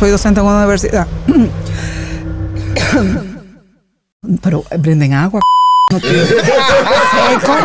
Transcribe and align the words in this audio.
soy 0.00 0.10
docente 0.10 0.40
en 0.40 0.46
una 0.46 0.58
universidad. 0.60 1.06
Pero 4.42 4.64
eh, 4.70 4.78
brinden 4.78 5.12
agua. 5.12 5.40
No 5.92 5.98
te- 5.98 6.06
Seco. 6.08 7.56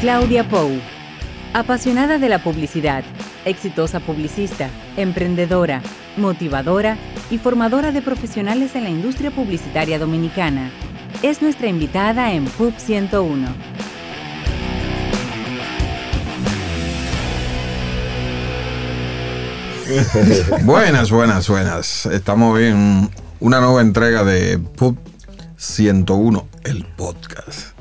Claudia 0.00 0.48
Pou, 0.48 0.70
apasionada 1.54 2.18
de 2.18 2.28
la 2.28 2.42
publicidad, 2.42 3.04
exitosa 3.44 4.00
publicista, 4.00 4.68
emprendedora, 4.96 5.80
motivadora 6.16 6.96
y 7.30 7.38
formadora 7.38 7.92
de 7.92 8.02
profesionales 8.02 8.74
en 8.74 8.82
la 8.84 8.90
industria 8.90 9.30
publicitaria 9.30 9.98
dominicana, 10.00 10.70
es 11.22 11.40
nuestra 11.40 11.68
invitada 11.68 12.32
en 12.32 12.44
PUB 12.46 12.74
101. 12.76 13.48
Buenas, 20.62 21.10
buenas, 21.10 21.48
buenas. 21.48 22.06
Estamos 22.06 22.58
en 22.60 23.10
una 23.40 23.60
nueva 23.60 23.82
entrega 23.82 24.24
de 24.24 24.58
Pub 24.58 24.96
101, 25.56 26.48
el 26.64 26.86
podcast. 26.96 27.76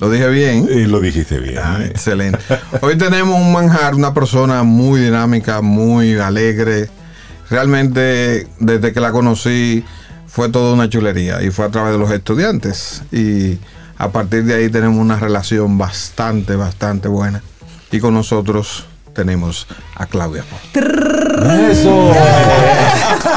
¿Lo 0.00 0.10
dije 0.10 0.28
bien? 0.28 0.66
Y 0.70 0.86
lo 0.86 1.00
dijiste 1.00 1.38
bien. 1.38 1.58
Ah, 1.62 1.84
excelente. 1.84 2.38
Hoy 2.80 2.96
tenemos 2.96 3.38
un 3.38 3.52
manjar, 3.52 3.94
una 3.94 4.14
persona 4.14 4.62
muy 4.62 5.00
dinámica, 5.00 5.60
muy 5.60 6.16
alegre. 6.18 6.88
Realmente, 7.50 8.48
desde 8.58 8.92
que 8.92 9.00
la 9.00 9.12
conocí, 9.12 9.84
fue 10.32 10.48
toda 10.48 10.72
una 10.72 10.88
chulería 10.88 11.42
y 11.42 11.50
fue 11.50 11.66
a 11.66 11.68
través 11.68 11.92
de 11.92 11.98
los 11.98 12.10
estudiantes. 12.10 13.02
Y 13.12 13.58
a 13.98 14.08
partir 14.12 14.44
de 14.44 14.54
ahí 14.54 14.70
tenemos 14.70 14.98
una 14.98 15.18
relación 15.18 15.76
bastante, 15.76 16.56
bastante 16.56 17.06
buena. 17.06 17.42
Y 17.90 18.00
con 18.00 18.14
nosotros 18.14 18.86
tenemos 19.14 19.66
a 19.94 20.06
Claudia. 20.06 20.42
Eso. 21.70 22.12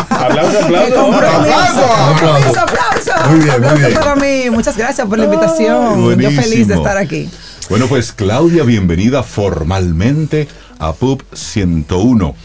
Aplauso, 0.09 0.59
aplauso. 0.64 1.11
¡Aplauso! 1.11 1.86
Aplauso, 1.86 2.59
aplauso. 2.61 3.30
Muy 3.30 3.39
bien, 3.39 3.59
muy 3.59 3.67
Aplauso 3.67 3.88
bien. 3.88 4.00
para 4.00 4.16
mí. 4.16 4.50
Muchas 4.50 4.78
gracias 4.78 5.06
por 5.06 5.17
la 5.17 5.25
invitación. 5.25 6.17
Yo 6.17 6.31
feliz 6.31 6.69
de 6.69 6.75
estar 6.75 6.97
aquí. 6.97 7.30
Bueno, 7.69 7.88
pues 7.88 8.14
Claudia, 8.14 8.64
bienvenida 8.64 9.22
formalmente 9.22 10.47
a 10.80 10.94
PUB 10.94 11.22
101. 11.34 12.36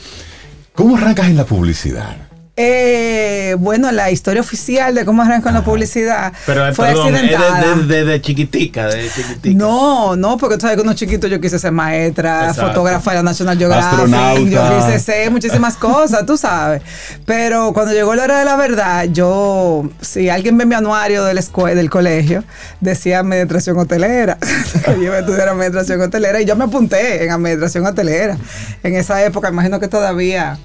¿Cómo 0.74 0.96
arrancas 0.96 1.28
en 1.28 1.36
la 1.36 1.44
publicidad? 1.44 2.29
Eh, 2.62 3.56
bueno, 3.58 3.90
la 3.90 4.10
historia 4.10 4.42
oficial 4.42 4.94
de 4.94 5.06
cómo 5.06 5.22
arrancó 5.22 5.50
la 5.50 5.64
publicidad 5.64 6.30
Pero 6.44 6.74
fue 6.74 6.88
perdón, 6.88 7.14
accidentada. 7.16 7.74
de, 7.74 7.84
de- 7.86 8.04
de 8.04 8.20
chiquitica, 8.20 8.86
de 8.86 9.08
chiquitica. 9.08 9.56
No, 9.58 10.14
no, 10.14 10.36
porque 10.36 10.56
tú 10.56 10.62
sabes 10.62 10.76
que 10.76 10.82
uno 10.82 10.92
chiquito 10.92 11.26
yo 11.26 11.40
quise 11.40 11.58
ser 11.58 11.72
maestra, 11.72 12.48
Exacto. 12.48 12.66
fotógrafa 12.68 13.12
de 13.12 13.16
la 13.16 13.22
National 13.22 13.56
Geographic, 13.56 13.92
Astronauta. 13.92 14.40
yo 14.50 14.86
quise 14.86 14.98
ser 15.00 15.30
muchísimas 15.30 15.76
cosas, 15.76 16.26
tú 16.26 16.36
sabes. 16.36 16.82
Pero 17.24 17.72
cuando 17.72 17.92
llegó 17.94 18.14
la 18.14 18.24
hora 18.24 18.38
de 18.40 18.44
la 18.44 18.56
verdad, 18.56 19.04
yo, 19.10 19.88
si 20.02 20.28
alguien 20.28 20.58
ve 20.58 20.66
mi 20.66 20.74
anuario 20.74 21.24
de 21.24 21.32
la 21.32 21.40
escuela, 21.40 21.74
del 21.76 21.88
colegio, 21.88 22.44
decía 22.80 23.20
administración 23.20 23.78
hotelera, 23.78 24.36
yo 24.86 25.02
iba 25.02 25.14
a 25.16 25.20
estudiar 25.20 25.48
administración 25.48 26.00
hotelera 26.02 26.42
y 26.42 26.44
yo 26.44 26.56
me 26.56 26.64
apunté 26.64 27.24
en 27.24 27.30
administración 27.30 27.86
hotelera. 27.86 28.36
En 28.82 28.94
esa 28.96 29.24
época, 29.24 29.48
imagino 29.48 29.80
que 29.80 29.88
todavía 29.88 30.58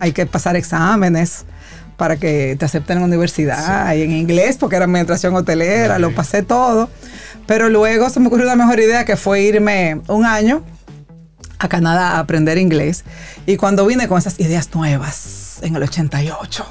hay 0.00 0.12
que 0.12 0.26
pasar 0.26 0.56
exámenes 0.56 1.44
para 1.96 2.16
que 2.16 2.56
te 2.58 2.64
acepten 2.64 2.98
en 2.98 3.02
la 3.02 3.06
universidad 3.06 3.92
y 3.94 4.02
en 4.02 4.12
inglés 4.12 4.56
porque 4.56 4.76
era 4.76 4.84
administración 4.84 5.34
hotelera, 5.34 5.98
lo 5.98 6.14
pasé 6.14 6.42
todo. 6.42 6.88
Pero 7.46 7.68
luego 7.68 8.08
se 8.10 8.20
me 8.20 8.28
ocurrió 8.28 8.46
una 8.46 8.56
mejor 8.56 8.78
idea 8.78 9.04
que 9.04 9.16
fue 9.16 9.42
irme 9.42 10.00
un 10.06 10.24
año 10.24 10.62
a 11.58 11.68
Canadá 11.68 12.12
a 12.12 12.18
aprender 12.20 12.58
inglés. 12.58 13.04
Y 13.46 13.56
cuando 13.56 13.86
vine 13.86 14.06
con 14.06 14.18
esas 14.18 14.38
ideas 14.38 14.68
nuevas 14.74 15.58
en 15.62 15.74
el 15.74 15.82
88, 15.82 16.66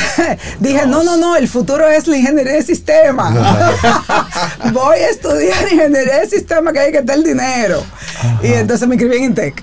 dije, 0.60 0.86
no, 0.86 1.04
no, 1.04 1.16
no, 1.16 1.36
el 1.36 1.46
futuro 1.46 1.88
es 1.88 2.08
la 2.08 2.16
ingeniería 2.16 2.54
de 2.54 2.62
sistema. 2.62 3.30
Voy 4.72 4.98
a 4.98 5.10
estudiar 5.10 5.72
ingeniería 5.72 6.20
de 6.20 6.28
sistema 6.28 6.72
que 6.72 6.80
hay 6.80 6.92
que 6.92 6.98
estar 6.98 7.16
el 7.16 7.22
dinero. 7.22 7.84
Y 8.42 8.48
entonces 8.48 8.88
me 8.88 8.96
inscribí 8.96 9.18
en 9.18 9.24
Intec. 9.24 9.62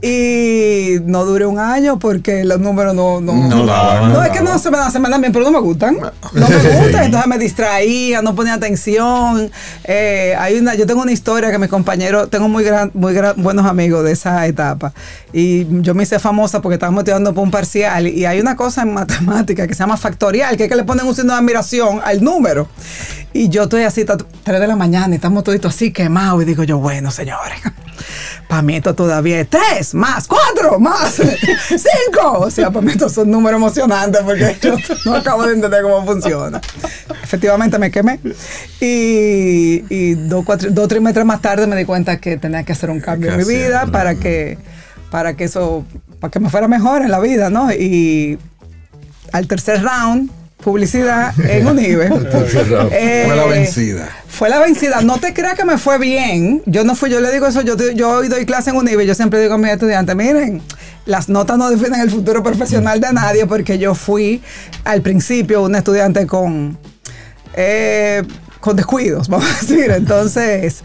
Y 0.00 0.98
no 1.04 1.24
duré 1.24 1.44
un 1.46 1.58
año 1.58 1.98
porque 1.98 2.44
los 2.44 2.60
números 2.60 2.94
no... 2.94 3.20
No, 3.20 3.32
No 3.34 3.66
daban, 3.66 4.12
no, 4.12 4.18
no 4.18 4.22
es 4.24 4.30
que 4.30 4.40
no 4.40 4.56
se 4.58 4.70
me, 4.70 4.78
dan- 4.78 4.92
se 4.92 5.00
me 5.00 5.08
dan 5.08 5.20
bien, 5.20 5.32
pero 5.32 5.44
no 5.44 5.50
me 5.50 5.58
gustan. 5.60 5.96
No 6.32 6.48
me 6.48 6.56
gustan, 6.80 7.04
entonces 7.04 7.26
me 7.28 7.38
distraía, 7.38 8.22
no 8.22 8.34
ponía 8.36 8.54
atención. 8.54 9.50
Eh, 9.84 10.34
hay 10.38 10.54
una, 10.58 10.74
yo 10.76 10.86
tengo 10.86 11.02
una 11.02 11.10
historia 11.12 11.50
que 11.50 11.58
mis 11.58 11.68
compañeros, 11.68 12.30
tengo 12.30 12.48
muy, 12.48 12.62
gran, 12.62 12.90
muy 12.94 13.12
gran- 13.12 13.34
buenos 13.42 13.66
amigos 13.66 14.04
de 14.04 14.12
esa 14.12 14.46
etapa. 14.46 14.92
Y 15.32 15.66
yo 15.82 15.94
me 15.94 16.04
hice 16.04 16.18
famosa 16.20 16.60
porque 16.62 16.74
estábamos 16.74 17.00
estudiando 17.00 17.34
por 17.34 17.42
un 17.42 17.50
parcial. 17.50 18.06
Y 18.06 18.24
hay 18.24 18.40
una 18.40 18.54
cosa 18.56 18.82
en 18.82 18.94
matemática 18.94 19.66
que 19.66 19.74
se 19.74 19.80
llama 19.80 19.96
factorial, 19.96 20.56
que 20.56 20.64
es 20.64 20.68
que 20.68 20.76
le 20.76 20.84
ponen 20.84 21.06
un 21.06 21.14
signo 21.14 21.32
de 21.32 21.38
admiración 21.40 22.00
al 22.04 22.22
número. 22.22 22.68
Y 23.32 23.48
yo 23.48 23.64
estoy 23.64 23.82
así, 23.82 24.04
3 24.04 24.60
de 24.60 24.66
la 24.66 24.76
mañana, 24.76 25.08
y 25.12 25.16
estamos 25.16 25.44
toditos 25.44 25.74
así 25.74 25.92
quemados. 25.92 26.42
Y 26.42 26.44
digo 26.46 26.62
yo, 26.62 26.78
bueno, 26.78 27.10
señores, 27.10 27.58
para 28.48 28.62
mí 28.62 28.76
esto 28.76 28.94
todavía 28.94 29.40
es 29.40 29.48
3, 29.50 29.87
más 29.94 30.26
4, 30.26 30.78
más 30.78 31.14
5. 31.68 32.38
O 32.38 32.50
sea, 32.50 32.70
para 32.70 32.84
mí 32.84 32.92
estos 32.92 33.12
son 33.12 33.30
números 33.30 33.58
emocionantes 33.58 34.20
porque 34.22 34.56
yo 34.62 34.74
no 35.04 35.14
acabo 35.16 35.44
de 35.46 35.54
entender 35.54 35.82
cómo 35.82 36.04
funciona. 36.04 36.60
Efectivamente 37.22 37.78
me 37.78 37.90
quemé. 37.90 38.20
Y, 38.80 39.84
y 39.88 40.14
dos, 40.14 40.44
cuatro- 40.44 40.70
dos 40.70 40.88
trimestres 40.88 41.26
más 41.26 41.40
tarde 41.40 41.66
me 41.66 41.76
di 41.76 41.84
cuenta 41.84 42.18
que 42.18 42.36
tenía 42.36 42.62
que 42.64 42.72
hacer 42.72 42.90
un 42.90 43.00
cambio 43.00 43.30
en 43.32 43.38
mi 43.38 43.44
vida 43.44 43.86
para 43.86 44.14
que, 44.14 44.58
para 45.10 45.34
que 45.34 45.44
eso, 45.44 45.84
para 46.20 46.30
que 46.30 46.40
me 46.40 46.50
fuera 46.50 46.68
mejor 46.68 47.02
en 47.02 47.10
la 47.10 47.20
vida, 47.20 47.50
¿no? 47.50 47.70
Y 47.72 48.38
al 49.32 49.46
tercer 49.46 49.82
round, 49.82 50.30
publicidad 50.62 51.32
en 51.48 51.66
Unive. 51.66 52.10
Eh, 52.92 53.24
Fue 53.26 53.36
la 53.36 53.46
vencida. 53.46 54.08
Fue 54.28 54.48
la 54.48 54.58
vencida. 54.60 55.00
No 55.00 55.18
te 55.18 55.32
creas 55.34 55.54
que 55.54 55.64
me 55.64 55.78
fue 55.78 55.98
bien. 55.98 56.62
Yo 56.66 56.84
no 56.84 56.94
fui, 56.94 57.10
yo 57.10 57.20
le 57.20 57.32
digo 57.32 57.46
eso, 57.46 57.62
yo, 57.62 57.76
yo 57.92 58.10
hoy 58.10 58.28
doy 58.28 58.44
clase 58.46 58.70
en 58.70 58.76
Unive, 58.76 59.06
yo 59.06 59.14
siempre 59.14 59.40
digo 59.40 59.54
a 59.54 59.58
mis 59.58 59.70
estudiantes, 59.70 60.14
miren, 60.14 60.62
las 61.06 61.28
notas 61.28 61.58
no 61.58 61.70
definen 61.70 62.00
el 62.00 62.10
futuro 62.10 62.42
profesional 62.42 63.00
de 63.00 63.12
nadie 63.12 63.46
porque 63.46 63.78
yo 63.78 63.94
fui 63.94 64.42
al 64.84 65.00
principio 65.02 65.62
una 65.62 65.78
estudiante 65.78 66.26
con, 66.26 66.78
eh, 67.54 68.22
con 68.60 68.76
descuidos, 68.76 69.28
vamos 69.30 69.48
a 69.50 69.60
decir. 69.60 69.90
Entonces, 69.90 70.82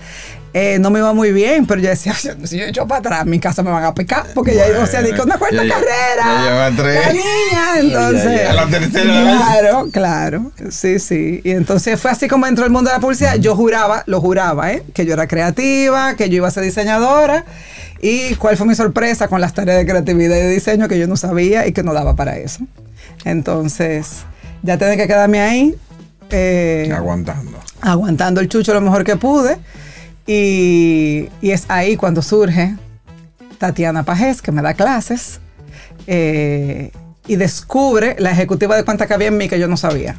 eh, 0.53 0.77
no 0.79 0.91
me 0.91 0.99
iba 0.99 1.13
muy 1.13 1.31
bien, 1.31 1.65
pero 1.65 1.81
yo 1.81 1.89
decía, 1.89 2.13
si 2.13 2.57
yo 2.57 2.65
echo 2.65 2.87
para 2.87 2.99
atrás, 2.99 3.25
mi 3.25 3.39
casa 3.39 3.63
me 3.63 3.71
van 3.71 3.83
a 3.83 3.93
picar, 3.93 4.27
porque 4.35 4.53
ya, 4.53 4.65
o 4.81 4.85
sea, 4.85 5.01
di 5.01 5.11
que 5.11 5.21
una 5.21 5.37
cuarta 5.37 5.63
ya 5.63 5.73
carrera. 5.73 6.23
ya 6.25 6.43
lleva 6.43 6.71
tres. 6.83 7.05
La 7.07 7.13
niña, 7.13 7.79
entonces. 7.79 8.41
ya, 8.43 8.53
la 8.53 8.67
tercera 8.67 9.23
vez. 9.23 9.35
Claro, 9.35 9.87
claro. 9.91 10.51
Sí, 10.69 10.99
sí. 10.99 11.41
Y 11.43 11.51
entonces 11.51 11.99
fue 11.99 12.11
así 12.11 12.27
como 12.27 12.45
entró 12.45 12.65
el 12.65 12.71
mundo 12.71 12.89
de 12.91 12.95
la 12.97 12.99
publicidad. 13.01 13.35
Yo 13.37 13.55
juraba, 13.55 14.03
lo 14.05 14.21
juraba, 14.21 14.71
¿eh? 14.71 14.83
Que 14.93 15.05
yo 15.05 15.13
era 15.13 15.27
creativa, 15.27 16.15
que 16.15 16.29
yo 16.29 16.35
iba 16.37 16.47
a 16.47 16.51
ser 16.51 16.63
diseñadora. 16.63 17.45
Y 18.01 18.35
cuál 18.35 18.57
fue 18.57 18.67
mi 18.67 18.75
sorpresa 18.75 19.27
con 19.29 19.39
las 19.41 19.53
tareas 19.53 19.77
de 19.77 19.85
creatividad 19.85 20.35
y 20.35 20.41
de 20.41 20.49
diseño 20.49 20.87
que 20.89 20.99
yo 20.99 21.07
no 21.07 21.15
sabía 21.15 21.65
y 21.65 21.71
que 21.71 21.83
no 21.83 21.93
daba 21.93 22.15
para 22.15 22.37
eso. 22.37 22.59
Entonces, 23.25 24.25
ya 24.61 24.77
tenía 24.77 24.97
que 24.97 25.07
quedarme 25.07 25.41
ahí. 25.41 25.75
eh, 26.29 26.91
Aguantando. 26.95 27.57
aguantando 27.81 28.41
el 28.41 28.49
chucho 28.49 28.73
lo 28.73 28.81
mejor 28.81 29.03
que 29.03 29.15
pude. 29.15 29.57
Y, 30.25 31.29
y 31.41 31.51
es 31.51 31.65
ahí 31.69 31.97
cuando 31.97 32.21
surge 32.21 32.75
Tatiana 33.57 34.03
Pajés, 34.03 34.41
que 34.41 34.51
me 34.51 34.61
da 34.61 34.73
clases, 34.73 35.39
eh, 36.07 36.91
y 37.27 37.35
descubre 37.35 38.15
la 38.19 38.31
ejecutiva 38.31 38.75
de 38.75 38.83
cuenta 38.83 39.07
que 39.07 39.13
había 39.13 39.27
en 39.27 39.37
mí 39.37 39.47
que 39.47 39.59
yo 39.59 39.67
no 39.67 39.77
sabía. 39.77 40.17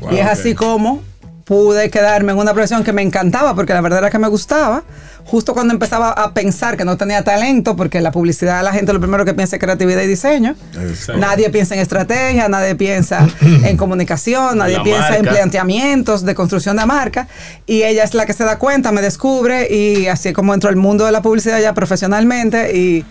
Wow, 0.00 0.12
y 0.12 0.18
es 0.18 0.26
así 0.26 0.54
como 0.54 1.02
pude 1.44 1.90
quedarme 1.90 2.32
en 2.32 2.38
una 2.38 2.52
profesión 2.52 2.84
que 2.84 2.92
me 2.92 3.02
encantaba, 3.02 3.54
porque 3.54 3.72
la 3.74 3.80
verdad 3.80 3.98
era 4.00 4.10
que 4.10 4.18
me 4.18 4.28
gustaba. 4.28 4.82
Justo 5.24 5.54
cuando 5.54 5.72
empezaba 5.72 6.10
a 6.10 6.34
pensar 6.34 6.76
que 6.76 6.84
no 6.84 6.96
tenía 6.96 7.22
talento, 7.22 7.76
porque 7.76 8.00
la 8.00 8.10
publicidad 8.10 8.60
la 8.64 8.72
gente 8.72 8.92
lo 8.92 8.98
primero 8.98 9.24
que 9.24 9.34
piensa 9.34 9.54
es 9.54 9.60
creatividad 9.62 10.02
y 10.02 10.08
diseño. 10.08 10.56
Exacto. 10.80 11.20
Nadie 11.20 11.48
piensa 11.50 11.74
en 11.76 11.80
estrategia, 11.80 12.48
nadie 12.48 12.74
piensa 12.74 13.28
en 13.40 13.76
comunicación, 13.76 14.58
nadie 14.58 14.78
La 14.78 14.82
piensa 14.82 15.16
en 15.16 15.24
marca. 15.24 15.38
planteamientos 15.38 16.24
de 16.24 16.34
construcción 16.34 16.76
de 16.76 16.86
marca. 16.86 17.28
Y 17.66 17.84
ella 17.84 18.02
es 18.02 18.14
la 18.14 18.26
que 18.26 18.32
se 18.32 18.42
da 18.44 18.58
cuenta, 18.58 18.90
me 18.90 19.00
descubre 19.00 19.72
y 19.72 20.08
así 20.08 20.30
es 20.30 20.34
como 20.34 20.54
entró 20.54 20.68
al 20.70 20.76
mundo 20.76 21.06
de 21.06 21.12
la 21.12 21.22
publicidad 21.22 21.60
ya 21.60 21.72
profesionalmente. 21.72 22.76
Y 22.76 23.04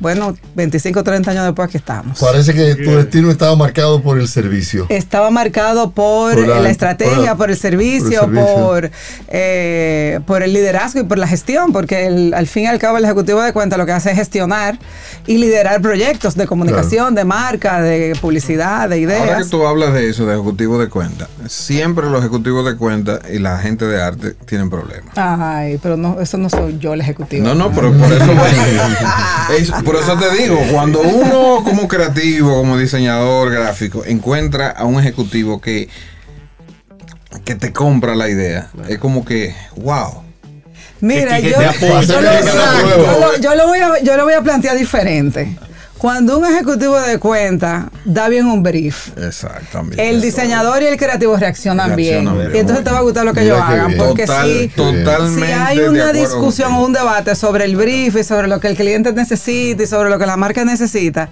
bueno, 0.00 0.34
25, 0.56 1.04
30 1.04 1.30
años 1.30 1.44
después 1.44 1.68
aquí 1.68 1.76
estamos. 1.76 2.18
Parece 2.18 2.52
que 2.54 2.74
tu 2.74 2.90
destino 2.90 3.30
estaba 3.30 3.54
marcado 3.54 4.02
por 4.02 4.18
el 4.18 4.26
servicio. 4.26 4.86
Estaba 4.88 5.30
marcado 5.30 5.92
por, 5.92 6.34
Por 6.34 6.48
la- 6.48 6.58
la, 6.60 6.70
estrategia, 6.70 7.14
por 7.14 7.24
la- 7.24 7.36
por 7.36 7.50
el 7.50 7.56
por 7.56 7.60
servicio, 7.76 8.20
Por 8.22 8.30
el 8.30 8.36
servicio. 8.36 8.64
por, 8.64 8.90
eh, 9.28 10.20
por 10.26 10.42
el 10.42 10.52
liderazgo 10.52 11.00
y 11.00 11.04
por 11.04 11.18
la 11.18 11.26
gestión, 11.26 11.72
porque 11.72 12.06
el- 12.06 12.34
al 12.34 12.46
fin 12.46 12.64
y 12.64 12.66
al 12.66 12.78
cabo 12.78 12.98
el 12.98 13.04
ejecutivo 13.04 13.40
de 13.42 13.52
cuenta 13.52 13.76
lo 13.76 13.86
que 13.86 13.92
hace 13.92 14.10
es 14.10 14.16
gestionar 14.16 14.78
y 15.26 15.38
liderar 15.38 15.80
proyectos 15.80 16.34
de 16.36 16.46
comunicación, 16.46 17.14
de 17.14 17.24
marca, 17.24 17.80
de 17.80 18.14
publicidad, 18.20 18.88
de 18.88 18.96
Ahora 19.04 19.18
que 19.24 19.30
ideas. 19.32 19.48
tú 19.50 19.66
hablas 19.66 19.94
de 19.94 20.08
eso, 20.08 20.26
de 20.26 20.34
ejecutivo 20.34 20.78
de 20.78 20.88
cuenta, 20.88 21.28
siempre 21.48 22.08
los 22.10 22.20
ejecutivos 22.20 22.64
de 22.64 22.76
cuenta 22.76 23.20
y 23.32 23.38
la 23.38 23.58
gente 23.58 23.86
de 23.86 24.02
arte 24.02 24.34
tienen 24.44 24.68
problemas. 24.70 25.12
Ay, 25.16 25.78
pero 25.82 25.96
no, 25.96 26.20
eso 26.20 26.36
no 26.38 26.48
soy 26.50 26.78
yo 26.78 26.94
el 26.94 27.00
ejecutivo. 27.00 27.46
No, 27.46 27.54
no, 27.54 27.70
pero 27.72 27.92
por 27.92 28.12
eso, 28.12 28.24
es- 29.58 29.70
por 29.84 29.96
eso 29.96 30.16
te 30.18 30.30
digo, 30.42 30.58
cuando 30.72 31.00
uno 31.00 31.62
como 31.64 31.88
creativo, 31.88 32.54
como 32.56 32.76
diseñador 32.76 33.50
gráfico, 33.50 34.04
encuentra 34.04 34.70
a 34.70 34.84
un 34.84 35.00
ejecutivo 35.00 35.60
que, 35.60 35.88
que 37.44 37.54
te 37.54 37.72
compra 37.72 38.14
la 38.14 38.28
idea, 38.28 38.68
es 38.88 38.98
como 38.98 39.24
que, 39.24 39.54
wow. 39.76 40.22
Mira, 41.00 41.38
yo, 41.40 41.50
yo 41.50 41.56
lo, 41.60 41.70
Que 41.72 41.78
te 41.78 41.86
aprueba. 41.88 42.02
yo 42.02 42.20
lo- 43.20 43.36
yo 43.40 43.54
lo 43.56 43.66
voy 43.66 43.78
a, 43.80 43.98
yo 44.02 44.16
lo 44.16 44.24
voy 44.24 44.34
a 44.34 44.40
plantear 44.42 44.76
diferente. 44.76 45.56
Cuando 45.98 46.36
un 46.38 46.44
ejecutivo 46.44 47.00
de 47.00 47.18
cuenta 47.20 47.88
da 48.04 48.28
bien 48.28 48.46
un 48.46 48.60
brief, 48.62 49.16
Exactamente. 49.18 50.08
el 50.10 50.20
diseñador 50.20 50.82
y 50.82 50.86
el 50.86 50.96
creativo 50.96 51.36
reaccionan, 51.36 51.94
Reaccionan 51.96 52.34
bien. 52.34 52.48
bien. 52.48 52.56
Y 52.56 52.58
entonces 52.58 52.84
te 52.84 52.90
va 52.90 52.98
a 52.98 53.02
gustar 53.02 53.24
lo 53.24 53.32
que 53.32 53.42
ellos 53.42 53.60
hagan. 53.60 53.86
bien. 53.88 53.98
Porque 53.98 54.26
Total- 54.26 54.48
si, 54.48 54.68
totalmente 54.68 55.46
si 55.46 55.52
hay 55.52 55.78
una 55.80 56.12
discusión 56.12 56.72
o 56.74 56.84
un 56.84 56.92
debate 56.92 57.36
sobre 57.36 57.66
el 57.66 57.76
brief 57.76 58.16
y 58.16 58.24
sobre 58.24 58.48
lo 58.48 58.58
que 58.58 58.66
el 58.68 58.76
cliente 58.76 59.12
necesita 59.12 59.82
y 59.84 59.86
sobre 59.86 60.10
lo 60.10 60.18
que 60.18 60.26
la 60.26 60.36
marca 60.36 60.64
necesita, 60.64 61.28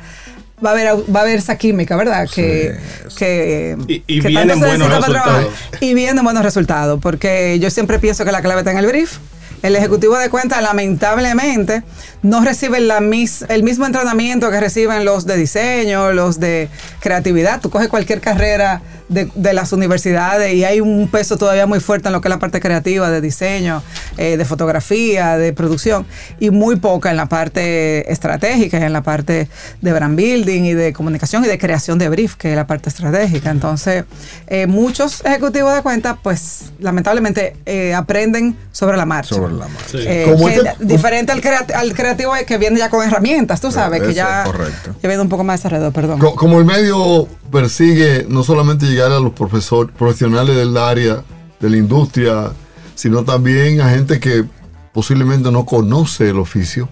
va 0.64 0.70
a 0.70 0.72
haber, 0.72 0.88
va 1.14 1.20
a 1.20 1.22
haber 1.22 1.38
esa 1.38 1.56
química, 1.56 1.96
¿verdad? 1.96 2.28
Que, 2.32 2.76
que, 3.16 3.76
Y- 3.88 4.02
y 4.06 4.20
que 4.20 4.28
vienen 4.28 4.58
buenos 4.60 4.88
necesita 4.88 5.00
para 5.00 5.12
trabajar. 5.12 5.34
resultados. 5.44 5.82
Y 5.82 5.94
vienen 5.94 6.24
buenos 6.24 6.42
resultados, 6.42 7.00
porque 7.00 7.58
yo 7.60 7.70
siempre 7.70 7.98
pienso 7.98 8.24
que 8.24 8.32
la 8.32 8.42
clave 8.42 8.60
está 8.60 8.70
en 8.72 8.78
el 8.78 8.86
brief. 8.86 9.18
El 9.62 9.76
ejecutivo 9.76 10.16
de 10.16 10.30
cuenta, 10.30 10.60
lamentablemente, 10.62 11.82
no 12.22 12.42
recibe 12.44 12.80
la 12.80 13.00
mis- 13.00 13.44
el 13.48 13.62
mismo 13.62 13.86
entrenamiento 13.86 14.50
que 14.50 14.60
reciben 14.60 15.04
los 15.04 15.24
de 15.26 15.36
diseño, 15.36 16.12
los 16.12 16.38
de 16.38 16.68
creatividad. 17.00 17.60
Tú 17.60 17.70
coges 17.70 17.88
cualquier 17.88 18.20
carrera 18.20 18.82
de, 19.08 19.28
de 19.34 19.52
las 19.54 19.72
universidades 19.72 20.52
y 20.54 20.64
hay 20.64 20.80
un 20.80 21.08
peso 21.08 21.36
todavía 21.36 21.66
muy 21.66 21.80
fuerte 21.80 22.08
en 22.08 22.12
lo 22.12 22.20
que 22.20 22.28
es 22.28 22.30
la 22.30 22.38
parte 22.38 22.60
creativa, 22.60 23.10
de 23.10 23.20
diseño, 23.20 23.82
eh, 24.18 24.36
de 24.36 24.44
fotografía, 24.44 25.36
de 25.38 25.52
producción, 25.52 26.06
y 26.38 26.50
muy 26.50 26.76
poca 26.76 27.10
en 27.10 27.16
la 27.16 27.26
parte 27.26 28.12
estratégica, 28.12 28.76
en 28.84 28.92
la 28.92 29.02
parte 29.02 29.48
de 29.80 29.92
brand 29.92 30.14
building 30.16 30.62
y 30.64 30.74
de 30.74 30.92
comunicación 30.92 31.44
y 31.44 31.48
de 31.48 31.58
creación 31.58 31.98
de 31.98 32.08
brief, 32.08 32.36
que 32.36 32.50
es 32.50 32.56
la 32.56 32.66
parte 32.66 32.88
estratégica. 32.90 33.50
Entonces, 33.50 34.04
eh, 34.46 34.66
muchos 34.68 35.24
ejecutivos 35.24 35.74
de 35.74 35.82
cuenta, 35.82 36.16
pues 36.22 36.70
lamentablemente 36.78 37.56
eh, 37.66 37.94
aprenden 37.94 38.56
sobre 38.70 38.96
la 38.96 39.06
marcha. 39.06 39.34
Sobre 39.34 39.54
la 39.54 39.66
marcha. 39.66 39.88
Sí. 39.90 39.98
Eh, 40.06 40.26
Como 40.30 40.48
este- 40.48 40.74
diferente 40.80 41.32
al, 41.32 41.40
creat- 41.40 41.72
al 41.74 41.92
creativo 41.94 42.09
que 42.46 42.58
viene 42.58 42.78
ya 42.78 42.88
con 42.90 43.06
herramientas, 43.06 43.60
tú 43.60 43.70
sabes, 43.70 44.02
que 44.02 44.14
ya, 44.14 44.42
es 44.42 44.46
correcto. 44.50 44.94
ya 45.02 45.08
viene 45.08 45.22
un 45.22 45.28
poco 45.28 45.44
más 45.44 45.60
desarrollado, 45.60 45.92
perdón. 45.92 46.18
Co- 46.18 46.34
Como 46.34 46.58
el 46.58 46.64
medio 46.64 47.28
persigue 47.50 48.26
no 48.28 48.42
solamente 48.44 48.86
llegar 48.86 49.10
a 49.12 49.20
los 49.20 49.32
profesor, 49.32 49.92
profesionales 49.92 50.56
del 50.56 50.76
área, 50.76 51.22
de 51.60 51.70
la 51.70 51.76
industria, 51.76 52.50
sino 52.94 53.24
también 53.24 53.80
a 53.80 53.90
gente 53.90 54.18
que 54.20 54.44
posiblemente 54.92 55.50
no 55.50 55.64
conoce 55.66 56.30
el 56.30 56.38
oficio, 56.38 56.88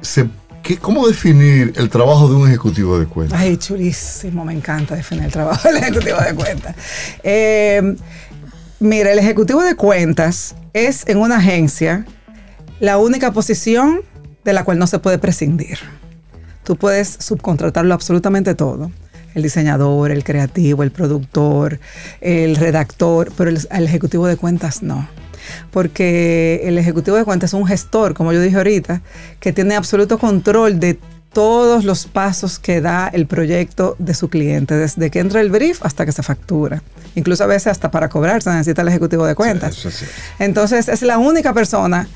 se- 0.00 0.28
¿qué- 0.62 0.78
¿cómo 0.78 1.06
definir 1.06 1.72
el 1.76 1.88
trabajo 1.90 2.28
de 2.28 2.34
un 2.36 2.48
ejecutivo 2.48 2.98
de 2.98 3.06
cuenta? 3.06 3.38
Ay, 3.38 3.56
chulísimo, 3.56 4.44
me 4.44 4.52
encanta 4.52 4.94
definir 4.94 5.24
el 5.24 5.32
trabajo 5.32 5.68
del 5.68 5.78
ejecutivo 5.78 6.18
de 6.18 6.34
cuentas. 6.34 6.74
Eh, 7.22 7.96
mira, 8.78 9.12
el 9.12 9.18
ejecutivo 9.18 9.62
de 9.62 9.74
cuentas 9.76 10.54
es 10.72 11.06
en 11.08 11.18
una 11.18 11.36
agencia 11.38 12.04
la 12.80 12.98
única 12.98 13.32
posición 13.32 14.00
de 14.44 14.52
la 14.52 14.64
cual 14.64 14.78
no 14.78 14.86
se 14.86 14.98
puede 14.98 15.18
prescindir. 15.18 15.78
Tú 16.64 16.76
puedes 16.76 17.16
subcontratarlo 17.20 17.94
absolutamente 17.94 18.54
todo. 18.54 18.90
El 19.34 19.42
diseñador, 19.42 20.10
el 20.10 20.24
creativo, 20.24 20.82
el 20.82 20.90
productor, 20.90 21.78
el 22.20 22.56
redactor, 22.56 23.32
pero 23.36 23.50
el, 23.50 23.60
el 23.70 23.84
ejecutivo 23.84 24.26
de 24.26 24.36
cuentas 24.36 24.82
no. 24.82 25.08
Porque 25.70 26.62
el 26.64 26.78
ejecutivo 26.78 27.16
de 27.16 27.24
cuentas 27.24 27.50
es 27.50 27.54
un 27.54 27.66
gestor, 27.66 28.14
como 28.14 28.32
yo 28.32 28.40
dije 28.40 28.56
ahorita, 28.56 29.02
que 29.38 29.52
tiene 29.52 29.76
absoluto 29.76 30.18
control 30.18 30.80
de 30.80 30.98
todos 31.32 31.84
los 31.84 32.06
pasos 32.06 32.58
que 32.58 32.80
da 32.80 33.08
el 33.08 33.26
proyecto 33.26 33.94
de 33.98 34.14
su 34.14 34.28
cliente, 34.28 34.74
desde 34.76 35.10
que 35.10 35.20
entra 35.20 35.40
el 35.40 35.50
brief 35.50 35.84
hasta 35.84 36.04
que 36.04 36.12
se 36.12 36.22
factura. 36.22 36.82
Incluso 37.14 37.44
a 37.44 37.46
veces 37.46 37.68
hasta 37.68 37.90
para 37.90 38.08
cobrar 38.08 38.42
se 38.42 38.50
necesita 38.50 38.82
el 38.82 38.88
ejecutivo 38.88 39.26
de 39.26 39.34
cuentas. 39.34 39.84
eso. 39.84 40.04
Entonces 40.38 40.88
es 40.88 41.02
la 41.02 41.18
única 41.18 41.54
persona 41.54 42.08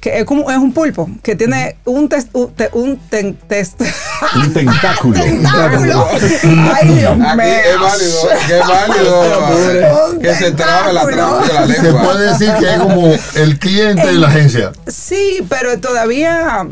que 0.00 0.18
es 0.18 0.24
como 0.24 0.50
es 0.50 0.56
un 0.56 0.72
pulpo 0.72 1.10
que 1.22 1.36
tiene 1.36 1.76
un 1.84 2.08
test 2.08 2.28
un, 2.32 2.52
te- 2.54 2.70
un 2.72 2.96
ten- 3.10 3.36
test 3.48 3.80
Un 4.34 4.52
tentáculo. 4.54 5.20
tentáculo. 5.22 6.08
Ay, 6.74 6.88
Dios 6.88 7.16
mío. 7.18 7.26
Es 7.36 7.78
válido, 7.80 8.28
que 8.46 8.58
es 8.58 8.66
válido 8.66 10.18
que 10.20 10.34
se 10.34 10.52
trabe 10.52 10.92
la 10.92 11.06
traba 11.06 11.46
de 11.46 11.52
la 11.52 11.66
Se 11.66 11.82
lengua. 11.82 12.02
puede 12.02 12.28
decir 12.32 12.50
que 12.58 12.72
es 12.74 12.78
como 12.80 13.12
el 13.34 13.58
cliente 13.58 14.06
de 14.06 14.12
la 14.14 14.28
agencia. 14.28 14.72
Sí, 14.86 15.44
pero 15.48 15.78
todavía. 15.78 16.66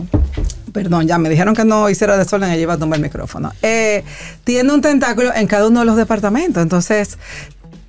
Perdón, 0.72 1.06
ya 1.08 1.18
me 1.18 1.28
dijeron 1.28 1.54
que 1.56 1.64
no 1.64 1.88
hiciera 1.90 2.16
desorden 2.16 2.52
y 2.54 2.56
iba 2.58 2.74
a 2.74 2.78
tomar 2.78 2.98
el 2.98 3.02
micrófono. 3.02 3.52
Eh, 3.62 4.04
tiene 4.44 4.72
un 4.72 4.80
tentáculo 4.80 5.34
en 5.34 5.46
cada 5.46 5.66
uno 5.66 5.80
de 5.80 5.86
los 5.86 5.96
departamentos. 5.96 6.62
Entonces, 6.62 7.18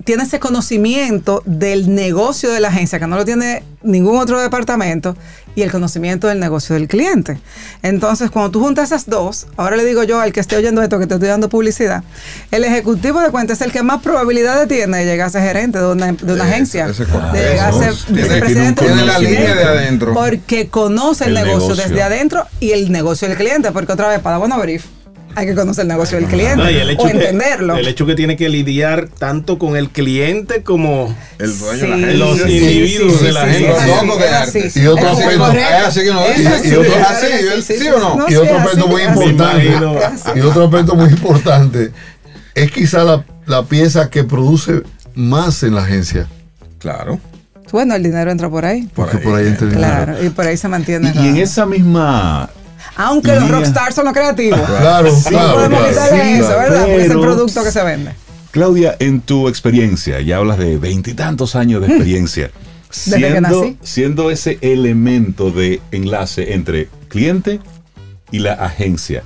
tiene 0.04 0.24
ese 0.24 0.40
conocimiento 0.40 1.44
del 1.46 1.94
negocio 1.94 2.51
de 2.51 2.60
la 2.60 2.69
agencia 2.69 3.00
que 3.00 3.07
no 3.07 3.16
lo 3.18 3.25
tiene 3.25 3.63
ningún 3.84 4.18
otro 4.18 4.40
departamento 4.42 5.16
y 5.56 5.62
el 5.62 5.72
conocimiento 5.72 6.28
del 6.28 6.40
negocio 6.40 6.75
del 6.75 6.88
cliente. 6.88 7.40
Entonces, 7.81 8.30
cuando 8.31 8.51
tú 8.51 8.62
juntas 8.62 8.86
esas 8.86 9.07
dos, 9.07 9.48
ahora 9.57 9.75
le 9.75 9.86
digo 9.86 10.04
yo 10.04 10.19
al 10.19 10.31
que 10.31 10.40
esté 10.40 10.56
oyendo 10.56 10.81
esto, 10.81 11.00
que 11.00 11.07
te 11.07 11.16
estoy 11.16 11.30
dando 11.30 11.50
publicidad, 11.50 12.04
el 12.51 12.63
ejecutivo 12.63 13.19
de 13.19 13.30
cuentas 13.30 13.60
es 13.60 13.68
el 13.68 13.72
que 13.72 13.84
más 13.84 14.01
probabilidades 14.01 14.68
tiene 14.68 14.98
de 15.00 15.06
llegar 15.06 15.28
a 15.28 15.30
ser 15.31 15.44
gerente 15.44 15.80
de 15.80 15.88
una, 15.88 16.12
de 16.13 16.34
una 16.34 16.44
agencia, 16.44 16.88
ese 16.88 17.06
de 17.06 17.50
llegar 17.50 17.69
a 17.69 17.74
ser 17.74 17.94
vicepresidente. 18.10 18.86
tiene 18.86 19.01
de 19.01 19.06
la 19.07 19.18
un 19.18 19.24
línea 19.24 19.40
de 19.40 19.46
cliente, 19.46 19.63
adentro. 19.63 20.13
Porque 20.13 20.68
conoce 20.69 21.25
el, 21.25 21.38
El 21.38 21.46
negocio, 21.46 21.69
negocio. 21.69 21.84
desde 21.88 22.04
adentro 22.04 22.46
y 22.60 22.72
el 22.72 22.92
negocio 22.92 23.28
del 23.28 23.38
cliente, 23.38 23.72
porque 23.72 23.92
otra 23.92 24.10
vez, 24.10 24.19
para 24.19 24.38
bueno 24.38 24.57
brief, 24.60 24.86
hay 25.35 25.45
que 25.45 25.55
conocer 25.55 25.83
el 25.83 25.87
negocio 25.89 26.17
del 26.19 26.27
cliente 26.27 26.55
No, 26.57 26.69
y 26.69 26.75
el 26.75 26.89
hecho 26.89 27.03
o 27.03 27.05
que- 27.05 27.11
entenderlo. 27.11 27.77
el 27.77 27.87
hecho 27.87 28.05
que 28.05 28.15
tiene 28.15 28.35
que 28.35 28.49
lidiar 28.49 29.07
tanto 29.09 29.57
con 29.59 29.77
el 29.77 29.89
cliente 29.89 30.63
como 30.63 31.15
El 31.37 31.57
dueño 31.57 31.75
Sí, 31.79 31.81
de 31.81 31.87
la 31.87 31.95
agencia. 31.95 32.17
Los 32.25 32.37
sí, 32.41 32.57
individuos 32.57 33.17
sí, 33.19 33.25
de 33.25 33.31
la 33.31 33.41
sí, 33.43 33.49
agencia. 33.49 33.69
sí, 33.69 33.87
Los 33.89 33.99
sí, 33.99 34.05
locos 34.07 34.19
de 34.19 34.25
es 34.25 34.31
arte. 34.33 34.67
así, 34.67 34.79
Y 34.81 34.87
otro 34.87 35.09
aspecto- 35.09 35.43
así 35.45 35.99
que 36.01 36.05
no 36.13 36.21
Y 36.21 36.73
otro- 36.75 36.95
así, 37.07 37.73
¿sí 37.79 37.87
o 37.87 37.99
no? 37.99 38.25
Y 38.27 38.31
sí, 38.31 38.35
otro 38.37 38.57
aspecto 38.57 38.87
muy 38.87 39.01
importante, 39.03 39.65
y 40.35 40.39
otro 40.41 40.63
aspecto 40.65 40.95
muy 40.95 41.09
importante, 41.09 41.91
es 42.55 42.71
quizá 42.71 43.03
la, 43.03 43.23
la 43.45 43.63
pieza 43.63 44.09
que 44.09 44.23
produce 44.23 44.81
más 45.15 45.63
en 45.63 45.75
la 45.75 45.83
agencia. 45.83 46.27
Claro. 46.79 47.19
Bueno, 47.71 47.93
el 47.95 48.01
dinero 48.01 48.31
entra 48.31 48.49
por 48.49 48.65
ahí. 48.65 48.89
Porque 48.95 49.17
ahí, 49.17 49.23
por 49.23 49.35
ahí 49.35 49.48
entra 49.48 49.67
el 49.67 49.74
dinero. 49.75 49.93
Claro, 50.05 50.24
y 50.25 50.29
por 50.29 50.48
ahí 50.48 50.57
se 50.57 50.67
mantiene. 50.67 51.12
Y, 51.15 51.19
y 51.19 51.27
en 51.27 51.38
esa 51.38 51.65
misma. 51.67 52.50
Aunque 53.00 53.32
los 53.34 53.44
línea- 53.44 53.58
rockstars 53.60 53.96
son 53.96 54.06
los 54.06 54.13
creativos. 54.13 54.60
Claro, 54.60 55.12
No 55.12 55.24
claro, 55.29 55.53
podemos 55.56 55.79
claro. 55.79 55.89
quitarle 55.94 56.24
Sí, 56.24 56.32
eso, 56.39 56.48
claro. 56.48 56.60
¿verdad? 56.62 56.82
Porque 56.82 56.96
es 56.98 57.01
el 57.03 57.08
Pero- 57.10 57.22
producto 57.22 57.63
que 57.63 57.72
se 57.72 57.84
vende. 57.84 58.12
Claudia, 58.51 58.96
en 59.00 59.22
tu 59.22 59.48
experiencia, 59.48 60.20
ya 60.22 60.38
hablas 60.38 60.58
de 60.58 60.77
veintitantos 60.77 61.56
años 61.56 61.82
de 61.82 61.88
experiencia, 61.88 62.51
Desde 62.89 63.18
que 63.20 63.29
siendo, 63.29 63.62
nací. 63.62 63.77
siendo 63.84 64.32
ese 64.32 64.58
elemento 64.62 65.51
de 65.51 65.79
enlace 65.91 66.53
entre 66.53 66.89
cliente 67.08 67.60
y 68.32 68.39
la 68.39 68.53
agencia, 68.53 69.24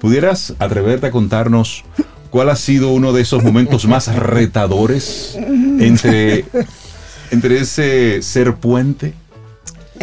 ¿pudieras 0.00 0.54
atreverte 0.58 1.06
a 1.08 1.10
contarnos 1.10 1.84
cuál 2.30 2.48
ha 2.48 2.56
sido 2.56 2.90
uno 2.92 3.12
de 3.12 3.22
esos 3.22 3.44
momentos 3.44 3.86
más 3.86 4.08
retadores 4.16 5.36
entre, 5.80 6.44
entre 7.30 7.60
ese 7.60 8.22
ser 8.22 8.54
puente? 8.54 9.12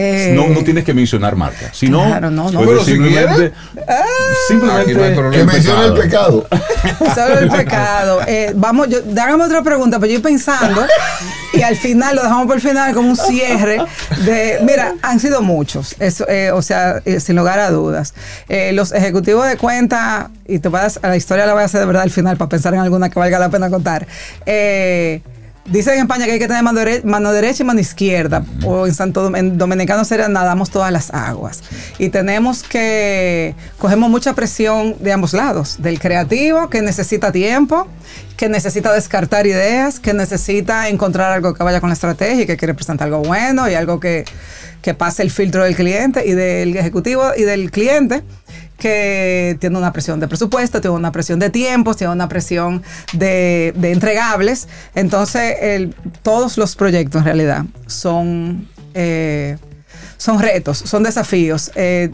Eh, 0.01 0.31
no, 0.33 0.47
no 0.47 0.63
tienes 0.63 0.85
que 0.85 0.93
mencionar 0.93 1.35
marca, 1.35 1.71
sino 1.73 2.05
Claro, 2.05 2.31
no, 2.31 2.49
no. 2.49 2.63
puedes 2.63 2.83
Pero 2.83 2.85
si 2.85 2.91
simplemente, 2.93 3.53
simplemente 4.47 4.81
Aquí 4.81 4.93
no. 4.93 5.31
Que 5.31 5.43
mencione 5.43 5.85
el 5.87 5.93
pecado. 5.93 6.47
Solo 7.15 7.39
el 7.39 7.49
pecado. 7.49 8.21
Eh, 8.25 8.53
vamos, 8.55 8.87
yo, 8.87 8.99
hágame 9.21 9.43
otra 9.43 9.61
pregunta, 9.61 9.99
pero 9.99 10.13
yo 10.13 10.21
pensando, 10.21 10.85
y 11.53 11.61
al 11.61 11.75
final 11.75 12.15
lo 12.15 12.23
dejamos 12.23 12.47
por 12.47 12.55
el 12.55 12.61
final 12.61 12.93
como 12.93 13.09
un 13.09 13.17
cierre 13.17 13.81
de, 14.23 14.59
mira, 14.63 14.95
han 15.01 15.19
sido 15.19 15.41
muchos, 15.41 15.95
eso, 15.99 16.25
eh, 16.29 16.51
o 16.51 16.61
sea, 16.61 17.01
eh, 17.03 17.19
sin 17.19 17.35
lugar 17.35 17.59
a 17.59 17.69
dudas. 17.69 18.13
Eh, 18.47 18.71
los 18.71 18.93
ejecutivos 18.93 19.47
de 19.47 19.57
cuenta, 19.57 20.31
y 20.47 20.59
te 20.59 20.69
vas 20.69 20.99
a 21.01 21.09
la 21.09 21.17
historia 21.17 21.45
la 21.45 21.53
voy 21.53 21.63
a 21.63 21.65
hacer 21.65 21.81
de 21.81 21.85
verdad 21.85 22.03
al 22.03 22.11
final 22.11 22.37
para 22.37 22.47
pensar 22.47 22.73
en 22.73 22.79
alguna 22.79 23.09
que 23.09 23.19
valga 23.19 23.37
la 23.37 23.49
pena 23.49 23.69
contar. 23.69 24.07
Eh, 24.45 25.21
Dicen 25.71 25.93
en 25.95 25.99
España 26.01 26.25
que 26.25 26.31
hay 26.33 26.39
que 26.39 26.47
tener 26.47 26.63
mano, 26.63 26.81
dere- 26.81 27.03
mano 27.03 27.31
derecha 27.31 27.61
y 27.63 27.65
mano 27.65 27.79
izquierda. 27.79 28.43
O 28.65 28.87
en 28.87 28.93
Santo 28.95 29.29
Dom- 29.29 29.37
en 29.37 29.57
Dominicano 29.57 30.03
sería 30.03 30.27
nadamos 30.27 30.71
todas 30.71 30.91
las 30.91 31.13
aguas. 31.13 31.61
Y 31.99 32.09
tenemos 32.09 32.63
que. 32.63 33.53
Cogemos 33.77 34.09
mucha 34.09 34.33
presión 34.33 34.95
de 34.99 35.13
ambos 35.13 35.33
lados. 35.33 35.77
Del 35.79 35.99
creativo 35.99 36.69
que 36.69 36.81
necesita 36.81 37.31
tiempo, 37.31 37.87
que 38.35 38.49
necesita 38.49 38.91
descartar 38.93 39.45
ideas, 39.45 39.99
que 39.99 40.13
necesita 40.13 40.89
encontrar 40.89 41.31
algo 41.31 41.53
que 41.53 41.63
vaya 41.63 41.79
con 41.79 41.89
la 41.89 41.93
estrategia 41.93 42.43
y 42.43 42.45
que 42.47 42.57
quiere 42.57 42.73
presentar 42.73 43.05
algo 43.07 43.21
bueno 43.21 43.69
y 43.69 43.75
algo 43.75 43.99
que, 43.99 44.25
que 44.81 44.93
pase 44.95 45.21
el 45.21 45.29
filtro 45.29 45.63
del 45.63 45.75
cliente 45.75 46.25
y 46.25 46.31
del 46.31 46.75
ejecutivo 46.75 47.31
y 47.37 47.43
del 47.43 47.69
cliente 47.69 48.23
que 48.79 49.57
tiene 49.59 49.77
una 49.77 49.91
presión 49.93 50.19
de 50.19 50.27
presupuesto, 50.27 50.81
tiene 50.81 50.95
una 50.95 51.11
presión 51.11 51.37
de 51.39 51.49
tiempos, 51.49 51.97
tiene 51.97 52.13
una 52.13 52.27
presión 52.27 52.81
de, 53.13 53.73
entregables. 53.83 54.67
Entonces, 54.95 55.55
el- 55.61 55.93
todos 56.23 56.57
los 56.57 56.75
proyectos 56.75 57.19
en 57.19 57.25
realidad 57.25 57.65
son, 57.87 58.67
eh, 58.93 59.57
son 60.19 60.37
retos, 60.39 60.77
son 60.77 61.01
desafíos. 61.01 61.71
Eh, 61.75 62.11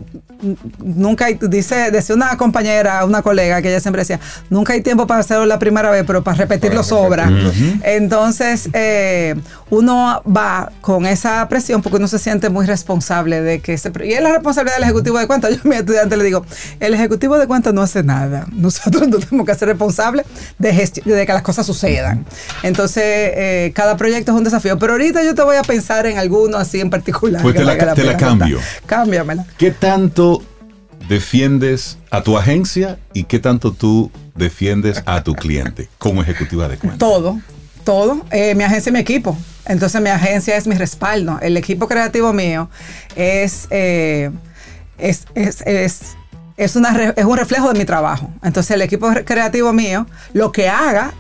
nunca 0.83 1.25
hay, 1.25 1.39
dice, 1.41 1.89
decía 1.91 2.13
una 2.13 2.37
compañera, 2.37 3.03
una 3.03 3.21
colega 3.21 3.61
que 3.61 3.69
ella 3.69 3.79
siempre 3.79 4.01
decía, 4.01 4.19
nunca 4.49 4.73
hay 4.73 4.81
tiempo 4.81 5.07
para 5.07 5.21
hacerlo 5.21 5.45
la 5.47 5.57
primera 5.59 5.89
vez, 5.89 6.03
pero 6.05 6.23
para 6.23 6.37
repetirlo 6.37 6.83
sobra. 6.83 7.25
repetirlo. 7.25 7.79
Entonces, 7.83 8.69
eh, 8.73 9.35
uno 9.71 10.21
va 10.25 10.71
con 10.81 11.05
esa 11.07 11.47
presión 11.49 11.81
porque 11.81 11.97
uno 11.97 12.07
se 12.07 12.19
siente 12.19 12.49
muy 12.49 12.65
responsable 12.67 13.41
de 13.41 13.59
que 13.59 13.75
pro- 13.91 14.05
Y 14.05 14.13
es 14.13 14.21
la 14.21 14.33
responsabilidad 14.33 14.75
del 14.75 14.83
ejecutivo 14.83 15.17
de 15.17 15.25
cuentas. 15.27 15.51
Yo 15.55 15.61
a 15.63 15.67
mi 15.67 15.75
estudiante 15.75 16.15
le 16.17 16.23
digo, 16.23 16.45
el 16.79 16.93
ejecutivo 16.93 17.37
de 17.39 17.47
cuentas 17.47 17.73
no 17.73 17.81
hace 17.81 18.03
nada. 18.03 18.45
Nosotros 18.51 19.07
nos 19.07 19.25
tenemos 19.25 19.47
que 19.47 19.55
ser 19.55 19.67
responsables 19.69 20.25
de, 20.59 20.71
de 21.05 21.25
que 21.25 21.33
las 21.33 21.41
cosas 21.41 21.65
sucedan. 21.65 22.25
Entonces, 22.61 23.03
eh, 23.03 23.71
cada 23.75 23.97
proyecto 23.97 24.31
es 24.31 24.37
un 24.37 24.43
desafío. 24.43 24.77
Pero 24.77 24.93
ahorita 24.93 25.23
yo 25.23 25.33
te 25.33 25.41
voy 25.41 25.55
a 25.55 25.63
pensar 25.63 26.05
en 26.05 26.19
alguno 26.19 26.57
así 26.57 26.79
en 26.79 26.91
particular. 26.91 27.41
Pues 27.41 27.53
que 27.53 27.59
te 27.59 27.65
la- 27.65 27.94
te 27.95 28.03
la 28.03 28.17
cambio. 28.17 28.59
Cámbiamela. 28.85 29.45
¿Qué 29.57 29.71
tanto 29.71 30.43
defiendes 31.07 31.97
a 32.11 32.21
tu 32.21 32.37
agencia 32.37 32.97
y 33.13 33.23
qué 33.25 33.39
tanto 33.39 33.71
tú 33.71 34.11
defiendes 34.35 35.03
a 35.05 35.23
tu 35.23 35.33
cliente 35.33 35.89
como 35.97 36.21
ejecutiva 36.21 36.67
de 36.67 36.77
cuentas? 36.77 36.99
Todo, 36.99 37.39
todo. 37.83 38.25
Eh, 38.31 38.55
mi 38.55 38.63
agencia 38.63 38.89
y 38.89 38.93
mi 38.93 38.99
equipo. 38.99 39.37
Entonces 39.65 40.01
mi 40.01 40.09
agencia 40.09 40.55
es 40.57 40.67
mi 40.67 40.75
respaldo. 40.75 41.39
El 41.41 41.57
equipo 41.57 41.87
creativo 41.87 42.33
mío 42.33 42.69
es, 43.15 43.67
eh, 43.69 44.29
es, 44.97 45.25
es, 45.35 45.61
es, 45.61 45.99
es 46.57 46.75
una 46.75 47.13
es 47.15 47.25
un 47.25 47.37
reflejo 47.37 47.71
de 47.71 47.79
mi 47.79 47.85
trabajo. 47.85 48.29
Entonces 48.43 48.71
el 48.71 48.81
equipo 48.81 49.09
re- 49.09 49.25
creativo 49.25 49.73
mío, 49.73 50.07
lo 50.33 50.51
que 50.51 50.69
haga 50.69 51.13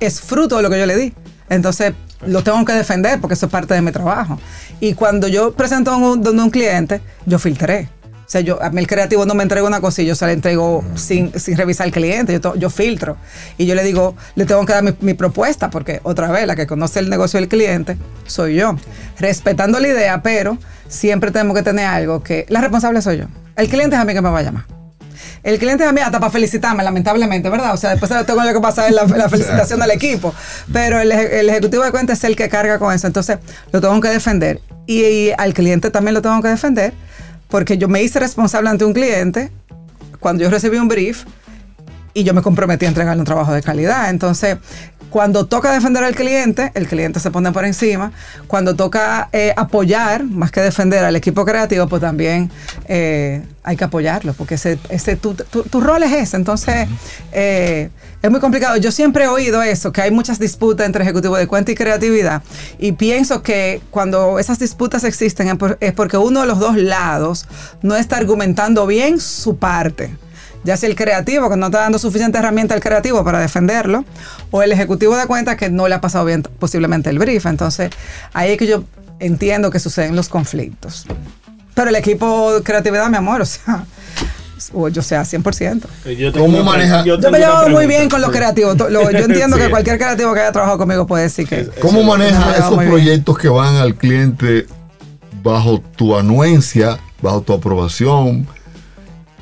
es 0.00 0.20
fruto 0.20 0.56
de 0.56 0.62
lo 0.62 0.70
que 0.70 0.78
yo 0.78 0.86
le 0.86 0.96
di. 0.96 1.12
Entonces 1.52 1.92
lo 2.26 2.42
tengo 2.42 2.64
que 2.64 2.72
defender 2.72 3.20
porque 3.20 3.34
eso 3.34 3.46
es 3.46 3.52
parte 3.52 3.74
de 3.74 3.82
mi 3.82 3.92
trabajo. 3.92 4.38
Y 4.80 4.94
cuando 4.94 5.28
yo 5.28 5.52
presento 5.52 5.96
un, 5.96 6.22
donde 6.22 6.42
un 6.42 6.50
cliente, 6.50 7.00
yo 7.26 7.38
filtré. 7.38 7.88
O 8.02 8.30
sea, 8.32 8.40
yo, 8.40 8.62
a 8.62 8.70
mí 8.70 8.80
el 8.80 8.86
creativo 8.86 9.26
no 9.26 9.34
me 9.34 9.42
entrega 9.42 9.66
una 9.66 9.82
cosa 9.82 10.00
y 10.00 10.06
yo 10.06 10.14
se 10.14 10.24
la 10.24 10.32
entrego 10.32 10.82
sin, 10.94 11.38
sin 11.38 11.56
revisar 11.56 11.86
al 11.86 11.92
cliente. 11.92 12.40
Yo, 12.40 12.54
yo 12.54 12.70
filtro. 12.70 13.18
Y 13.58 13.66
yo 13.66 13.74
le 13.74 13.84
digo, 13.84 14.16
le 14.36 14.46
tengo 14.46 14.64
que 14.64 14.72
dar 14.72 14.82
mi, 14.82 14.94
mi 15.00 15.12
propuesta, 15.12 15.68
porque 15.68 16.00
otra 16.02 16.30
vez, 16.30 16.46
la 16.46 16.56
que 16.56 16.66
conoce 16.66 17.00
el 17.00 17.10
negocio 17.10 17.38
del 17.38 17.48
cliente 17.50 17.98
soy 18.26 18.54
yo. 18.54 18.76
Respetando 19.18 19.78
la 19.80 19.88
idea, 19.88 20.22
pero 20.22 20.56
siempre 20.88 21.30
tenemos 21.30 21.54
que 21.54 21.62
tener 21.62 21.84
algo 21.84 22.22
que. 22.22 22.46
La 22.48 22.62
responsable 22.62 23.02
soy 23.02 23.18
yo. 23.18 23.24
El 23.54 23.68
cliente 23.68 23.96
es 23.96 24.00
a 24.00 24.06
mí 24.06 24.14
que 24.14 24.22
me 24.22 24.30
va 24.30 24.38
a 24.38 24.42
llamar. 24.42 24.81
El 25.42 25.58
cliente 25.58 25.84
mí 25.92 26.00
hasta 26.00 26.20
para 26.20 26.30
felicitarme, 26.32 26.82
lamentablemente, 26.82 27.48
¿verdad? 27.50 27.74
O 27.74 27.76
sea, 27.76 27.90
después 27.90 28.10
tengo 28.26 28.44
yo 28.44 28.52
que 28.52 28.60
pasar 28.60 28.88
en 28.88 28.94
la, 28.96 29.04
la 29.04 29.28
felicitación 29.28 29.80
del 29.80 29.90
equipo. 29.90 30.34
Pero 30.72 31.00
el, 31.00 31.10
eje- 31.12 31.40
el 31.40 31.48
ejecutivo 31.50 31.82
de 31.84 31.90
cuentas 31.90 32.18
es 32.18 32.24
el 32.24 32.36
que 32.36 32.48
carga 32.48 32.78
con 32.78 32.92
eso. 32.92 33.06
Entonces, 33.06 33.38
lo 33.72 33.80
tengo 33.80 34.00
que 34.00 34.08
defender. 34.08 34.60
Y, 34.86 35.02
y 35.04 35.32
al 35.36 35.54
cliente 35.54 35.90
también 35.90 36.14
lo 36.14 36.22
tengo 36.22 36.40
que 36.42 36.48
defender, 36.48 36.92
porque 37.48 37.78
yo 37.78 37.88
me 37.88 38.02
hice 38.02 38.18
responsable 38.18 38.68
ante 38.70 38.84
un 38.84 38.92
cliente 38.92 39.50
cuando 40.20 40.42
yo 40.42 40.50
recibí 40.50 40.78
un 40.78 40.88
brief 40.88 41.24
y 42.14 42.24
yo 42.24 42.34
me 42.34 42.42
comprometí 42.42 42.84
a 42.84 42.88
entregarle 42.88 43.20
un 43.20 43.26
trabajo 43.26 43.52
de 43.52 43.62
calidad. 43.62 44.10
Entonces, 44.10 44.58
cuando 45.12 45.44
toca 45.46 45.70
defender 45.72 46.02
al 46.02 46.14
cliente, 46.14 46.72
el 46.74 46.88
cliente 46.88 47.20
se 47.20 47.30
pone 47.30 47.52
por 47.52 47.66
encima. 47.66 48.12
Cuando 48.46 48.74
toca 48.74 49.28
eh, 49.32 49.52
apoyar, 49.56 50.24
más 50.24 50.50
que 50.50 50.62
defender 50.62 51.04
al 51.04 51.14
equipo 51.16 51.44
creativo, 51.44 51.86
pues 51.86 52.00
también 52.00 52.50
eh, 52.88 53.42
hay 53.62 53.76
que 53.76 53.84
apoyarlo, 53.84 54.32
porque 54.32 54.54
ese, 54.54 54.78
ese, 54.88 55.16
tu, 55.16 55.34
tu- 55.34 55.64
tu 55.64 55.80
rol 55.82 56.02
es 56.02 56.12
ese. 56.12 56.36
Entonces, 56.38 56.88
eh, 57.30 57.90
es 58.22 58.30
muy 58.30 58.40
complicado. 58.40 58.78
Yo 58.78 58.90
siempre 58.90 59.24
he 59.24 59.28
oído 59.28 59.62
eso, 59.62 59.92
que 59.92 60.00
hay 60.00 60.10
muchas 60.10 60.38
disputas 60.38 60.86
entre 60.86 61.04
ejecutivo 61.04 61.36
de 61.36 61.46
cuenta 61.46 61.72
y 61.72 61.74
creatividad. 61.74 62.42
Y 62.78 62.92
pienso 62.92 63.42
que 63.42 63.82
cuando 63.90 64.38
esas 64.38 64.58
disputas 64.58 65.04
existen 65.04 65.46
es 65.48 65.56
por- 65.56 65.76
es 65.80 65.92
porque 65.92 66.16
uno 66.16 66.40
de 66.40 66.46
los 66.46 66.58
dos 66.58 66.76
lados 66.78 67.46
no 67.82 67.96
está 67.96 68.16
argumentando 68.16 68.86
bien 68.86 69.20
su 69.20 69.58
parte 69.58 70.16
ya 70.64 70.76
sea 70.76 70.88
el 70.88 70.96
creativo 70.96 71.50
que 71.50 71.56
no 71.56 71.66
está 71.66 71.80
dando 71.80 71.98
suficiente 71.98 72.38
herramienta 72.38 72.74
al 72.74 72.80
creativo 72.80 73.24
para 73.24 73.40
defenderlo, 73.40 74.04
o 74.50 74.62
el 74.62 74.72
ejecutivo 74.72 75.16
de 75.16 75.26
cuentas 75.26 75.56
que 75.56 75.70
no 75.70 75.88
le 75.88 75.94
ha 75.94 76.00
pasado 76.00 76.24
bien 76.24 76.42
posiblemente 76.58 77.10
el 77.10 77.18
brief. 77.18 77.46
Entonces, 77.46 77.90
ahí 78.32 78.52
es 78.52 78.58
que 78.58 78.66
yo 78.66 78.84
entiendo 79.18 79.70
que 79.70 79.78
suceden 79.80 80.14
los 80.16 80.28
conflictos. 80.28 81.06
Pero 81.74 81.88
el 81.88 81.96
equipo 81.96 82.54
de 82.54 82.62
creatividad, 82.62 83.08
mi 83.08 83.16
amor, 83.16 83.40
o 83.40 83.46
sea, 83.46 83.84
o 84.74 84.88
yo 84.88 85.02
sea 85.02 85.22
100%. 85.24 85.82
Yo 86.16 86.32
tengo 86.32 86.46
¿Cómo 86.46 86.62
maneja- 86.62 87.04
yo 87.04 87.18
Yo 87.18 87.30
me 87.30 87.38
llevo 87.38 87.68
muy 87.70 87.86
bien 87.86 88.08
con 88.08 88.20
los 88.20 88.30
creativos. 88.30 88.76
Lo- 88.78 89.10
Yo 89.10 89.18
entiendo 89.24 89.56
Sí. 89.56 89.62
que 89.64 89.70
cualquier 89.70 89.98
creativo 89.98 90.32
que 90.34 90.40
haya 90.40 90.52
trabajado 90.52 90.78
conmigo 90.78 91.06
puede 91.06 91.24
decir 91.24 91.48
que... 91.48 91.66
¿Cómo 91.80 92.02
llevo 92.04 92.54
esos 92.56 92.78
bien. 92.78 92.88
proyectos 92.90 93.38
que 93.38 93.48
van 93.48 93.74
al 93.76 93.94
cliente 93.96 94.66
bajo 95.42 95.80
tu 95.96 96.16
anuencia, 96.16 96.98
bajo 97.20 97.40
tu 97.40 97.52
aprobación, 97.54 98.46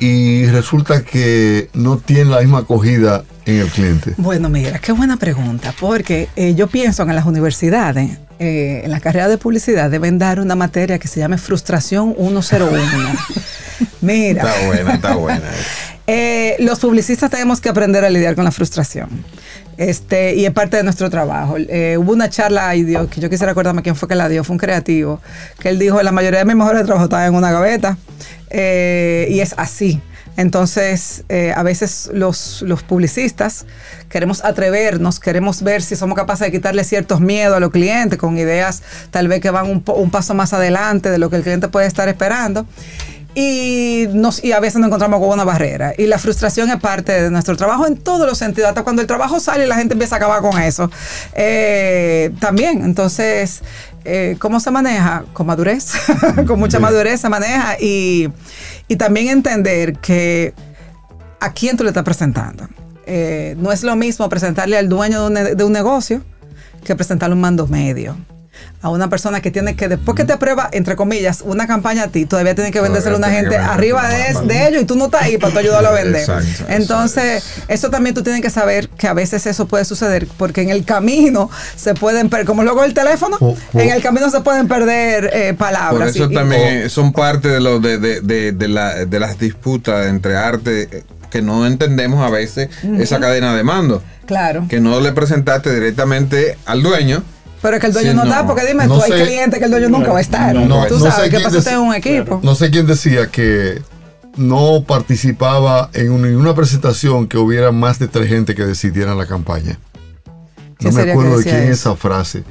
y 0.01 0.47
resulta 0.47 1.05
que 1.05 1.69
no 1.75 1.99
tienen 1.99 2.31
la 2.31 2.41
misma 2.41 2.59
acogida 2.61 3.25
en 3.45 3.61
el 3.61 3.69
cliente? 3.69 4.15
Bueno, 4.17 4.49
mira, 4.49 4.79
qué 4.79 4.93
buena 4.93 5.19
pregunta, 5.19 5.75
porque 5.79 6.29
eh, 6.37 6.55
yo 6.55 6.67
pienso 6.67 7.05
que 7.05 7.11
en 7.11 7.17
las 7.17 7.27
universidades, 7.27 8.19
eh, 8.39 8.81
en 8.85 8.91
la 8.91 9.01
carrera 9.01 9.29
de 9.29 9.37
publicidad, 9.37 9.91
deben 9.91 10.19
dar 10.19 10.41
una 10.41 10.57
materia 10.57 10.99
que 10.99 11.07
se 11.07 11.21
llame 11.21 11.37
frustración 11.37 12.15
101. 12.19 12.71
mira, 14.01 14.43
Está 14.43 14.67
buena, 14.67 14.95
está 14.95 15.15
buena. 15.17 15.51
eh, 16.07 16.57
los 16.61 16.79
publicistas 16.81 17.31
tenemos 17.31 17.61
que 17.61 17.69
aprender 17.69 18.03
a 18.03 18.09
lidiar 18.09 18.35
con 18.35 18.45
la 18.45 18.51
frustración. 18.51 19.09
Este, 19.77 20.35
y 20.35 20.45
es 20.45 20.53
parte 20.53 20.77
de 20.77 20.83
nuestro 20.83 21.09
trabajo. 21.09 21.57
Eh, 21.57 21.97
hubo 21.99 22.13
una 22.13 22.29
charla, 22.29 22.69
ay 22.69 22.83
Dios, 22.83 23.09
que 23.09 23.19
yo 23.19 23.31
quisiera 23.31 23.53
acordarme 23.53 23.81
quién 23.81 23.97
fue 23.97 24.09
que 24.09 24.15
la 24.15 24.29
dio, 24.29 24.45
fue 24.45 24.53
un 24.53 24.59
creativo, 24.59 25.23
que 25.59 25.71
él 25.71 25.79
dijo, 25.79 26.03
la 26.03 26.13
mayoría 26.13 26.41
de 26.41 26.45
mis 26.45 26.55
mejores 26.55 26.85
trabajos 26.85 27.07
estaban 27.07 27.29
en 27.29 27.35
una 27.35 27.51
gaveta. 27.51 27.97
Eh, 28.51 29.29
y 29.31 29.41
es 29.41 29.55
así. 29.57 30.01
Entonces, 30.37 31.25
eh, 31.29 31.53
a 31.55 31.63
veces 31.63 32.11
los, 32.13 32.63
los 32.63 32.83
publicistas 32.83 33.67
queremos 34.09 34.45
atrevernos, 34.45 35.21
queremos 35.21 35.63
ver 35.63 35.83
si 35.83 35.97
somos 35.97 36.17
capaces 36.17 36.47
de 36.47 36.53
quitarle 36.53 36.85
ciertos 36.85 37.21
miedos 37.21 37.57
a 37.57 37.61
los 37.61 37.71
clientes 37.71 38.19
con 38.19 38.39
ideas 38.39 38.83
tal 39.11 39.29
vez 39.29 39.41
que 39.41 39.51
van 39.51 39.67
un, 39.71 40.11
paso 40.11 40.35
más 40.35 40.53
adelante 40.53 41.11
de 41.11 41.19
lo 41.19 41.31
que 41.31 41.37
el 41.37 41.43
cliente 41.43 41.69
puede 41.69 41.87
estar 41.87 42.09
esperando. 42.09 42.67
Y, 43.33 44.07
nos, 44.13 44.43
y 44.43 44.51
a 44.51 44.59
veces 44.59 44.81
nos 44.81 44.89
encontramos 44.89 45.21
con 45.21 45.29
una 45.29 45.45
barrera. 45.45 45.93
Y 45.97 46.07
la 46.07 46.19
frustración 46.19 46.69
es 46.69 46.77
parte 46.79 47.13
de 47.23 47.31
nuestro 47.31 47.57
trabajo 47.57 47.87
en 47.87 47.97
todos 47.97 48.27
los 48.27 48.39
sentidos. 48.39 48.71
Hasta 48.71 48.83
cuando 48.83 49.03
el 49.03 49.07
trabajo 49.07 49.39
sale 49.39 49.69
la 49.69 49.77
gente 49.77 49.93
empieza 49.93 50.17
a 50.17 50.19
acabar 50.19 50.41
con 50.41 50.61
eso. 50.61 50.91
Eh, 51.35 52.33
también, 52.41 52.83
entonces, 52.83 53.63
eh, 54.05 54.37
¿cómo 54.39 54.61
se 54.61 54.71
maneja? 54.71 55.25
Con 55.33 55.47
madurez. 55.47 55.93
con 56.47 56.59
mucha 56.59 56.79
madurez 56.79 57.21
se 57.21 57.29
maneja. 57.29 57.77
Y, 57.81 58.29
y 58.89 58.97
también 58.97 59.29
entender 59.29 59.99
que 59.99 60.55
a 61.41 61.53
quién 61.53 61.77
tú 61.77 61.85
le 61.85 61.91
estás 61.91 62.05
presentando. 62.05 62.69
Eh, 63.07 63.57
no 63.59 63.73
es 63.73 63.83
lo 63.83 63.97
mismo 63.97 64.29
presentarle 64.29 64.77
al 64.77 64.89
dueño 64.89 65.29
de 65.29 65.51
un, 65.51 65.57
de 65.57 65.65
un 65.65 65.73
negocio 65.73 66.23
que 66.85 66.95
presentarle 66.95 67.35
un 67.35 67.41
mando 67.41 67.67
medio. 67.67 68.17
A 68.83 68.89
una 68.89 69.11
persona 69.11 69.43
que 69.43 69.51
tiene 69.51 69.77
que, 69.77 69.89
después 69.89 70.17
que 70.17 70.25
te 70.25 70.33
aprueba, 70.33 70.69
entre 70.73 70.97
comillas, 70.97 71.43
una 71.45 71.67
campaña 71.67 72.05
a 72.05 72.09
ti, 72.09 72.25
todavía 72.25 72.55
tiene 72.55 72.71
que 72.71 72.81
vendérsela 72.81 73.17
a 73.17 73.19
una 73.19 73.29
gente 73.31 73.57
arriba 73.59 74.09
de, 74.09 74.35
de 74.47 74.69
ellos 74.69 74.83
y 74.83 74.85
tú 74.87 74.97
no 74.97 75.05
estás 75.07 75.23
ahí 75.23 75.37
para 75.37 75.53
tú 75.53 75.59
ayudarlo 75.59 75.89
a 75.91 75.93
vender. 75.93 76.21
Exacto, 76.23 76.65
Entonces, 76.69 77.45
eso 77.69 77.91
también 77.91 78.15
tú 78.15 78.23
tienes 78.23 78.41
que 78.41 78.49
saber 78.49 78.89
que 78.89 79.07
a 79.07 79.13
veces 79.13 79.45
eso 79.47 79.69
puede 79.69 79.85
suceder 79.85 80.27
porque 80.39 80.63
en 80.63 80.71
el 80.71 80.85
camino 80.87 81.51
se 81.77 81.95
pueden 81.95 82.31
perder, 82.31 82.47
como 82.47 82.63
luego 82.63 82.83
el 82.85 82.95
teléfono, 82.95 83.37
Oh, 83.41 83.55
oh. 83.75 83.81
en 83.81 83.91
el 83.91 84.03
camino 84.03 84.31
se 84.31 84.41
pueden 84.41 84.67
perder 84.67 85.31
eh, 85.33 85.55
palabras. 85.55 85.99
Por 85.99 86.09
eso 86.09 86.25
y- 86.31 86.33
y- 86.33 86.35
también 86.35 86.89
son 86.91 87.13
parte 87.13 87.49
de, 87.49 87.61
lo, 87.61 87.81
de, 87.81 87.99
de, 87.99 88.21
de, 88.23 88.53
de 88.53 88.69
la- 88.69 89.05
de 89.05 89.21
las 89.21 89.39
disputas 89.39 90.07
entre 90.07 90.37
arte 90.37 90.89
eh, 90.91 91.03
que 91.31 91.43
no 91.43 91.67
entendemos 91.67 92.27
a 92.27 92.31
veces 92.31 92.71
esa 92.99 93.21
cadena 93.21 93.55
de 93.55 93.63
mando. 93.63 94.03
claro. 94.27 94.65
Que 94.69 94.81
no 94.81 95.01
le 95.01 95.13
presentaste 95.13 95.73
directamente 95.75 96.57
al 96.67 96.83
dueño. 96.83 97.23
Pero 97.63 97.77
es 97.77 97.81
que 97.81 97.87
el 97.89 97.93
dueño 97.93 98.11
Sí, 98.11 98.17
no, 98.17 98.25
no. 98.25 98.31
está, 98.31 98.47
porque 98.47 98.67
dime, 98.67 98.87
No 98.87 98.97
tú 98.99 99.03
hay 99.03 99.13
sé. 99.13 99.23
clientes 99.25 99.59
que 99.59 99.65
el 99.67 99.71
dueño 99.71 99.89
nunca 99.89 100.13
va 100.13 100.19
a 100.19 100.23
estar. 100.23 100.55
No, 100.55 100.67
no, 100.67 100.87
tú 100.87 100.99
sabes 100.99 101.31
que 101.31 101.71
en 101.71 101.79
un 101.79 101.95
equipo. 101.95 102.41
No 102.43 102.55
sé 102.55 102.71
quién 102.71 102.87
decía 102.87 103.27
que 103.27 103.83
no 104.37 104.83
participaba 104.87 105.91
en 105.93 106.23
ninguna 106.23 106.55
presentación 106.55 107.27
que 107.27 107.37
hubiera 107.37 107.73
más 107.73 107.99
de 107.99 108.09
tres 108.09 108.29
gente 108.29 108.55
que 108.55 108.65
decidieran 108.65 109.19
la 109.19 109.27
campaña. 109.27 109.79
No 110.27 110.91
¿Quién 110.91 110.95
me 110.95 111.11
acuerdo 111.13 111.39
de 111.39 111.45
quién 111.45 111.57
eso? 111.57 111.91
esa 111.91 111.97
frase. 111.97 112.45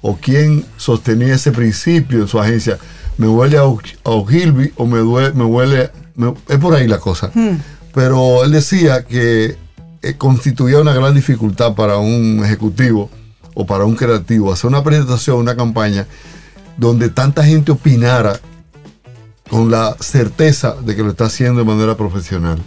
O 0.00 0.16
quién 0.16 0.64
sostenía 0.76 1.34
ese 1.34 1.50
principio 1.52 2.20
en 2.20 2.28
su 2.28 2.38
agencia. 2.38 2.78
Me 3.18 3.26
huele 3.28 3.56
a, 3.58 3.62
a 3.62 3.64
Ogilvy 4.10 4.72
o 4.76 4.86
me, 4.86 4.98
due- 5.00 5.32
me 5.32 5.44
huele... 5.44 5.90
me- 6.14 6.34
es 6.48 6.58
por 6.58 6.74
ahí 6.74 6.86
la 6.86 6.98
cosa. 6.98 7.30
Hmm. 7.34 7.56
Pero 7.94 8.44
él 8.44 8.52
decía 8.52 9.04
que 9.04 9.56
eh, 10.02 10.14
constituía 10.16 10.80
una 10.80 10.92
gran 10.94 11.14
dificultad 11.14 11.74
para 11.74 11.98
un 11.98 12.42
ejecutivo 12.44 13.10
o 13.54 13.66
para 13.66 13.84
un 13.84 13.94
creativo 13.96 14.52
hacer 14.52 14.68
una 14.68 14.82
presentación, 14.82 15.38
una 15.38 15.56
campaña, 15.56 16.06
donde 16.76 17.08
tanta 17.08 17.44
gente 17.44 17.72
opinara 17.72 18.38
con 19.50 19.70
la 19.70 19.96
certeza 20.00 20.74
de 20.74 20.96
que 20.96 21.02
lo 21.02 21.10
está 21.10 21.26
haciendo 21.26 21.60
de 21.60 21.66
manera 21.66 21.96
profesional. 21.96 22.58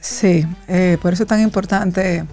Sí, 0.00 0.46
eh, 0.68 0.98
por 1.00 1.12
eso 1.12 1.24
es 1.24 1.28
tan 1.28 1.40
importante 1.40 2.24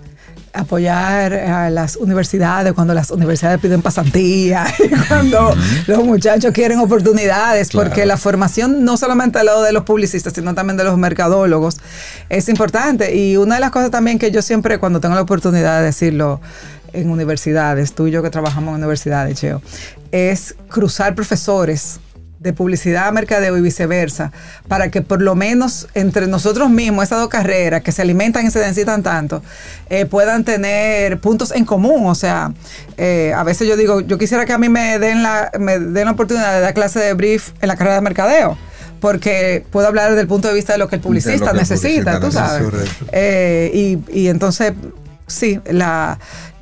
apoyar 0.55 1.33
a 1.33 1.69
las 1.69 1.97
universidades 1.97 2.73
cuando 2.73 2.93
las 2.93 3.11
universidades 3.11 3.59
piden 3.59 3.81
pasantía 3.81 4.65
y 4.83 4.87
cuando 5.07 5.53
los 5.87 6.03
muchachos 6.03 6.51
quieren 6.53 6.79
oportunidades, 6.79 7.69
porque 7.71 8.05
la 8.05 8.17
formación 8.17 8.83
no 8.85 8.97
solamente 8.97 9.39
al 9.39 9.47
lado 9.47 9.63
de 9.63 9.73
los 9.73 9.83
publicistas, 9.83 10.33
sino 10.33 10.55
también 10.55 10.77
de 10.77 10.85
los 10.85 10.97
mercadólogos 10.97 11.77
es 12.29 12.49
importante. 12.49 13.15
Y 13.15 13.37
una 13.37 13.55
de 13.55 13.61
las 13.61 13.71
cosas 13.71 13.91
también 13.91 14.17
que 14.17 14.31
yo 14.31 14.41
siempre, 14.41 14.79
cuando 14.79 14.99
tengo 14.99 15.15
la 15.15 15.21
oportunidad 15.21 15.79
de 15.79 15.85
decirlo 15.85 16.39
en 16.95 17.09
universidades, 17.09 17.93
tú 17.93 18.07
y 18.07 18.11
yo 18.11 18.23
que 18.23 18.29
trabajamos 18.29 18.69
en 18.69 18.75
universidades, 18.75 19.39
Cheo, 19.39 19.61
es 20.11 20.55
cruzar 20.69 21.15
profesores 21.15 21.99
de 22.45 22.53
publicidad, 22.53 23.11
mercadeo 23.11 23.57
y 23.57 23.61
viceversa, 23.61 24.31
para 24.67 24.89
que 24.89 25.01
por 25.01 25.21
lo 25.21 25.35
menos 25.35 25.87
entre 25.95 26.27
nosotros 26.27 26.69
mismos, 26.69 27.05
esas 27.05 27.19
dos 27.19 27.29
carreras 27.29 27.81
que 27.81 27.91
se 27.91 28.03
alimentan 28.03 28.45
y 28.45 28.51
se 28.51 28.59
necesitan 28.59 29.01
tanto, 29.03 29.41
eh, 29.89 30.05
puedan 30.05 30.43
tener 30.43 31.19
puntos 31.19 31.51
en 31.51 31.65
común. 31.65 32.05
O 32.05 32.15
sea, 32.15 32.53
eh, 32.97 33.33
a 33.35 33.43
veces 33.43 33.67
yo 33.67 33.75
digo, 33.75 34.01
yo 34.01 34.17
quisiera 34.17 34.45
que 34.45 34.53
a 34.53 34.59
mí 34.59 34.69
me 34.69 34.99
den 34.99 35.23
la, 35.23 35.51
me 35.59 35.79
den 35.79 36.05
la 36.05 36.11
oportunidad 36.11 36.53
de 36.53 36.61
dar 36.61 36.73
clase 36.73 36.99
de 36.99 37.13
brief 37.13 37.49
en 37.61 37.67
la 37.67 37.75
carrera 37.75 37.95
de 37.95 38.01
mercadeo. 38.01 38.57
Porque 39.01 39.65
puedo 39.71 39.87
hablar 39.87 40.09
desde 40.09 40.21
el 40.21 40.27
punto 40.27 40.47
de 40.47 40.53
vista 40.53 40.73
de 40.73 40.79
lo 40.79 40.87
que 40.87 40.95
el 40.95 41.01
publicista 41.01 41.51
el 41.51 41.57
necesita, 41.57 42.19
publicista 42.19 42.19
tú 42.19 42.31
sabes. 42.31 42.89
Eh, 43.11 43.71
y, 43.73 44.21
y 44.21 44.27
entonces, 44.29 44.73
sí, 45.27 45.59
la 45.69 46.19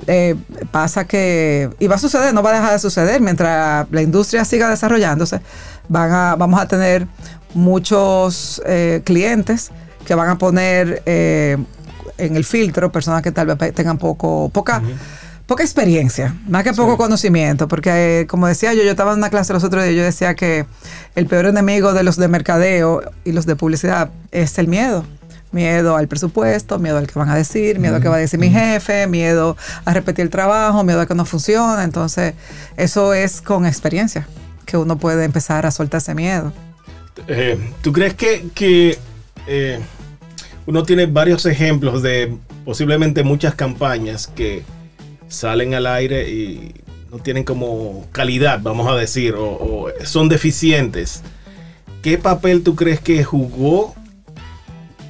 eh, 0.07 0.35
pasa 0.71 1.05
que, 1.05 1.69
y 1.79 1.87
va 1.87 1.95
a 1.95 1.99
suceder, 1.99 2.33
no 2.33 2.43
va 2.43 2.51
a 2.51 2.53
dejar 2.53 2.73
de 2.73 2.79
suceder, 2.79 3.21
mientras 3.21 3.87
la 3.91 4.01
industria 4.01 4.45
siga 4.45 4.69
desarrollándose, 4.69 5.41
van 5.89 6.11
a, 6.11 6.35
vamos 6.35 6.59
a 6.59 6.67
tener 6.67 7.07
muchos 7.53 8.61
eh, 8.65 9.01
clientes 9.03 9.71
que 10.05 10.15
van 10.15 10.29
a 10.29 10.37
poner 10.37 11.01
eh, 11.05 11.57
en 12.17 12.35
el 12.35 12.43
filtro 12.43 12.91
personas 12.91 13.21
que 13.21 13.31
tal 13.31 13.47
vez 13.47 13.73
tengan 13.73 13.97
poco, 13.97 14.49
poca, 14.49 14.81
poca 15.45 15.63
experiencia, 15.63 16.35
más 16.47 16.63
que 16.63 16.73
poco 16.73 16.97
conocimiento, 16.97 17.67
porque 17.67 18.21
eh, 18.21 18.27
como 18.27 18.47
decía 18.47 18.73
yo, 18.73 18.83
yo 18.83 18.91
estaba 18.91 19.13
en 19.13 19.19
una 19.19 19.29
clase 19.29 19.53
los 19.53 19.63
otros 19.63 19.83
días, 19.83 19.95
yo 19.95 20.03
decía 20.03 20.35
que 20.35 20.65
el 21.15 21.25
peor 21.25 21.45
enemigo 21.45 21.93
de 21.93 22.03
los 22.03 22.17
de 22.17 22.27
mercadeo 22.27 23.01
y 23.23 23.31
los 23.31 23.45
de 23.45 23.55
publicidad 23.55 24.09
es 24.31 24.57
el 24.57 24.67
miedo. 24.67 25.05
Miedo 25.53 25.95
al 25.95 26.07
presupuesto, 26.07 26.79
miedo 26.79 26.97
al 26.97 27.07
que 27.07 27.17
van 27.17 27.29
a 27.29 27.35
decir, 27.35 27.79
miedo 27.79 27.95
a 27.95 28.01
que 28.01 28.09
va 28.09 28.15
a 28.15 28.19
decir 28.19 28.39
mi 28.39 28.49
jefe, 28.49 29.07
miedo 29.07 29.55
a 29.85 29.93
repetir 29.93 30.23
el 30.23 30.29
trabajo, 30.29 30.83
miedo 30.83 30.99
a 30.99 31.05
que 31.05 31.13
no 31.13 31.25
funcione. 31.25 31.83
Entonces, 31.83 32.33
eso 32.75 33.13
es 33.13 33.39
con 33.39 33.65
experiencia 33.65 34.27
que 34.65 34.77
uno 34.77 34.97
puede 34.97 35.23
empezar 35.23 35.65
a 35.65 35.71
soltar 35.71 35.99
ese 35.99 36.15
miedo. 36.15 36.51
Eh, 37.27 37.57
¿Tú 37.81 37.93
crees 37.93 38.15
que, 38.15 38.47
que, 38.55 38.97
eh, 39.47 39.79
uno 40.65 40.83
tiene 40.83 41.05
varios 41.05 41.45
ejemplos 41.45 42.01
de 42.01 42.35
posiblemente 42.65 43.23
muchas 43.23 43.53
campañas 43.53 44.27
que 44.27 44.63
salen 45.27 45.73
al 45.75 45.85
aire 45.85 46.29
y 46.29 46.73
no 47.11 47.19
tienen 47.19 47.43
como 47.43 48.07
calidad, 48.11 48.59
vamos 48.61 48.91
a 48.91 48.95
decir, 48.95 49.35
o, 49.35 49.45
o 49.45 49.91
son 50.03 50.29
deficientes? 50.29 51.21
¿Qué 52.01 52.17
papel 52.17 52.63
tú 52.63 52.75
crees 52.75 52.99
que 52.99 53.23
jugó 53.23 53.95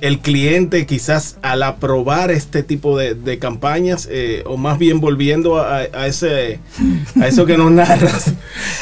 el 0.04 0.20
cliente 0.20 0.86
quizás 0.86 1.38
al 1.42 1.64
aprobar 1.64 2.30
este 2.30 2.62
tipo 2.62 2.98
de, 2.98 3.16
de 3.16 3.40
campañas 3.40 4.10
eh, 4.12 4.44
o 4.46 4.58
más 4.58 4.78
bien 4.78 5.00
volviendo 5.00 5.62
a, 5.62 5.78
a 5.78 6.08
ese 6.08 6.60
a 7.22 7.28
eso 7.30 7.46
que 7.46 7.58
nos 7.58 7.72
narras 7.72 8.34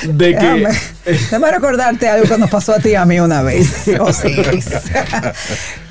de 0.01 0.35
que 0.35 0.51
Déjame, 0.51 0.69
déjame 1.05 1.51
recordarte 1.51 2.09
algo 2.09 2.27
que 2.27 2.39
nos 2.39 2.49
pasó 2.49 2.73
a 2.73 2.79
ti 2.79 2.89
y 2.89 2.95
a 2.95 3.05
mí 3.05 3.19
una 3.19 3.43
vez. 3.43 3.87
Osiris. 3.99 4.69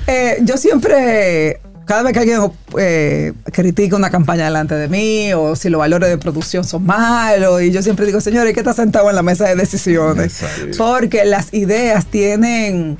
Eh, 0.07 0.39
yo 0.41 0.57
siempre, 0.57 1.61
cada 1.85 2.01
vez 2.01 2.13
que 2.13 2.19
alguien 2.19 2.51
eh, 2.77 3.33
critica 3.53 3.95
una 3.95 4.09
campaña 4.09 4.45
delante 4.45 4.73
de 4.73 4.87
mí 4.89 5.31
o 5.33 5.55
si 5.55 5.69
los 5.69 5.77
valores 5.77 6.09
de 6.09 6.17
producción 6.17 6.63
son 6.63 6.85
malos, 6.85 7.61
y 7.61 7.71
yo 7.71 7.83
siempre 7.83 8.07
digo, 8.07 8.19
señores, 8.19 8.53
que 8.53 8.61
está 8.61 8.73
sentado 8.73 9.09
en 9.09 9.15
la 9.15 9.21
mesa 9.21 9.47
de 9.47 9.55
decisiones? 9.55 10.43
Porque 10.75 11.23
las 11.23 11.53
ideas 11.53 12.07
tienen 12.07 12.97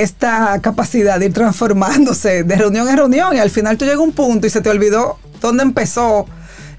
esta 0.00 0.58
capacidad 0.60 1.18
de 1.18 1.26
ir 1.26 1.32
transformándose 1.32 2.44
de 2.44 2.56
reunión 2.56 2.88
en 2.88 2.96
reunión 2.96 3.36
y 3.36 3.38
al 3.38 3.50
final 3.50 3.76
tú 3.76 3.84
llegas 3.84 4.00
a 4.00 4.02
un 4.02 4.12
punto 4.12 4.46
y 4.46 4.50
se 4.50 4.60
te 4.60 4.70
olvidó 4.70 5.18
dónde 5.40 5.62
empezó 5.62 6.26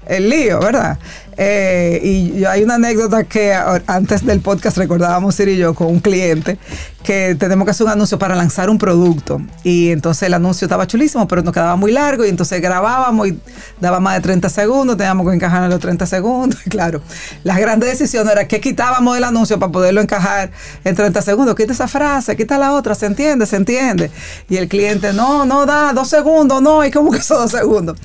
el 0.06 0.28
lío, 0.28 0.60
¿verdad? 0.60 0.98
Eh, 1.36 2.00
y 2.02 2.40
yo- 2.40 2.48
hay 2.50 2.62
una 2.62 2.76
anécdota 2.76 3.24
que 3.24 3.52
antes 3.86 4.24
del 4.24 4.40
podcast 4.40 4.76
recordábamos 4.76 5.34
Siri 5.34 5.52
y 5.52 5.56
yo 5.56 5.74
con 5.74 5.88
un 5.88 5.98
cliente 5.98 6.58
que 7.02 7.34
tenemos 7.38 7.64
que 7.64 7.72
hacer 7.72 7.84
un 7.86 7.92
anuncio 7.92 8.18
para 8.20 8.36
lanzar 8.36 8.70
un 8.70 8.78
producto. 8.78 9.40
Y 9.64 9.90
entonces 9.90 10.22
el 10.28 10.34
anuncio 10.34 10.66
estaba 10.66 10.86
chulísimo 10.86 11.26
pero 11.26 11.42
nos 11.42 11.52
quedaba 11.52 11.74
muy 11.76 11.90
largo 11.90 12.24
y 12.24 12.28
entonces 12.28 12.60
grabábamos 12.62 13.28
y 13.28 13.38
daba 13.80 13.98
más 13.98 14.14
de 14.14 14.20
30 14.20 14.48
segundos, 14.48 14.96
teníamos 14.96 15.28
que 15.28 15.34
encajar 15.34 15.64
en 15.64 15.70
los 15.70 15.80
30 15.80 16.06
segundos 16.06 16.60
y 16.66 16.70
claro, 16.70 17.00
la 17.42 17.58
grande 17.58 17.86
decisión 17.86 18.28
era 18.28 18.46
que 18.46 18.60
quitábamos 18.60 19.14
del 19.16 19.24
anuncio 19.24 19.58
para 19.58 19.72
poderlo 19.72 20.00
encajar 20.02 20.52
en 20.84 20.94
30 20.94 21.20
segundos, 21.20 21.56
quita 21.56 21.72
esa 21.72 21.88
frase, 21.88 22.36
quita 22.36 22.58
la 22.58 22.72
otra, 22.74 22.94
se 22.94 23.06
entiende, 23.06 23.44
se 23.46 23.56
entiende. 23.56 24.10
Y 24.48 24.56
el 24.56 24.68
cliente, 24.68 25.12
no, 25.12 25.44
no 25.46 25.66
da, 25.66 25.92
dos 25.92 26.08
segundos, 26.08 26.62
no, 26.62 26.84
y 26.84 26.90
como 26.92 27.10
que 27.10 27.18
esos 27.18 27.38
dos 27.38 27.50
segundos 27.50 27.98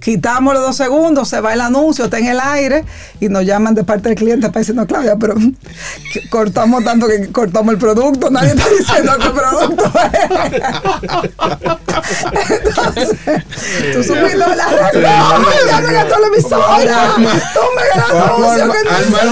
quitamos 0.00 0.54
los 0.54 0.62
dos 0.62 0.76
segundos, 0.76 1.28
se 1.28 1.40
va 1.40 1.52
el 1.52 1.60
anuncio, 1.60 2.04
está 2.06 2.18
en 2.18 2.26
el 2.26 2.40
aire 2.40 2.84
y 3.20 3.28
nos 3.28 3.44
llaman 3.44 3.74
de 3.74 3.84
parte 3.84 4.08
del 4.08 4.18
cliente 4.18 4.48
para 4.48 4.60
decirnos, 4.60 4.86
Claudia, 4.86 5.16
pero 5.16 5.34
cortamos 6.30 6.82
tanto 6.84 7.06
que 7.06 7.30
cortamos 7.30 7.72
el 7.74 7.78
producto, 7.78 8.30
nadie 8.30 8.50
está 8.50 8.64
diciendo 8.68 9.12
qué 9.20 9.30
producto 9.30 9.84
es. 10.02 10.20
Entonces, 12.64 13.16
tú 13.92 14.02
subiste 14.02 14.36
la 14.36 14.46
no, 14.46 15.66
llamen 15.66 15.96
a 15.96 16.04
toda 16.04 16.20
la 16.20 16.26
emisora, 16.28 16.96
tomen 17.54 17.84
el 17.94 18.00
anuncio. 18.20 18.64
al- 18.64 18.70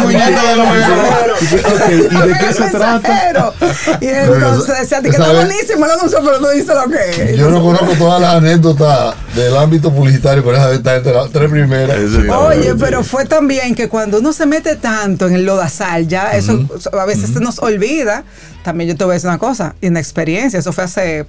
que 0.08 1.94
de 1.94 2.02
¿y 2.02 2.28
de 2.28 2.38
qué 2.38 2.52
se 2.54 2.70
trata? 2.70 3.52
Y 4.00 4.06
entonces 4.06 4.80
decía, 4.80 5.02
que 5.02 5.08
está 5.08 5.32
buenísimo 5.32 5.84
el 5.86 5.90
anuncio, 5.92 6.18
pero 6.24 6.40
no 6.40 6.50
dice 6.50 6.72
lo 6.74 6.84
que 6.90 7.32
es. 7.32 7.36
Yo 7.38 7.50
no 7.50 7.62
conozco 7.62 7.92
todas 7.98 8.20
las 8.20 8.34
anécdotas 8.36 9.14
del 9.34 9.56
ámbito 9.56 9.92
publicitario, 9.92 10.44
pero 10.44 10.57
entre 10.66 11.12
las 11.12 11.30
tres 11.30 11.50
primeras. 11.50 11.96
Oye, 12.30 12.74
pero 12.78 13.02
fue 13.04 13.24
también 13.24 13.74
que 13.74 13.88
cuando 13.88 14.18
uno 14.18 14.32
se 14.32 14.46
mete 14.46 14.76
tanto 14.76 15.26
en 15.26 15.34
el 15.34 15.44
lodazal, 15.44 16.06
ya 16.08 16.32
eso 16.32 16.60
a 16.92 17.04
veces 17.04 17.30
se 17.30 17.40
nos 17.40 17.58
olvida. 17.58 18.24
También 18.62 18.90
yo 18.90 18.96
te 18.96 19.04
voy 19.04 19.12
a 19.12 19.14
decir 19.14 19.28
una 19.28 19.38
cosa, 19.38 19.74
inexperiencia, 19.80 20.58
eso 20.58 20.72
fue 20.72 20.84
hace 20.84 21.26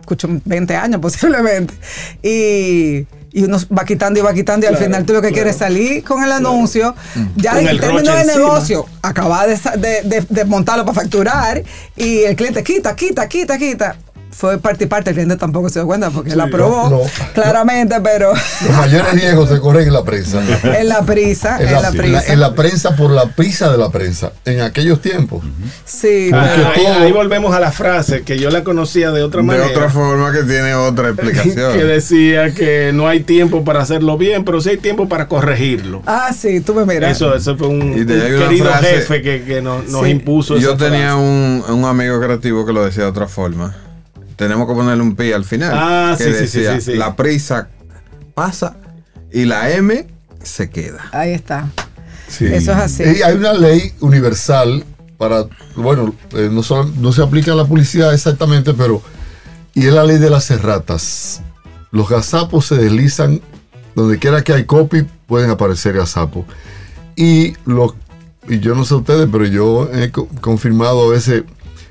escucho, 0.00 0.28
20 0.44 0.74
años 0.76 1.00
posiblemente. 1.00 1.74
Y, 2.22 3.06
y 3.34 3.44
uno 3.44 3.56
va 3.76 3.84
quitando 3.84 4.18
y 4.20 4.22
va 4.22 4.34
quitando 4.34 4.66
y 4.66 4.68
al 4.68 4.76
final 4.76 5.04
tú 5.06 5.12
lo 5.12 5.20
que 5.22 5.28
claro. 5.28 5.34
quieres 5.34 5.52
es 5.54 5.58
salir 5.60 6.04
con 6.04 6.22
el 6.22 6.32
anuncio, 6.32 6.94
ya 7.36 7.52
Con 7.52 7.60
en 7.60 7.68
el 7.68 7.80
términos 7.80 8.06
roche 8.08 8.16
de 8.16 8.22
encima. 8.32 8.38
negocio, 8.46 8.86
acabar 9.00 9.48
de, 9.48 9.56
de- 9.78 10.02
de- 10.02 10.26
de 10.28 10.44
montarlo 10.44 10.84
para 10.84 11.00
facturar 11.00 11.62
y 11.96 12.18
el 12.24 12.36
cliente 12.36 12.62
quita, 12.62 12.94
quita, 12.96 13.28
quita, 13.28 13.56
quita. 13.58 13.96
Fue 14.34 14.58
parte 14.58 14.84
y 14.84 14.86
parte, 14.86 15.10
el 15.10 15.14
cliente 15.16 15.36
tampoco 15.36 15.68
se 15.68 15.78
dio 15.78 15.86
cuenta 15.86 16.10
porque 16.10 16.30
él 16.32 16.40
aprobó 16.40 16.88
no, 16.88 16.98
no. 16.98 17.32
claramente, 17.34 18.00
pero 18.02 18.32
Los 18.66 18.76
mayores 18.76 19.12
riesgos 19.12 19.48
se 19.50 19.60
corren 19.60 19.86
en 19.88 19.92
la 19.92 20.02
prensa. 20.04 20.42
en 20.80 20.88
la 20.88 21.02
prisa, 21.02 21.58
En 21.60 21.68
en 21.68 21.74
la, 21.74 21.80
la 21.82 21.90
prisa. 21.90 22.06
la- 22.26 22.32
en 22.32 22.40
la 22.40 22.54
prensa 22.54 22.96
por 22.96 23.10
la 23.10 23.26
prisa 23.26 23.70
de 23.70 23.78
la 23.78 23.90
prensa. 23.90 24.32
En 24.44 24.60
aquellos 24.62 25.00
tiempos. 25.00 25.44
Sí, 25.84 26.30
Ah, 26.32 26.50
Porque 26.54 26.66
ahí, 26.80 26.86
todo- 26.86 27.04
ahí 27.04 27.12
volvemos 27.12 27.54
a 27.54 27.60
la 27.60 27.70
frase 27.72 28.22
que 28.22 28.38
yo 28.38 28.50
la 28.50 28.64
conocía 28.64 29.10
de 29.10 29.22
otra 29.22 29.42
De 29.42 29.46
manera. 29.46 29.66
otra 29.66 29.90
forma 29.90 30.32
que 30.32 30.42
tiene 30.44 30.74
otra 30.74 31.08
explicación. 31.10 31.72
que 31.74 31.84
decía 31.84 32.52
que 32.54 32.90
no 32.94 33.06
hay 33.08 33.20
tiempo 33.20 33.64
para 33.64 33.82
hacerlo 33.82 34.16
bien, 34.18 34.44
pero 34.44 34.60
sí 34.60 34.70
hay 34.70 34.76
tiempo 34.78 35.08
para 35.08 35.28
corregirlo. 35.28 36.02
Ah, 36.06 36.30
sí, 36.36 36.60
tú 36.60 36.74
me 36.74 36.84
miras. 36.86 37.12
Eso, 37.16 37.34
eso 37.36 37.56
fue 37.56 37.68
un, 37.68 38.06
de 38.06 38.16
querido 38.16 38.66
frase- 38.70 38.86
jefe 38.86 39.22
que, 39.22 39.44
que 39.44 39.60
nos, 39.62 39.86
nos 39.88 40.04
Sí. 40.04 40.10
impuso. 40.10 40.56
Yo 40.56 40.70
esa 40.70 40.78
tenía 40.78 41.12
frase. 41.12 41.16
un, 41.20 41.64
un 41.68 41.84
amigo 41.84 42.18
creativo 42.20 42.64
que 42.66 42.72
lo 42.72 42.84
decía 42.84 43.04
de 43.04 43.10
otra 43.10 43.28
forma. 43.28 43.76
Tenemos 44.42 44.66
que 44.68 44.74
ponerle 44.74 45.02
un 45.02 45.14
pi 45.14 45.32
al 45.32 45.44
final. 45.44 45.72
Ah, 45.74 46.14
que 46.18 46.24
sí, 46.24 46.30
sí, 46.30 46.36
sí, 46.48 46.58
decía, 46.60 46.74
sí, 46.80 46.92
sí. 46.92 46.94
La 46.98 47.14
prisa 47.16 47.68
pasa 48.34 48.76
y 49.32 49.44
la 49.44 49.70
M 49.70 50.06
se 50.42 50.68
queda. 50.70 51.00
Ahí 51.12 51.32
está. 51.32 51.70
Sí. 52.28 52.46
Eso 52.46 52.72
es 52.72 52.78
así. 52.78 53.02
Y 53.04 53.22
hay 53.22 53.36
una 53.36 53.52
ley 53.52 53.92
universal 54.00 54.84
para, 55.18 55.44
bueno, 55.76 56.14
eh, 56.32 56.48
no, 56.50 56.62
solo- 56.62 56.90
no 56.98 57.12
se 57.12 57.22
aplica 57.22 57.52
a 57.52 57.54
la 57.54 57.64
publicidad 57.66 58.12
exactamente, 58.12 58.74
pero, 58.74 59.00
y 59.74 59.86
es 59.86 59.92
la 59.92 60.02
ley 60.04 60.18
de 60.18 60.30
las 60.30 60.50
erratas. 60.50 61.40
Los 61.92 62.08
gazapos 62.08 62.66
se 62.66 62.76
deslizan 62.76 63.40
donde 63.94 64.18
quiera 64.18 64.42
que 64.42 64.52
hay 64.54 64.64
copy 64.64 65.06
pueden 65.26 65.50
aparecer 65.50 65.94
gazapos. 65.94 66.46
Y, 67.14 67.52
lo, 67.66 67.94
y 68.48 68.58
yo 68.60 68.74
no 68.74 68.84
sé 68.84 68.94
ustedes, 68.94 69.28
pero 69.30 69.44
yo 69.44 69.90
he 69.92 70.10
co- 70.10 70.26
confirmado 70.40 71.06
a 71.06 71.12
veces 71.12 71.44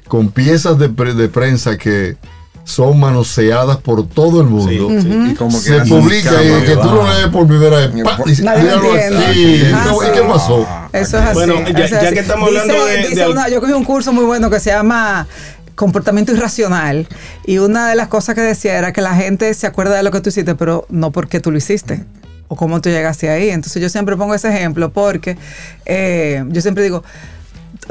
con 0.07 0.29
piezas 0.31 0.77
de, 0.79 0.89
pre- 0.89 1.13
de 1.13 1.29
prensa 1.29 1.77
que 1.77 2.17
son 2.63 3.00
manoseadas 3.00 3.78
por 3.78 4.08
todo 4.08 4.41
el 4.41 4.47
mundo. 4.47 4.89
Sí, 4.89 5.02
sí. 5.02 5.32
Y 5.32 5.34
como 5.36 5.52
Se 5.60 5.78
que 5.78 5.82
publica 5.89 6.32
y 6.43 6.63
que 6.65 6.76
tú 6.78 6.89
lo 6.89 7.04
lees 7.08 7.28
por 7.28 7.47
primera 7.47 7.78
vez. 7.78 7.89
¡pa! 8.04 8.17
y 8.26 8.41
Nadie 8.43 8.63
lo 8.63 8.82
míralo 8.82 8.95
entiende. 8.95 9.26
aquí. 9.26 9.41
¿Y 9.41 9.71
Ah, 9.74 9.84
qué- 9.89 9.89
¿Y 10.06 10.08
sí. 10.08 10.12
qué 10.13 10.21
pasó? 10.21 10.67
Eso 10.93 11.17
es 11.17 11.24
así. 11.24 11.34
Bueno, 11.34 11.56
ya- 11.67 12.10
que 12.13 12.19
estamos 12.19 12.50
Dice- 12.50 12.62
hablando 12.62 12.86
de- 12.86 12.97
dice 12.97 13.15
de 13.15 13.24
al- 13.24 13.32
una- 13.32 13.50
yo 13.50 13.60
cogí 13.62 13.74
un 13.74 13.84
curso 13.84 14.13
muy 14.13 14.26
bueno 14.26 14.50
que 14.50 14.60
se 14.60 14.69
llama 14.69 15.28
comportamiento 15.76 16.32
irracional 16.34 17.08
y 17.45 17.58
una 17.58 17.89
de 17.89 17.95
las 17.95 18.08
cosas 18.08 18.36
que 18.36 18.41
decía 18.41 18.78
era 18.78 18.93
que 18.93 19.02
la 19.02 19.15
gente 19.15 19.54
se 19.54 19.65
acuerda 19.67 19.95
de 19.95 20.04
lo 20.04 20.12
que 20.12 20.21
tú 20.21 20.30
hiciste, 20.30 20.54
pero 20.56 20.86
no 20.89 21.12
porque 21.12 21.39
tú 21.39 21.50
lo 21.52 21.58
hiciste 21.58 22.04
o 22.47 22.56
cómo 22.56 22.82
tú 22.82 22.89
llegaste 22.89 23.30
ahí. 23.30 23.50
Entonces 23.50 23.82
yo 23.82 23.89
siempre 23.89 24.15
pongo 24.17 24.36
ese 24.36 24.50
ejemplo 24.50 24.91
porque 24.91 25.38
eh, 25.86 26.43
yo 26.50 26.62
siempre 26.62 26.84
digo, 26.84 27.04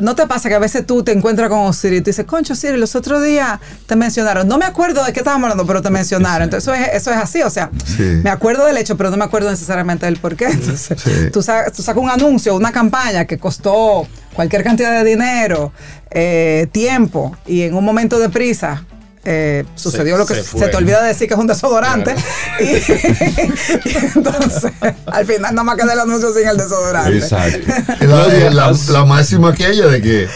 ¿No 0.03 0.15
te 0.15 0.27
pasa 0.27 0.49
que 0.49 0.55
a 0.55 0.59
veces 0.59 0.87
tú 0.87 1.03
te 1.03 1.13
encuentras 1.13 1.49
con 1.49 1.59
Osiris 1.61 1.99
y 1.99 2.03
tú 2.03 2.11
dices, 2.11 2.25
concho, 2.25 2.53
Osiris, 2.55 2.79
los 2.79 2.95
otros 2.95 3.23
días 3.23 3.59
te 3.87 3.97
mencionaron? 3.97 4.47
No 4.49 4.59
me 4.59 4.65
acuerdo 4.65 5.05
de 5.05 5.13
qué 5.13 5.21
estábamos 5.21 5.45
hablando, 5.51 5.67
pero 5.67 5.83
te 5.83 5.91
mencionaron. 5.91 6.45
Entonces, 6.45 6.69
eso 6.69 6.75
es, 6.75 6.95
eso 6.95 7.11
es 7.11 7.17
así. 7.17 7.43
O 7.43 7.51
sea, 7.51 7.71
Sí. 7.85 8.03
me 8.23 8.31
acuerdo 8.31 8.67
del 8.67 8.77
hecho, 8.77 8.97
pero 8.97 9.11
no 9.11 9.17
me 9.17 9.25
acuerdo 9.25 9.51
necesariamente 9.51 10.07
del 10.07 10.17
por 10.19 10.37
qué. 10.37 10.47
Entonces, 10.47 11.01
Sí. 11.01 11.31
tú, 11.33 11.43
sa- 11.43 11.71
tú 11.71 11.83
sacas 11.83 12.03
un 12.03 12.11
anuncio, 12.11 12.55
una 12.55 12.73
campaña 12.73 13.25
que 13.25 13.39
costó 13.39 14.07
cualquier 14.35 14.63
cantidad 14.65 14.93
de 15.03 15.09
dinero, 15.09 15.73
eh, 16.11 16.67
tiempo, 16.73 17.37
y 17.47 17.63
en 17.63 17.75
un 17.75 17.85
momento 17.85 18.19
de 18.19 18.29
prisa. 18.29 18.85
Eh, 19.25 19.65
sucedió 19.75 20.15
Se- 20.15 20.19
lo 20.19 20.27
que 20.27 20.43
se 20.43 20.69
te 20.69 20.77
olvida 20.77 21.03
decir 21.03 21.29
que 21.29 21.35
es 21.35 21.41
un 21.41 21.47
desodorante 21.47 22.15
y, 22.61 22.65
y 22.65 23.97
entonces 24.15 24.73
al 25.07 25.27
final 25.27 25.55
nada 25.55 25.63
más 25.63 25.77
queda 25.77 25.93
el 25.93 26.01
anuncio 26.01 26.33
sin 26.33 26.49
el 26.49 26.57
desodorante 26.57 27.19
Exacto. 27.19 27.59
La, 28.91 29.05
máxima 29.05 29.51
aquella 29.51 29.87
de 29.89 30.01
que, 30.01 30.29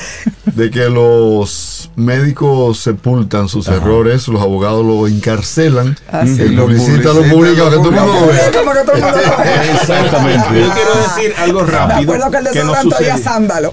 de 0.54 0.70
que 0.70 0.88
los 0.90 1.90
médicos 1.96 2.78
sepultan 2.80 3.48
sus 3.48 3.68
errores, 3.68 4.26
los 4.28 4.42
abogados 4.42 4.84
lo 4.84 5.06
encarcelan, 5.08 5.96
Ah, 6.12 6.24
sí. 6.26 6.42
el 6.42 6.54
Lo 6.56 6.64
publicista 6.64 7.08
lo 7.10 7.22
publicita, 7.22 7.34
publica, 7.34 7.62
lo 7.64 7.70
que 7.70 7.76
todo 7.76 7.88
el 7.88 8.00
mundo 8.00 8.32
que. 8.32 9.70
Exactamente. 9.80 10.60
Yo 10.60 10.72
quiero 10.74 10.94
decir 10.96 11.34
algo 11.38 11.62
Me 11.62 11.70
rápido. 11.70 12.00
acuerdo 12.00 12.30
que 12.30 12.36
el 12.38 12.44
que 12.44 12.50
desodorante 12.50 12.94
olía 12.96 13.14
a 13.14 13.18
sándalo. 13.18 13.72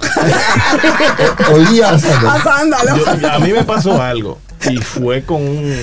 Olía 1.51 1.89
a 1.89 1.99
sándalo. 1.99 2.29
a 2.29 2.43
sándalo. 2.43 2.97
Yo- 3.19 3.31
a 3.31 3.39
mí 3.39 3.53
me 3.53 3.63
pasó 3.63 4.01
algo 4.01 4.37
y 4.69 4.77
fue 4.77 5.23
con 5.23 5.41
un 5.41 5.73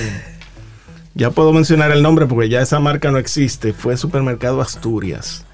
ya 1.15 1.31
puedo 1.31 1.51
mencionar 1.51 1.91
el 1.91 2.01
nombre 2.01 2.27
porque 2.27 2.49
ya 2.49 2.61
esa 2.61 2.79
marca 2.79 3.11
no 3.11 3.17
existe 3.17 3.73
fue 3.73 3.97
Supermercado 3.97 4.61
Asturias. 4.61 5.45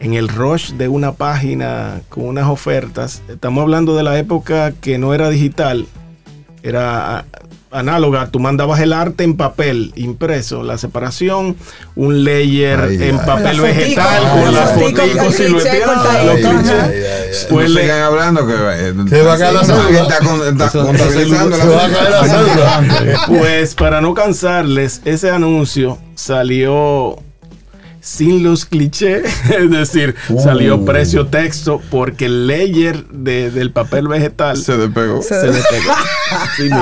En 0.00 0.14
el 0.14 0.28
rush 0.28 0.72
de 0.72 0.88
una 0.88 1.12
página 1.12 2.02
con 2.08 2.26
unas 2.26 2.48
ofertas 2.48 3.22
estamos 3.28 3.62
hablando 3.62 3.96
de 3.96 4.02
la 4.02 4.18
época 4.18 4.72
que 4.72 4.98
no 4.98 5.14
era 5.14 5.30
digital 5.30 5.86
era 6.62 7.24
análoga 7.72 8.28
tú 8.28 8.38
mandabas 8.38 8.80
el 8.80 8.92
arte 8.92 9.24
en 9.24 9.36
papel 9.36 9.92
impreso 9.96 10.62
la 10.62 10.78
separación 10.78 11.56
un 11.96 12.24
layer 12.24 12.80
Ay, 12.80 12.96
en 13.08 13.18
ay. 13.18 13.26
papel 13.26 13.60
vegetal 13.60 14.22
con 14.30 14.54
las 14.54 14.72
fotos 14.72 15.10
cortadito, 15.10 15.24
los 16.24 16.36
clichés. 16.36 17.46
Pues 17.50 17.70
no 17.70 17.80
sigan 17.80 18.02
hablando 18.02 18.46
que 18.46 18.52
Se 19.08 19.22
va 19.22 19.34
a 19.34 19.38
caer 19.38 19.54
la 19.54 19.64
cédula. 19.64 20.06
Pues 23.26 23.74
para 23.74 24.00
no 24.00 24.14
cansarles, 24.14 25.00
ese 25.04 25.30
anuncio 25.30 25.98
salió 26.14 27.16
sin 28.02 28.42
los 28.42 28.64
clichés, 28.66 29.22
es 29.58 29.70
decir, 29.70 30.14
salió 30.42 30.84
precio 30.84 31.28
texto 31.28 31.80
porque 31.90 32.26
el 32.26 32.46
layer 32.48 33.06
de- 33.08 33.50
del 33.52 33.70
papel 33.70 34.08
vegetal 34.08 34.56
se 34.56 34.76
despegó. 34.76 35.22
se 35.22 35.36
despegó. 35.36 35.92
Mismo. 36.58 36.78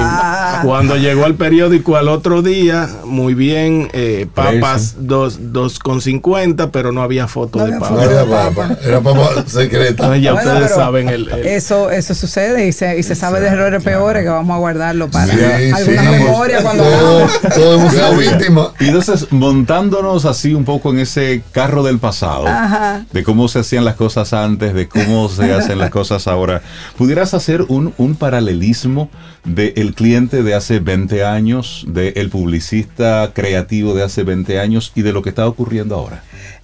Cuando 0.64 0.96
llegó 0.96 1.24
al 1.26 1.34
periódico 1.34 1.96
al 1.96 2.08
otro 2.08 2.40
día, 2.42 2.88
muy 3.04 3.34
bien, 3.34 3.88
eh, 3.92 4.26
papas 4.34 4.94
dos- 4.98 5.38
2,50, 5.52 6.70
pero 6.70 6.90
no 6.92 7.02
había 7.02 7.28
foto 7.28 7.58
No 7.58 7.66
de 7.66 7.74
había 7.74 7.80
papa. 7.88 7.94
No 7.96 8.10
era 8.10 8.24
papa, 8.24 8.76
era 8.82 9.00
papa 9.00 9.44
secreta. 9.46 9.88
Entonces 9.90 10.22
ya 10.22 10.32
Bueno, 10.32 10.52
ustedes 10.52 10.70
saben 10.74 11.08
el, 11.10 11.28
el- 11.30 11.46
Eso, 11.46 11.90
eso 11.90 12.14
sucede 12.14 12.66
y 12.66 12.72
se, 12.72 12.98
y 12.98 13.02
se 13.02 13.14
sabe 13.14 13.40
de 13.40 13.48
errores 13.48 13.82
peores 13.82 14.22
que 14.22 14.28
vamos 14.30 14.54
a 14.54 14.58
guardarlo 14.58 15.08
para 15.10 15.26
Sí, 15.26 15.38
alguna 15.74 16.02
sí. 16.02 16.08
memoria 16.10 16.62
cuando 16.62 16.84
Todos 16.84 17.40
todos 17.54 17.80
hemos 17.80 17.92
sido 17.92 18.16
víctimas. 18.16 18.68
Y 18.80 18.86
entonces, 18.86 19.26
montándonos 19.30 20.24
así 20.24 20.54
un 20.54 20.64
poco 20.64 20.90
en 20.90 21.00
ese 21.00 21.09
carro 21.52 21.82
del 21.82 21.98
pasado, 21.98 22.46
Ajá. 22.46 23.04
de 23.12 23.24
cómo 23.24 23.48
se 23.48 23.60
hacían 23.60 23.84
las 23.84 23.96
cosas 23.96 24.32
antes, 24.32 24.74
de 24.74 24.88
cómo 24.88 25.28
se 25.28 25.52
hacen 25.54 25.78
las 25.78 25.90
cosas 25.90 26.26
ahora, 26.26 26.62
¿pudieras 26.96 27.34
hacer 27.34 27.62
un, 27.68 27.92
un 27.98 28.14
paralelismo 28.14 29.10
del 29.44 29.94
cliente 29.94 30.42
de 30.42 30.54
hace 30.54 30.80
20 30.80 31.24
años, 31.24 31.84
del 31.88 32.28
publicista 32.30 33.30
creativo 33.34 33.94
de 33.94 34.02
hace 34.02 34.22
20 34.22 34.60
años 34.60 34.92
y 34.94 35.02
de 35.02 35.12
lo 35.12 35.22
que 35.22 35.30
está 35.30 35.46
ocurriendo 35.46 35.94
ahora? 35.94 36.22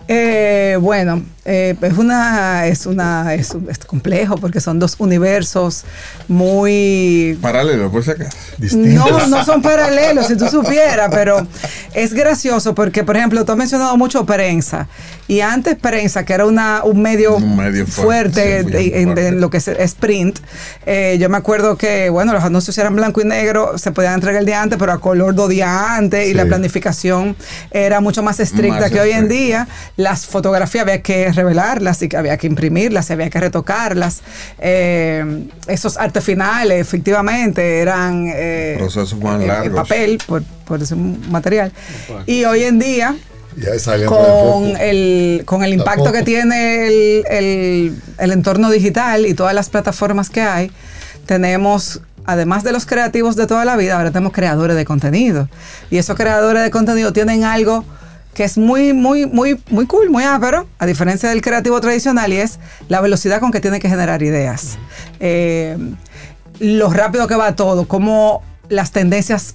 Eh, 0.09 0.79
bueno, 0.81 1.23
eh, 1.45 1.75
es 1.83 1.99
una, 1.99 2.67
es 2.67 2.87
una, 2.87 3.35
es, 3.35 3.51
un- 3.51 3.69
es 3.69 3.79
complejo 3.79 4.37
porque 4.37 4.61
son 4.61 4.79
dos 4.79 4.95
universos 4.99 5.85
muy 6.29 7.39
Paralelo, 7.41 7.91
por 7.91 8.05
si 8.05 8.11
acaso. 8.13 8.37
No, 8.77 9.27
no 9.27 9.45
son 9.45 9.63
paralelos, 9.63 10.27
si 10.29 10.37
tú 10.37 10.47
supieras, 10.49 11.09
pero 11.13 11.47
es 11.95 12.13
gracioso 12.15 12.75
porque, 12.75 13.03
por 13.05 13.17
ejemplo, 13.17 13.45
tú 13.45 13.53
has 13.53 13.59
mencionado 13.59 13.97
mucho 13.97 14.25
prensa. 14.27 14.89
Y 15.29 15.41
antes 15.41 15.75
prensa, 15.75 16.25
que 16.25 16.35
era 16.35 16.47
una, 16.47 16.85
un 16.85 17.03
medio, 17.03 17.35
Un 17.37 17.57
medio 17.57 17.85
fuerte, 17.85 18.63
fuerte, 18.63 18.79
sí, 18.79 18.93
en, 18.95 19.41
lo 19.41 19.51
que 19.51 19.57
es, 19.57 19.67
es 19.67 19.95
print, 19.95 20.39
eh, 20.85 21.17
yo 21.19 21.29
me 21.29 21.37
acuerdo 21.37 21.77
que, 21.77 22.11
bueno, 22.11 22.33
los 22.33 22.45
anuncios 22.45 22.79
eran 22.79 22.95
blanco 22.95 23.21
y 23.21 23.25
negro, 23.25 23.77
se 23.77 23.91
podían 23.91 24.15
entregar 24.15 24.39
el 24.41 24.47
día 24.47 24.63
antes, 24.63 24.79
pero 24.79 24.93
a 24.93 25.01
color 25.01 25.35
dos 25.35 25.49
días 25.49 25.69
antes, 25.69 26.29
y 26.29 26.35
la 26.35 26.45
planificación 26.47 27.35
era 27.73 28.01
mucho 28.01 28.23
más 28.23 28.39
estricta 28.39 28.83
Más 28.83 28.91
que 28.93 29.01
hoy 29.01 29.11
en 29.11 29.27
día. 29.29 29.67
Las 29.97 30.27
fotografías 30.27 30.83
había 30.83 31.01
que 31.01 31.33
revelarlas 31.33 32.03
y 32.03 32.09
que 32.09 32.17
había 32.19 32.37
que 32.37 32.47
imprimirlas, 32.47 33.09
y 33.09 33.15
había 33.15 33.31
que 33.31 33.41
retocarlas. 33.41 34.21
Eh, 34.59 35.47
esos 35.69 35.97
artes 35.97 36.23
finales, 36.23 36.81
efectivamente, 36.81 37.81
eran 37.81 38.27
eh, 38.35 38.75
Procesos 38.79 39.19
más 39.21 39.37
en- 39.37 39.43
en 39.43 39.49
largos. 39.49 39.75
papel, 39.89 40.19
por, 40.27 40.43
por 40.67 40.83
ese 40.83 40.95
material. 40.97 41.73
Y 42.27 42.45
hoy 42.45 42.65
en 42.65 42.79
día, 42.79 43.17
con 44.07 44.77
el, 44.79 45.43
con 45.47 45.65
el 45.65 45.73
impacto 45.73 46.13
que 46.13 46.23
tiene 46.23 46.87
el, 46.89 47.25
el- 47.31 48.03
el 48.19 48.33
entorno 48.33 48.71
digital 48.71 49.25
y 49.25 49.33
todas 49.33 49.55
las 49.55 49.71
plataformas 49.71 50.29
que 50.29 50.43
hay, 50.43 50.71
tenemos, 51.25 52.03
además 52.27 52.65
de 52.65 52.73
los 52.73 52.85
creativos 52.85 53.35
de 53.35 53.47
toda 53.47 53.65
la 53.65 53.77
vida, 53.77 53.97
ahora 53.97 54.11
tenemos 54.11 54.33
creadores 54.35 54.77
de 54.77 54.85
contenido. 54.85 55.49
Y 55.91 55.97
esos 55.97 56.17
creadores 56.17 56.63
de 56.63 56.71
contenido 56.71 57.15
tienen 57.15 57.45
algo 57.45 57.85
que 58.37 58.45
es 58.45 58.59
muy, 58.59 58.93
muy, 58.93 59.25
muy, 59.25 59.59
muy 59.71 59.87
cool, 59.87 60.11
muy 60.11 60.23
ápero, 60.23 60.69
a 60.79 60.85
diferencia 60.85 61.31
del 61.31 61.41
creativo 61.41 61.81
tradicional, 61.81 62.35
y 62.35 62.37
es 62.37 62.59
la 62.87 63.01
velocidad 63.01 63.41
con 63.41 63.51
que 63.51 63.61
tiene 63.61 63.81
que 63.81 63.89
generar 63.89 64.23
ideas. 64.23 64.77
Eh, 65.21 65.79
lo 66.61 66.91
rápido 66.91 67.29
que 67.29 67.35
va 67.35 67.57
todo, 67.57 67.89
cómo 67.89 68.43
las 68.69 68.91
tendencias 68.93 69.55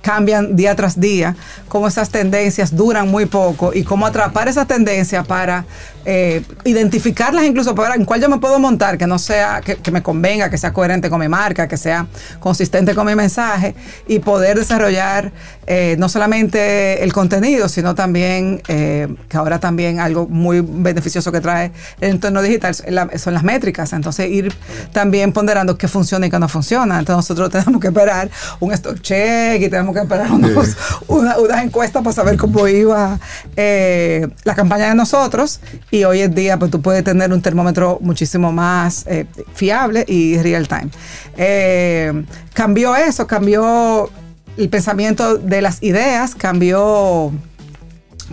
cambian 0.00 0.56
día 0.56 0.74
tras 0.74 0.98
día, 0.98 1.36
cómo 1.68 1.88
esas 1.88 2.08
tendencias 2.08 2.74
duran 2.74 3.06
muy 3.06 3.26
poco 3.26 3.74
y 3.74 3.84
cómo 3.84 4.06
atrapar 4.06 4.48
esas 4.48 4.66
tendencias 4.66 5.26
para 5.26 5.66
eh, 6.08 6.42
identificarlas 6.64 7.44
incluso 7.44 7.74
para 7.74 7.96
en 7.96 8.04
cuál 8.04 8.20
yo 8.20 8.28
me 8.28 8.38
puedo 8.38 8.58
montar, 8.60 8.96
que 8.96 9.06
no 9.08 9.18
sea, 9.18 9.60
que, 9.60 9.74
que 9.76 9.90
me 9.90 10.02
convenga, 10.02 10.48
que 10.48 10.56
sea 10.56 10.72
coherente 10.72 11.10
con 11.10 11.18
mi 11.20 11.26
marca, 11.28 11.66
que 11.66 11.76
sea 11.76 12.06
consistente 12.38 12.94
con 12.94 13.06
mi 13.06 13.14
mensaje 13.16 13.74
y 14.06 14.20
poder 14.20 14.56
desarrollar 14.56 15.32
eh, 15.66 15.96
no 15.98 16.08
solamente 16.08 17.02
el 17.02 17.12
contenido, 17.12 17.68
sino 17.68 17.96
también, 17.96 18.62
eh, 18.68 19.08
que 19.28 19.36
ahora 19.36 19.58
también 19.58 19.98
algo 19.98 20.28
muy 20.28 20.60
beneficioso 20.60 21.32
que 21.32 21.40
trae 21.40 21.72
el 22.00 22.10
entorno 22.12 22.40
digital 22.40 22.72
son 22.74 23.34
las 23.34 23.42
métricas. 23.42 23.92
Entonces 23.92 24.30
ir 24.30 24.54
también 24.92 25.32
ponderando 25.32 25.76
qué 25.76 25.88
funciona 25.88 26.26
y 26.26 26.30
qué 26.30 26.38
no 26.38 26.48
funciona. 26.48 27.00
Entonces 27.00 27.16
nosotros 27.36 27.50
tenemos 27.64 27.80
que 27.80 27.88
esperar 27.88 28.30
un 28.60 28.72
stock 28.72 29.00
check 29.00 29.60
y 29.60 29.68
tenemos 29.68 29.92
que 29.92 30.02
esperar 30.02 30.30
unos- 30.30 30.76
una- 31.08 31.36
unas 31.38 31.64
encuestas 31.64 32.00
para 32.02 32.14
saber 32.14 32.36
cómo 32.36 32.68
iba 32.68 33.18
la 33.56 34.54
campaña 34.54 34.88
de 34.90 34.94
nosotros. 34.94 35.58
Y 35.90 35.95
hoy 36.04 36.20
en 36.20 36.34
día 36.34 36.58
pues 36.58 36.70
tú 36.70 36.80
puedes 36.80 37.04
tener 37.04 37.32
un 37.32 37.42
termómetro 37.42 37.98
muchísimo 38.00 38.52
más 38.52 39.04
eh, 39.06 39.26
fiable 39.54 40.04
y 40.06 40.38
real 40.38 40.68
time. 40.68 40.88
Eh, 41.36 42.24
cambió 42.54 42.96
eso, 42.96 43.26
cambió 43.26 44.10
el 44.56 44.68
pensamiento 44.68 45.36
de 45.36 45.62
las 45.62 45.82
ideas, 45.82 46.34
cambió 46.34 47.32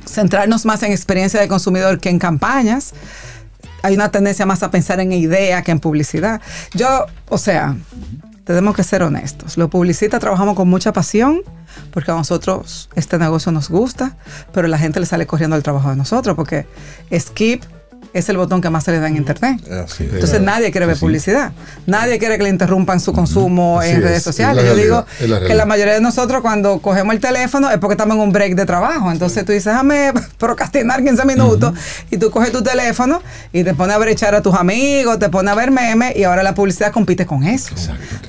centrarnos 0.06 0.66
más 0.66 0.84
en 0.84 0.92
experiencia 0.92 1.40
de 1.40 1.48
consumidor 1.48 2.00
que 2.00 2.10
en 2.10 2.20
campañas. 2.20 2.94
Hay 3.82 3.96
una 3.96 4.12
tendencia 4.12 4.46
más 4.46 4.64
a 4.64 4.72
pensar 4.72 5.00
en 5.00 5.12
idea 5.12 5.62
que 5.62 5.72
en 5.72 5.80
publicidad. 5.80 6.42
Yo, 6.74 7.06
o 7.28 7.38
sea, 7.38 7.76
tenemos 8.44 8.76
que 8.76 8.84
ser 8.84 9.04
honestos. 9.04 9.58
Los 9.58 9.70
publicistas 9.70 10.20
trabajamos 10.20 10.56
con 10.56 10.68
mucha 10.68 10.94
pasión 10.94 11.42
porque 11.92 12.12
a 12.12 12.16
nosotros 12.16 12.90
este 12.96 13.18
negocio 13.18 13.52
nos 13.52 13.70
gusta, 13.70 14.18
pero 14.52 14.68
la 14.68 14.78
gente 14.78 15.00
le 15.00 15.06
sale 15.06 15.26
corriendo 15.26 15.56
al 15.56 15.64
trabajo 15.64 15.90
de 15.90 15.96
nosotros 15.96 16.36
porque 16.36 16.66
skip 17.18 17.64
es 18.14 18.30
el 18.30 18.38
botón 18.38 18.62
que 18.62 18.70
más 18.70 18.84
se 18.84 18.92
le 18.92 19.00
da 19.00 19.08
en 19.08 19.18
internet. 19.18 19.60
Así 19.86 20.04
es. 20.04 20.14
Entonces 20.14 20.42
nadie 20.42 20.72
quiere 20.72 20.86
ver 20.86 20.98
publicidad. 20.98 21.52
Nadie 21.86 22.20
quiere 22.20 22.38
que 22.38 22.44
le 22.44 22.50
interrumpan 22.50 23.00
su 23.00 23.12
consumo 23.12 23.80
Así 23.80 23.90
en 23.90 23.98
es, 23.98 24.04
redes 24.04 24.18
es 24.18 24.24
sociales. 24.24 24.66
Yo 24.66 24.76
digo 24.76 25.06
la 25.28 25.40
que 25.42 25.56
la 25.56 25.66
mayoría 25.66 25.94
de 25.94 26.02
nosotros 26.02 26.42
cuando 26.42 26.80
cogemos 26.80 27.14
el 27.14 27.20
teléfono 27.20 27.70
es 27.70 27.78
porque 27.78 27.94
estamos 27.94 28.16
en 28.16 28.22
un 28.22 28.32
break 28.32 28.56
de 28.56 28.66
trabajo. 28.66 29.12
Entonces 29.12 29.44
tú 29.46 29.52
dices, 29.52 29.66
déjame 29.66 30.14
procrastinar 30.38 31.04
15 31.04 31.26
minutos 31.26 31.74
y 32.12 32.18
tú 32.18 32.30
coges 32.30 32.52
tu 32.52 32.62
teléfono 32.62 33.22
y 33.52 33.64
te 33.64 33.74
pones 33.74 33.96
a 33.96 34.00
brechar 34.00 34.36
a 34.36 34.42
tus 34.42 34.54
amigos, 34.54 35.20
te 35.20 35.30
pones 35.30 35.52
a 35.52 35.56
ver 35.56 35.72
memes 35.72 36.16
y 36.16 36.24
ahora 36.24 36.44
la 36.44 36.54
publicidad 36.54 36.92
compite 36.92 37.26
con 37.26 37.44
eso. 37.44 37.74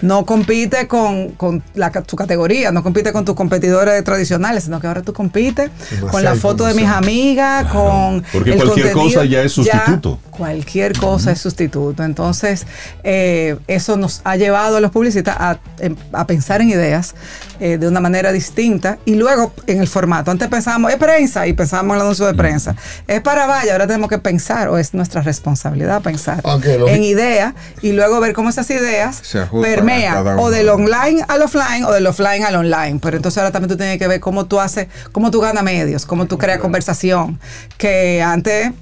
No 0.03 0.25
compite 0.25 0.89
con, 0.89 1.31
con 1.31 1.63
la, 1.75 1.91
tu 1.91 2.17
categoría, 2.17 2.73
no 2.73 2.83
compite 2.83 3.13
con 3.13 3.25
tus 3.25 3.35
competidores 3.35 4.03
tradicionales, 4.05 4.65
sino 4.65 4.81
que 4.81 4.87
ahora 4.87 5.03
tú 5.03 5.13
compites 5.13 5.71
con 6.11 6.25
la 6.25 6.35
foto 6.35 6.65
de 6.65 6.75
mis 6.75 6.89
amigas, 6.89 7.67
con 7.67 8.25
porque 8.33 8.53
el 8.53 8.57
cualquier 8.57 8.93
contenido. 8.93 9.21
cosa 9.21 9.25
ya 9.25 9.43
es 9.43 9.53
sustituto. 9.79 10.19
Cualquier 10.31 10.99
cosa 10.99 11.33
es 11.33 11.41
sustituto. 11.41 12.03
Entonces, 12.03 12.67
eh, 13.03 13.57
eso 13.67 13.97
nos 13.97 14.21
ha 14.25 14.37
llevado 14.37 14.79
a 14.79 14.81
los 14.81 14.91
publicistas 14.91 15.37
a, 15.39 15.59
em, 15.79 15.97
a 16.13 16.27
pensar 16.27 16.61
en 16.61 16.71
ideas 16.71 17.15
eh, 17.61 17.79
de 17.79 17.87
una 17.87 18.01
manera 18.01 18.33
distinta 18.33 18.99
y 19.05 19.15
luego 19.15 19.53
en 19.67 19.81
el 19.81 19.87
formato. 19.87 20.31
Antes 20.31 20.49
pensábamos, 20.49 20.93
es 20.93 20.99
prensa 20.99 21.47
y 21.47 21.53
pensábamos 21.53 21.95
en 21.95 21.97
el 21.97 22.03
anuncio 22.03 22.27
de 22.27 22.35
prensa. 22.35 22.75
Es 23.07 23.21
para 23.21 23.47
vaya, 23.47 23.73
ahora 23.73 23.87
tenemos 23.87 24.11
que 24.11 24.19
pensar, 24.19 24.69
o 24.69 24.79
es 24.79 24.93
nuestra 24.93 25.23
responsabilidad 25.23 26.03
pensar 26.03 26.43
en 26.89 27.03
ideas 27.05 27.55
y 27.81 27.93
luego 27.93 28.21
ver 28.21 28.33
cómo 28.33 28.49
esas 28.49 28.69
ideas 28.71 29.23
permean 29.63 30.39
o 30.39 30.51
del 30.51 30.69
online 30.69 31.25
al 31.29 31.43
offline 31.43 31.85
o 31.85 31.93
del 31.93 32.07
offline 32.07 32.45
al 32.45 32.57
online. 32.57 32.99
Pero 33.01 33.17
entonces 33.17 33.39
ahora 33.39 33.53
también 33.53 33.71
tú 33.71 33.77
tienes 33.77 33.99
que 33.99 34.09
ver 34.09 34.21
cómo 34.21 34.47
tú 34.47 34.61
haces, 34.61 34.89
cómo 35.13 35.31
tú 35.31 35.41
ganas 35.41 35.63
medios, 35.63 36.07
cómo 36.07 36.27
tú 36.27 36.39
creas 36.39 36.59
conversación. 36.59 37.39
Que 37.79 38.23
antes, 38.23 38.73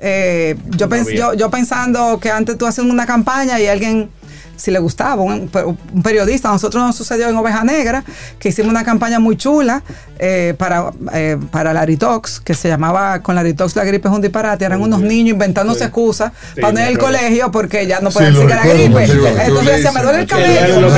eh, 0.00 0.56
yo, 0.76 0.86
No 0.86 0.96
pens- 0.96 1.14
yo, 1.16 1.34
yo 1.34 1.50
pensando 1.50 2.18
que 2.20 2.30
antes 2.30 2.56
tú 2.58 2.66
haces 2.66 2.84
una 2.84 3.06
campaña 3.06 3.60
y 3.60 3.66
alguien 3.66 4.10
si 4.56 4.70
le 4.70 4.78
gustaba, 4.78 5.22
un, 5.22 5.50
un 5.94 6.02
periodista, 6.02 6.50
a 6.50 6.52
nosotros 6.52 6.82
nos 6.84 6.94
sucedió 6.94 7.30
en 7.30 7.34
Oveja 7.36 7.64
Negra, 7.64 8.04
que 8.38 8.50
hicimos 8.50 8.70
una 8.70 8.84
campaña 8.84 9.18
muy 9.18 9.38
chula 9.38 9.82
eh, 10.18 10.52
para, 10.58 10.92
eh, 11.14 11.38
para 11.50 11.72
Laritox, 11.72 12.40
que 12.40 12.52
se 12.52 12.68
llamaba 12.68 13.22
Con 13.22 13.36
Laritox 13.36 13.74
la 13.74 13.84
gripe 13.84 14.08
es 14.08 14.14
un 14.14 14.20
disparate, 14.20 14.66
eran 14.66 14.82
unos 14.82 15.00
niños 15.00 15.32
inventándose 15.32 15.78
Sí. 15.78 15.84
excusas 15.86 16.32
Sí, 16.54 16.60
para 16.60 16.74
no 16.74 16.80
ir 16.80 16.86
al 16.88 16.98
colegio 16.98 17.50
porque 17.50 17.86
ya 17.86 18.00
no 18.00 18.10
pueden 18.10 18.34
decir 18.34 18.48
que 18.48 18.52
era 18.52 18.64
gripe. 18.66 19.04
Entonces 19.46 19.76
decía, 19.76 19.92
me 19.92 20.02
duele 20.02 20.18
el 20.20 20.26
cabello. 20.26 20.90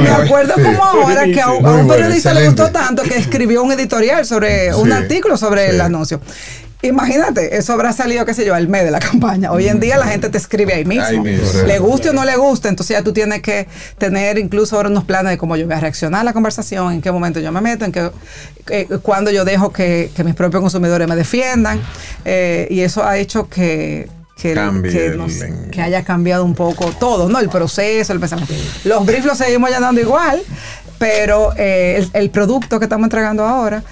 me 0.00 0.08
acuerdo 0.10 0.54
Sí. 0.56 0.62
como 0.62 0.82
ahora 0.82 1.24
que 1.26 1.40
a, 1.42 1.50
un- 1.50 1.66
a 1.66 1.70
bueno, 1.72 1.88
periodista 1.88 2.32
le 2.32 2.46
gustó 2.46 2.70
tanto 2.70 3.02
que 3.02 3.18
escribió 3.18 3.62
un 3.62 3.72
editorial 3.72 4.24
sobre, 4.24 4.74
un 4.74 4.90
artículo 4.92 5.36
sobre 5.36 5.68
sí. 5.68 5.74
el 5.74 5.80
anuncio. 5.82 6.22
Imagínate, 6.80 7.56
eso 7.56 7.72
habrá 7.72 7.92
salido, 7.92 8.24
qué 8.24 8.34
sé 8.34 8.44
yo, 8.44 8.54
al 8.54 8.68
mes 8.68 8.84
de 8.84 8.92
la 8.92 9.00
campaña. 9.10 9.50
Hoy 9.50 9.66
en 9.68 9.80
día 9.80 9.98
la 9.98 10.06
gente 10.06 10.28
te 10.28 10.38
escribe 10.38 10.74
ahí 10.74 10.84
mismo. 10.84 11.04
Ahí 11.04 11.18
mismo. 11.18 11.62
Le 11.66 11.78
guste 11.80 12.10
o 12.10 12.12
no 12.12 12.24
le 12.24 12.36
guste, 12.36 12.68
entonces 12.68 12.96
ya 12.96 13.02
tú 13.02 13.12
tienes 13.12 13.42
que 13.42 13.66
tener 13.98 14.38
incluso 14.38 14.76
ahora 14.76 14.88
unos 14.88 15.04
planes 15.04 15.30
de 15.30 15.38
cómo 15.38 15.56
yo 15.56 15.66
voy 15.66 15.74
a 15.74 15.80
reaccionar 15.80 16.20
a 16.20 16.24
la 16.24 16.32
conversación, 16.32 16.92
en 16.92 17.02
qué 17.02 17.10
momento 17.10 17.40
yo 17.40 17.50
me 17.50 17.60
meto, 17.60 17.84
en 17.84 17.90
qué, 17.92 18.10
eh, 18.70 18.86
cuándo 19.02 19.30
yo 19.32 19.44
dejo 19.44 19.72
que, 19.72 20.10
que 20.14 20.22
mis 20.22 20.34
propios 20.36 20.62
consumidores 20.62 21.08
me 21.08 21.16
defiendan. 21.16 21.80
eh, 22.24 22.68
y 22.70 22.80
eso 22.80 23.04
ha 23.04 23.18
hecho 23.18 23.48
que, 23.48 24.08
que, 24.40 24.54
nos- 25.16 25.32
que 25.72 25.82
haya 25.82 26.04
cambiado 26.04 26.44
un 26.44 26.54
poco 26.54 26.92
todo, 26.92 27.28
¿no? 27.28 27.40
El 27.40 27.48
proceso, 27.48 28.12
el 28.12 28.20
pensamiento. 28.20 28.54
Los 28.84 29.04
briefs 29.04 29.24
los 29.26 29.36
seguimos 29.38 29.68
llenando 29.70 30.00
igual, 30.00 30.40
pero 30.98 31.52
eh, 31.56 31.96
el, 31.98 32.10
el 32.22 32.30
producto 32.30 32.78
que 32.78 32.84
estamos 32.84 33.06
entregando 33.06 33.44
ahora 33.44 33.82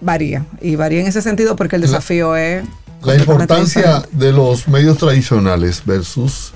varía. 0.00 0.44
Y 0.60 0.76
varía 0.76 1.00
en 1.00 1.06
ese 1.06 1.22
sentido 1.22 1.56
porque 1.56 1.76
el 1.76 1.82
desafío 1.82 2.36
es... 2.36 2.64
La 3.02 3.14
importancia 3.14 4.02
de 4.12 4.32
los 4.32 4.66
medios 4.68 4.98
tradicionales 4.98 5.82
versus 5.84 6.52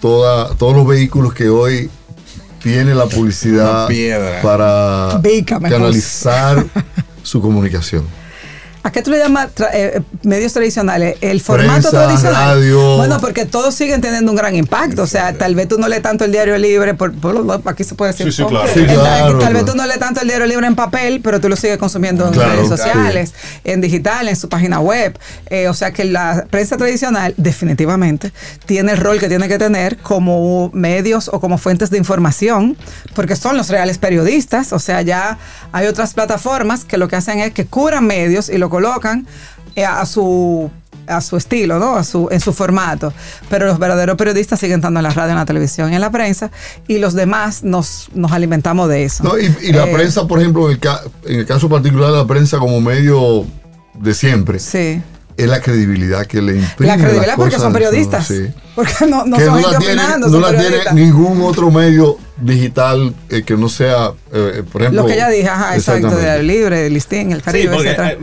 toda, 0.00 0.54
todos 0.56 0.74
los 0.76 0.86
vehículos 0.86 1.32
que 1.32 1.48
hoy 1.48 1.90
tiene 2.62 2.94
la 2.94 3.06
publicidad 3.06 3.88
para 4.42 5.20
canalizar 5.48 6.66
su 7.22 7.40
comunicación. 7.40 8.19
¿A 8.82 8.90
qué 8.90 9.02
tú 9.02 9.10
le 9.10 9.18
llamas 9.18 9.48
tra- 9.54 9.68
eh, 9.74 10.00
medios 10.22 10.54
tradicionales? 10.54 11.16
El 11.20 11.40
formato 11.42 11.90
Prensa, 11.90 11.90
tradicional. 11.90 12.56
radio. 12.56 12.96
Bueno, 12.96 13.20
porque 13.20 13.44
todos 13.44 13.74
siguen 13.74 14.00
teniendo 14.00 14.32
un 14.32 14.36
gran 14.36 14.56
impacto. 14.56 15.02
O 15.02 15.06
sea, 15.06 15.36
tal 15.36 15.54
vez 15.54 15.68
tú 15.68 15.78
no 15.78 15.86
lees 15.86 16.00
tanto 16.00 16.24
el 16.24 16.32
diario 16.32 16.56
libre, 16.56 16.94
por, 16.94 17.12
por- 17.14 17.60
aquí 17.66 17.84
se 17.84 17.94
puede 17.94 18.12
decir. 18.12 18.32
Sí, 18.32 18.42
sí, 18.42 18.48
claro. 18.48 18.70
Sí, 18.72 18.80
Eh, 18.80 18.86
tal- 18.86 18.96
claro, 18.96 19.38
tal 19.38 19.52
vez 19.52 19.64
tú 19.66 19.74
no 19.74 19.84
lees 19.84 19.98
tanto 19.98 20.22
el 20.22 20.28
diario 20.28 20.46
libre 20.46 20.66
en 20.66 20.74
papel, 20.76 21.20
pero 21.22 21.40
tú 21.40 21.50
lo 21.50 21.56
sigues 21.56 21.76
consumiendo 21.76 22.26
en 22.26 22.32
Claro, 22.32 22.52
redes 22.52 22.68
sociales, 22.68 23.34
en 23.64 23.82
digital, 23.82 24.28
en 24.28 24.36
su 24.36 24.48
página 24.48 24.80
web. 24.80 25.18
Eh, 25.50 25.68
o 25.68 25.74
sea 25.74 25.92
que 25.92 26.04
la 26.04 26.46
prensa 26.48 26.78
tradicional 26.78 27.34
definitivamente 27.36 28.32
tiene 28.64 28.92
el 28.92 28.98
rol 28.98 29.18
que 29.20 29.28
tiene 29.28 29.46
que 29.46 29.58
tener 29.58 29.98
como 29.98 30.70
medios 30.72 31.28
o 31.30 31.38
como 31.38 31.58
fuentes 31.58 31.90
de 31.90 31.98
información, 31.98 32.78
porque 33.14 33.36
son 33.36 33.58
los 33.58 33.68
reales 33.68 33.98
periodistas. 33.98 34.72
O 34.72 34.78
sea, 34.78 35.02
ya 35.02 35.36
hay 35.72 35.86
otras 35.86 36.14
plataformas 36.14 36.86
que 36.86 36.96
lo 36.96 37.08
que 37.08 37.16
hacen 37.16 37.40
es 37.40 37.52
que 37.52 37.66
curan 37.66 38.06
medios 38.06 38.48
y 38.48 38.56
lo 38.56 38.69
colocan 38.70 39.26
eh, 39.76 39.84
a 39.84 40.06
su 40.06 40.70
a 41.06 41.20
su 41.20 41.36
estilo, 41.36 41.80
¿no? 41.80 41.96
A 41.96 42.04
su, 42.04 42.28
en 42.30 42.38
su 42.38 42.52
formato. 42.52 43.12
Pero 43.48 43.66
los 43.66 43.80
verdaderos 43.80 44.16
periodistas 44.16 44.60
siguen 44.60 44.76
estando 44.78 45.00
en 45.00 45.04
la 45.04 45.10
radio, 45.10 45.30
en 45.32 45.38
la 45.38 45.44
televisión 45.44 45.90
y 45.92 45.96
en 45.96 46.00
la 46.00 46.10
prensa, 46.10 46.52
y 46.86 46.98
los 46.98 47.14
demás 47.14 47.64
nos, 47.64 48.10
nos 48.14 48.30
alimentamos 48.30 48.88
de 48.88 49.04
eso. 49.04 49.24
No, 49.24 49.36
y, 49.36 49.52
y 49.60 49.72
la 49.72 49.88
Eh, 49.88 49.92
prensa, 49.92 50.28
por 50.28 50.38
ejemplo, 50.38 50.66
en 50.66 50.74
el, 50.74 50.78
ca- 50.78 51.00
en 51.26 51.40
el 51.40 51.46
caso 51.46 51.68
particular 51.68 52.12
de 52.12 52.18
la 52.18 52.26
prensa 52.28 52.58
como 52.58 52.80
medio 52.80 53.44
de 53.94 54.14
siempre, 54.14 54.60
Sí. 54.60 55.02
es 55.36 55.48
la 55.48 55.60
credibilidad 55.60 56.26
que 56.26 56.40
le 56.42 56.58
imprime. 56.58 56.92
La 56.92 56.96
credibilidad 56.96 57.26
las 57.28 57.36
porque 57.36 57.50
cosas, 57.56 57.62
son 57.62 57.72
periodistas. 57.72 58.26
Sí. 58.28 58.46
Porque 58.76 58.92
no, 59.08 59.26
no 59.26 59.36
que 59.36 59.46
son 59.46 59.60
no 59.62 59.68
la 59.72 59.78
tiene, 59.78 59.94
opinando, 59.94 60.26
no 60.28 60.32
son 60.32 60.42
la 60.42 60.60
tiene 60.60 60.76
ningún 60.94 61.42
otro 61.42 61.72
medio 61.72 62.18
digital 62.40 63.12
eh, 63.30 63.42
que 63.42 63.56
no 63.56 63.68
sea, 63.68 64.12
eh, 64.32 64.62
por 64.70 64.82
ejemplo. 64.82 65.02
Lo 65.02 65.08
que 65.08 65.16
ya 65.16 65.28
dije, 65.28 65.48
ajá, 65.48 65.74
exacto, 65.74 66.14
de 66.16 66.40
libre, 66.44 66.82
de 66.82 66.90
listín, 66.90 67.32
el 67.32 67.38
Sí, 67.38 67.44
Caribe, 67.44 67.72
porque 67.74 67.88
etcétera. 67.90 68.16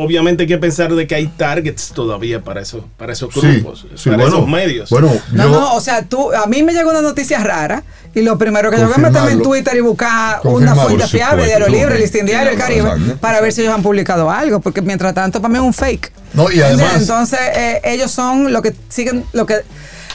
Obviamente 0.00 0.44
hay 0.44 0.46
que 0.46 0.58
pensar 0.58 0.94
de 0.94 1.08
que 1.08 1.16
hay 1.16 1.26
targets 1.26 1.90
todavía 1.92 2.40
para 2.40 2.60
eso, 2.60 2.88
para 2.96 3.12
esos 3.12 3.34
grupos, 3.34 3.84
sí, 3.96 4.08
para 4.08 4.22
bueno, 4.22 4.36
esos 4.36 4.48
medios. 4.48 4.90
Bueno, 4.90 5.10
No, 5.32 5.42
yo, 5.42 5.50
no, 5.50 5.74
o 5.74 5.80
sea, 5.80 6.04
tú, 6.04 6.32
a 6.32 6.46
mí 6.46 6.62
me 6.62 6.72
llegó 6.72 6.90
una 6.90 7.02
noticia 7.02 7.40
rara 7.40 7.82
y 8.14 8.22
lo 8.22 8.38
primero 8.38 8.70
que 8.70 8.78
yo 8.78 8.84
voy 8.84 8.94
a 8.94 8.98
meterme 8.98 9.32
en. 9.32 9.42
Twitter 9.42 9.76
y 9.76 9.80
buscar 9.80 10.40
una 10.44 10.76
fuente 10.76 11.04
fiable, 11.08 11.42
supuesto. 11.42 11.44
Diario 11.44 11.68
Libre, 11.68 11.98
Listín 11.98 12.26
Diario, 12.26 12.52
el 12.52 12.58
Caribe, 12.58 12.90
para 13.20 13.40
ver 13.40 13.52
si 13.52 13.62
ellos 13.62 13.74
han 13.74 13.82
publicado 13.82 14.30
algo, 14.30 14.60
porque 14.60 14.82
mientras 14.82 15.12
tanto 15.14 15.42
para 15.42 15.52
mí 15.52 15.58
es 15.58 15.64
un 15.64 15.74
fake. 15.74 16.12
no, 16.32 16.48
y 16.48 16.60
además, 16.60 16.94
Entonces, 16.96 17.40
eh, 17.56 17.80
ellos 17.82 18.12
son 18.12 18.52
lo 18.52 18.62
que 18.62 18.74
siguen, 18.88 19.24
lo 19.32 19.46
que, 19.46 19.56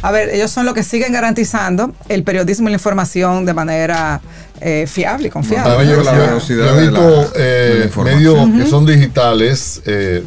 a 0.02 0.12
ver, 0.12 0.30
ellos 0.30 0.50
son 0.50 0.65
lo 0.65 0.74
que 0.74 0.84
siguen 0.84 1.12
garantizando 1.12 1.93
el 2.08 2.24
periodismo 2.24 2.69
y 2.69 2.72
la 2.72 2.78
información 2.78 3.46
de 3.46 3.54
manera 3.54 4.22
eh, 4.63 4.88
fiable 4.88 5.28
y 5.28 5.30
confiable. 5.30 5.71
Además, 5.73 5.95
yo, 5.95 6.04
la 6.04 6.12
velocidad 6.13 6.65
yo 6.65 6.80
he 6.80 6.82
visto 6.82 7.32
eh, 7.36 7.91
medios 8.04 8.49
que 8.58 8.65
son 8.65 8.86
digitales 8.86 9.82
eh, 9.86 10.23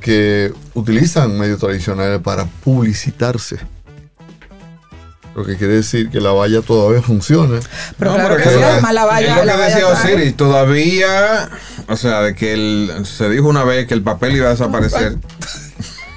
que 0.00 0.52
utilizan 0.74 1.36
medios 1.38 1.58
tradicionales 1.58 2.20
para 2.20 2.44
publicitarse. 2.46 3.58
Lo 5.34 5.44
que 5.44 5.56
quiere 5.56 5.74
decir 5.74 6.10
que 6.10 6.20
la 6.20 6.30
valla 6.32 6.62
todavía 6.62 7.02
funciona. 7.02 7.60
Pero 7.96 8.10
No, 8.10 8.16
claro 8.16 8.36
que 8.36 8.42
sí, 8.44 8.62
además 8.62 8.94
la 8.94 9.04
valla, 9.04 9.28
es 9.28 9.36
lo 9.36 9.44
la 9.44 9.56
que 9.56 9.62
decía 9.62 9.86
Osiris, 9.86 10.36
todavía, 10.36 11.48
o 11.88 11.96
sea, 11.96 12.22
de 12.22 12.34
que 12.34 12.54
el- 12.54 13.06
se 13.06 13.28
dijo 13.28 13.46
una 13.48 13.62
vez 13.62 13.86
que 13.86 13.94
el 13.94 14.02
papel 14.02 14.36
iba 14.36 14.48
a 14.48 14.50
desaparecer. 14.50 15.16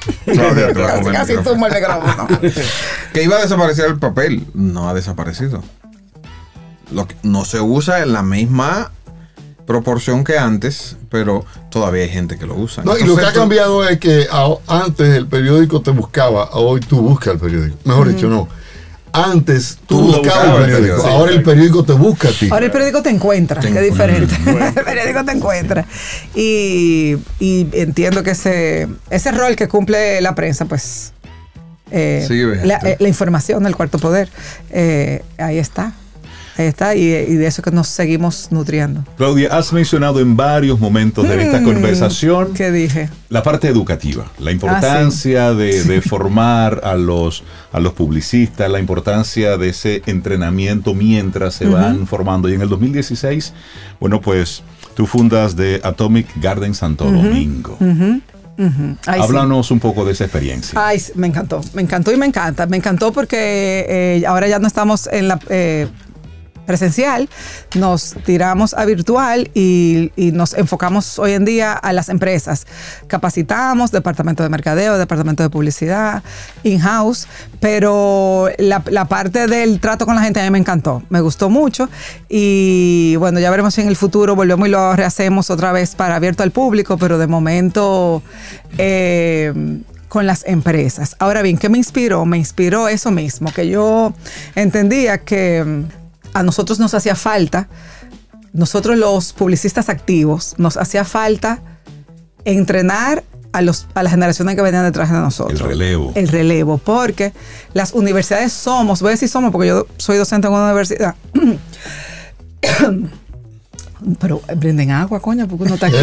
A 0.28 0.74
Casi, 0.74 1.12
casi 1.12 1.34
el 1.34 1.40
micrófono. 1.40 2.28
que 3.14 3.24
iba 3.24 3.38
a 3.38 3.42
desaparecer 3.42 3.86
el 3.86 4.00
papel, 4.00 4.46
no 4.54 4.90
ha 4.90 4.94
desaparecido. 4.94 5.64
Lo 6.92 7.08
que- 7.08 7.16
no 7.24 7.46
se 7.46 7.60
usa 7.62 8.02
en 8.04 8.14
la 8.14 8.22
misma 8.24 8.92
proporción 9.66 10.24
que 10.24 10.38
antes, 10.38 10.98
pero 11.10 11.46
todavía 11.70 12.04
hay 12.04 12.10
gente 12.10 12.38
que 12.38 12.46
lo 12.46 12.56
usa. 12.56 12.84
No, 12.84 12.98
y 12.98 13.04
lo 13.04 13.16
que 13.16 13.26
ha 13.26 13.32
cambiado 13.32 13.88
es 13.88 14.00
que 14.00 14.28
a- 14.32 14.56
antes 14.68 15.16
el 15.16 15.28
periódico 15.28 15.82
te 15.82 15.92
buscaba, 15.92 16.50
hoy 16.54 16.82
tú 16.82 17.02
buscas 17.02 17.34
el 17.36 17.40
periódico. 17.40 17.78
Mejor 17.86 18.10
dicho, 18.14 18.28
no. 18.28 18.48
Antes 19.14 19.78
tú, 19.88 19.98
Tú 20.12 20.18
buscabas 20.20 20.46
el 20.66 20.72
el 20.72 20.78
periódico, 20.82 21.08
ahora 21.08 21.32
el 21.34 21.44
periódico 21.44 21.84
te 21.84 21.94
busca 21.94 22.30
a 22.30 22.32
ti. 22.32 22.48
Ahora 22.50 22.66
el 22.66 22.72
periódico 22.72 23.02
te 23.02 23.10
encuentra, 23.10 23.60
Te 23.62 23.68
es 23.68 23.76
encuentra. 23.76 24.08
diferente. 24.08 24.74
el 24.80 24.86
periódico 24.86 25.26
te 25.26 25.32
encuentra. 25.34 25.86
Y, 26.34 27.18
y 27.40 27.68
entiendo 27.74 28.24
que 28.24 28.32
ese, 28.32 28.88
ese 29.10 29.32
rol 29.32 29.56
que 29.58 29.68
cumple 29.68 30.22
la 30.22 30.34
prensa, 30.34 30.64
pues. 30.66 31.12
eh, 31.92 32.26
la, 32.64 32.76
eh, 32.78 32.96
la 33.00 33.08
información 33.10 33.64
del 33.64 33.76
cuarto 33.76 34.00
poder, 34.00 34.30
eh, 34.70 35.24
ahí 35.38 35.58
está. 35.60 35.92
Ahí 36.58 36.66
está, 36.68 36.96
y, 36.96 37.02
y 37.04 37.36
de 37.36 37.48
eso 37.48 37.62
que 37.62 37.72
nos 37.72 37.88
seguimos 37.88 38.48
nutriendo. 38.52 39.04
Claudia, 39.18 39.56
has 39.58 39.72
mencionado 39.74 40.20
en 40.20 40.36
varios 40.36 40.80
momentos 40.80 41.28
de 41.28 41.42
esta 41.44 41.60
Mm, 41.62 41.64
conversación 41.64 42.54
¿Qué 42.54 42.72
dije? 42.72 43.10
la 43.30 43.42
parte 43.44 43.68
educativa, 43.68 44.26
Ah, 44.28 44.32
la 44.40 44.52
importancia 44.52 45.54
de, 45.54 45.84
de 45.86 46.02
formar 46.02 46.82
a 46.84 46.96
los, 46.96 47.44
a 47.72 47.80
los 47.80 47.94
publicistas, 47.94 48.70
la 48.70 48.80
importancia 48.80 49.58
de 49.58 49.70
ese 49.70 50.02
entrenamiento 50.06 50.94
mientras 50.94 51.56
se 51.56 51.66
van 51.68 52.06
formando. 52.08 52.50
Y 52.50 52.54
en 52.56 52.62
el 52.62 52.70
2016, 52.70 53.54
bueno, 54.00 54.20
pues 54.22 54.64
tú 54.96 55.06
fundas 55.06 55.56
de 55.56 55.80
Atomic 55.84 56.28
Garden 56.42 56.74
Santo 56.74 57.06
Domingo. 57.06 57.78
Ay, 58.60 58.68
sí. 59.18 59.22
Háblanos 59.24 59.72
un 59.72 59.80
poco 59.80 60.06
de 60.06 60.12
esa 60.12 60.26
experiencia. 60.26 60.80
Ay, 60.86 61.02
me 61.16 61.28
encantó, 61.28 61.62
me 61.74 61.82
encantó 61.82 62.12
y 62.12 62.18
me 62.18 62.26
encanta. 62.26 62.66
Me 62.68 62.78
encantó 62.78 63.12
porque 63.12 63.86
eh, 63.90 64.24
ahora 64.28 64.48
ya 64.48 64.60
no 64.60 64.68
estamos 64.68 65.08
en 65.12 65.28
la 65.30 65.40
eh, 65.50 65.88
presencial, 66.72 67.28
nos 67.76 68.16
tiramos 68.24 68.74
a 68.74 68.86
virtual 68.86 69.52
y, 69.54 70.10
nos 70.32 70.54
enfocamos 70.54 71.20
hoy 71.20 71.34
en 71.34 71.44
día 71.44 71.74
a 71.74 71.92
las 71.92 72.08
empresas. 72.08 72.66
Capacitamos, 73.08 73.92
departamento 73.92 74.42
de 74.42 74.48
mercadeo, 74.48 74.98
departamento 74.98 75.44
de 75.44 75.50
publicidad, 75.50 76.24
in-house, 76.64 77.28
pero 77.60 78.48
la, 78.58 79.06
parte 79.06 79.48
del 79.48 79.82
trato 79.82 80.06
con 80.06 80.16
la 80.16 80.22
gente 80.22 80.40
a 80.40 80.46
mí 80.46 80.50
me 80.50 80.60
encantó, 80.60 81.04
me 81.10 81.20
gustó 81.20 81.50
mucho 81.50 81.90
y 82.30 83.18
bueno, 83.18 83.42
ya 83.42 83.52
veremos 83.52 83.74
si 83.74 83.82
en 83.82 83.90
el 83.90 83.98
futuro 83.98 84.34
volvemos 84.34 84.70
y 84.70 84.72
lo 84.72 84.96
rehacemos 84.96 85.50
otra 85.50 85.74
vez 85.74 85.96
para 85.96 86.16
abierto 86.16 86.42
al 86.42 86.52
público, 86.52 86.98
pero 86.98 87.18
de 87.18 87.28
momento... 87.28 88.24
eh, 88.78 89.82
con 90.12 90.28
las 90.28 90.46
empresas. 90.46 91.16
Ahora 91.20 91.42
bien, 91.42 91.58
¿qué 91.58 91.70
me 91.70 91.78
inspiró? 91.78 92.26
Me 92.26 92.38
inspiró 92.38 92.90
eso 92.90 93.12
mismo, 93.12 93.50
que 93.54 93.70
yo 93.70 94.14
entendía 94.56 95.20
que 95.20 95.86
a 96.34 96.44
nosotros 96.44 96.80
nos 96.80 96.94
hacía 96.94 97.16
falta, 97.16 97.68
nosotros 98.54 98.98
los 98.98 99.34
publicistas 99.34 99.90
activos, 99.90 100.56
nos 100.58 100.78
hacía 100.78 101.06
falta 101.06 101.62
entrenar 102.46 103.24
a, 103.54 103.62
los, 103.62 103.88
a 103.94 104.04
las 104.04 104.12
generaciones 104.12 104.56
que 104.56 104.62
venían 104.62 104.84
detrás 104.84 105.12
de 105.12 105.18
nosotros. 105.18 105.60
El 105.60 105.68
relevo. 105.68 106.12
El 106.16 106.28
relevo, 106.28 106.78
porque 106.78 107.34
las 107.74 107.94
universidades 107.94 108.54
somos, 108.54 109.02
voy 109.02 109.10
a 109.10 109.12
decir 109.12 109.30
somos 109.30 109.52
porque 109.52 109.68
yo 109.68 109.88
soy 109.98 110.18
docente 110.18 110.48
en 110.48 110.54
una 110.54 110.66
universidad. 110.66 111.16
Pero 114.20 114.42
eh, 114.48 114.56
brinden 114.56 114.90
agua, 114.92 115.20
coño, 115.20 115.48
porque 115.48 115.66
uno 115.66 115.76
está 115.76 115.86
aquí. 115.88 115.98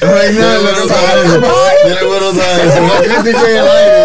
Reinaldo, 0.00 0.72
no 0.72 0.88
sabe 0.88 1.26
eso. 1.26 1.40
Mira 1.84 2.00
cómo 2.00 2.14
no 2.20 2.32
sabe 2.32 2.68
eso. 2.68 2.82
Una 2.82 2.98
crítica 2.98 3.40
en 3.40 3.56
el 3.56 3.68
aire. 3.68 4.04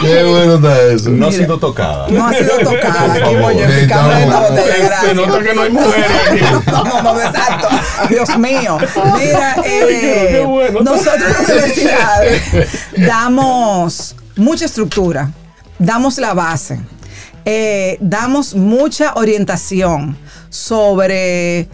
Qué 0.00 0.22
bueno 0.24 0.54
está 0.56 0.82
eso. 0.82 1.10
No 1.10 1.26
ha 1.28 1.32
sido 1.32 1.58
tocada. 1.58 2.06
No 2.08 2.26
ha 2.26 2.32
sido 2.34 2.58
tocada. 2.58 3.14
Aquí 3.14 3.34
voy 3.36 3.58
yo 3.58 3.66
Sí, 3.68 3.80
picando 3.82 4.12
está 4.12 4.22
esta 4.24 4.38
bueno. 4.40 4.56
botella. 4.56 5.00
Se 5.00 5.14
nota 5.14 5.42
que 5.42 5.54
no 5.54 5.62
hay 5.62 5.70
mujeres 5.70 6.10
aquí. 6.28 6.38
No, 6.70 6.84
no, 6.84 7.02
no, 7.02 7.20
exacto. 7.20 7.68
Dios 8.08 8.38
mío. 8.38 8.78
Mira, 9.18 9.56
eh, 9.64 10.44
bueno. 10.46 10.80
nosotros 10.82 11.14
en 11.16 11.32
la 11.32 11.38
universidad 11.40 12.22
damos 12.96 14.14
mucha 14.38 14.64
estructura, 14.64 15.30
damos 15.78 16.16
la 16.18 16.32
base, 16.32 16.80
eh, 17.44 17.98
damos 18.00 18.54
mucha 18.54 19.12
orientación 19.14 20.16
sobre 20.48 21.68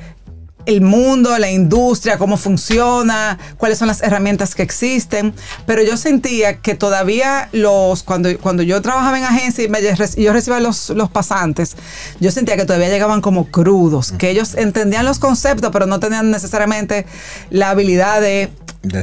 el 0.67 0.81
mundo, 0.81 1.37
la 1.39 1.51
industria, 1.51 2.19
cómo 2.19 2.37
funciona, 2.37 3.39
cuáles 3.57 3.79
son 3.79 3.89
las 3.89 4.03
herramientas 4.03 4.55
que 4.55 4.63
existen. 4.63 5.35
Pero 5.67 5.83
yo 5.83 5.97
sentía 5.97 6.59
que 6.59 6.75
todavía 6.75 7.49
los, 7.53 8.03
cuando, 8.03 8.37
cuando 8.39 8.63
yo 8.63 8.81
trabajaba 8.83 9.19
en 9.19 9.25
agencia 9.25 9.65
y 9.65 9.69
me, 9.69 9.81
yo 9.83 10.33
recibía 10.33 10.61
los, 10.61 10.91
los 10.91 11.11
pasantes, 11.11 11.77
yo 12.21 12.31
sentía 12.31 12.57
que 12.57 12.65
todavía 12.65 12.89
llegaban 12.89 13.21
como 13.21 13.47
crudos, 13.51 14.13
que 14.13 14.31
ellos 14.31 14.55
entendían 14.55 15.05
los 15.05 15.19
conceptos, 15.19 15.71
pero 15.73 15.87
no 15.87 16.01
tenían 16.01 16.31
necesariamente 16.31 17.07
la 17.51 17.71
habilidad 17.71 18.21
de 18.21 18.51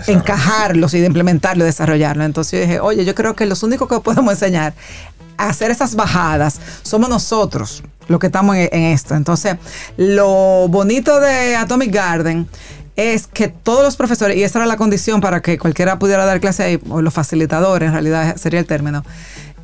encajarlos 0.08 0.94
y 0.94 1.00
de 1.00 1.08
implementarlo 1.08 1.64
desarrollarlo. 1.64 2.24
Entonces 2.24 2.54
yo 2.54 2.60
dije, 2.60 2.80
oye, 2.80 3.06
yo 3.06 3.16
creo 3.16 3.36
que 3.36 3.46
los 3.46 3.64
únicos 3.64 3.88
que 3.88 4.00
podemos 4.00 4.34
enseñar 4.34 4.74
a 5.38 5.50
hacer 5.50 5.72
esas 5.72 5.96
bajadas 5.96 6.60
somos 6.84 7.10
nosotros 7.10 7.84
los 8.12 8.20
que 8.20 8.28
estamos 8.28 8.56
en 8.56 8.84
esto. 8.84 9.16
Entonces, 9.16 9.56
lo 9.98 10.68
bonito 10.68 11.20
de 11.20 11.56
Atomic 11.56 11.92
Garden 11.92 12.48
es 12.96 13.28
que 13.28 13.48
todos 13.48 13.84
los 13.84 13.96
profesores, 13.96 14.38
y 14.38 14.44
esa 14.44 14.60
era 14.60 14.66
la 14.66 14.78
condición 14.78 15.22
para 15.22 15.42
que 15.42 15.58
cualquiera 15.58 15.98
pudiera 15.98 16.26
dar 16.26 16.40
clase 16.40 16.64
ahí, 16.64 16.80
o 16.90 17.02
los 17.02 17.14
facilitadores, 17.14 17.88
en 17.88 17.94
realidad 17.94 18.36
sería 18.36 18.60
el 18.60 18.66
término, 18.66 19.04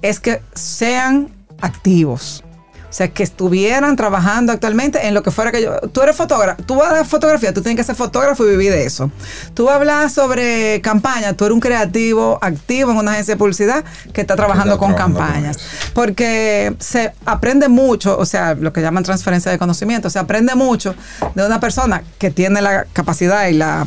es 0.02 0.20
que 0.20 0.42
sean 0.56 1.30
activos. 1.62 2.44
O 2.89 2.93
sea, 2.93 3.10
que 3.10 3.23
estuvieran 3.23 3.95
trabajando 3.95 4.54
actualmente 4.54 5.08
en 5.08 5.13
lo 5.13 5.21
que 5.21 5.32
fuera 5.32 5.52
que 5.52 5.62
yo. 5.62 5.80
Tú 5.91 6.02
eres 6.02 6.15
fotógrafo, 6.15 6.63
tú 6.63 6.76
vas 6.76 6.91
a 6.91 6.95
dar 6.95 7.06
fotografía, 7.06 7.54
tú 7.54 7.62
tienes 7.62 7.78
que 7.78 7.84
ser 7.84 7.95
fotógrafo 7.95 8.45
y 8.45 8.52
vivir 8.52 8.71
de 8.71 8.86
eso. 8.86 9.12
Tú 9.54 9.69
hablar 9.69 10.10
sobre 10.10 10.80
campaña, 10.82 11.34
tú 11.34 11.45
eres 11.45 11.54
un 11.54 11.60
creativo 11.60 12.39
activo 12.41 12.91
en 12.91 12.97
una 12.97 13.12
agencia 13.12 13.34
de 13.34 13.38
publicidad 13.38 13.84
que 14.13 14.21
está 14.21 14.36
trabajando 14.36 14.76
está 14.76 14.80
con 14.80 14.95
trabajando 14.95 15.19
campañas. 15.19 15.58
Porque 15.93 16.76
se 16.80 17.13
aprende 17.26 17.67
mucho, 17.67 18.17
o 18.17 18.26
sea, 18.26 18.56
lo 18.56 18.71
que 18.71 18.82
llaman 18.82 19.04
transferencia 19.04 19.52
de 19.52 19.58
conocimiento, 19.58 20.10
se 20.10 20.19
aprende 20.19 20.56
mucho 20.56 20.95
de 21.36 21.45
una 21.45 21.60
persona 21.60 22.04
que 22.17 22.32
tiene 22.32 22.62
la 22.62 22.86
capacidad 22.93 23.47
y 23.47 23.54
la 23.54 23.86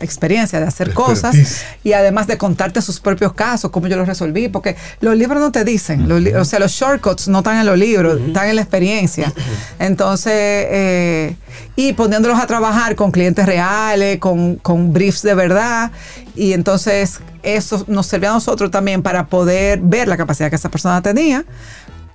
experiencia 0.00 0.60
de 0.60 0.66
hacer 0.66 0.92
cosas 0.92 1.64
y 1.84 1.92
además 1.92 2.26
de 2.26 2.38
contarte 2.38 2.82
sus 2.82 3.00
propios 3.00 3.32
casos, 3.32 3.70
cómo 3.70 3.86
yo 3.86 3.96
los 3.96 4.06
resolví, 4.06 4.48
porque 4.48 4.76
los 5.00 5.16
libros 5.16 5.40
no 5.40 5.52
te 5.52 5.64
dicen, 5.64 6.08
los 6.08 6.22
o 6.34 6.44
sea, 6.44 6.58
los 6.58 6.72
shortcuts 6.72 7.28
no 7.28 7.38
están 7.38 7.58
en 7.58 7.66
los 7.66 7.78
libros, 7.78 8.20
están 8.20 8.48
en 8.48 8.56
la 8.56 8.62
experiencia. 8.62 9.32
Entonces, 9.78 10.32
eh, 10.34 11.36
y 11.76 11.92
poniéndolos 11.92 12.38
a 12.38 12.46
trabajar 12.46 12.96
con 12.96 13.10
clientes 13.10 13.46
reales, 13.46 14.18
con, 14.18 14.56
con 14.56 14.92
briefs 14.92 15.22
de 15.22 15.34
verdad, 15.34 15.90
y 16.34 16.52
entonces 16.52 17.20
eso 17.42 17.84
nos 17.86 18.06
servía 18.06 18.30
a 18.30 18.34
nosotros 18.34 18.70
también 18.70 19.02
para 19.02 19.26
poder 19.26 19.80
ver 19.80 20.08
la 20.08 20.16
capacidad 20.16 20.50
que 20.50 20.56
esa 20.56 20.70
persona 20.70 21.00
tenía 21.02 21.44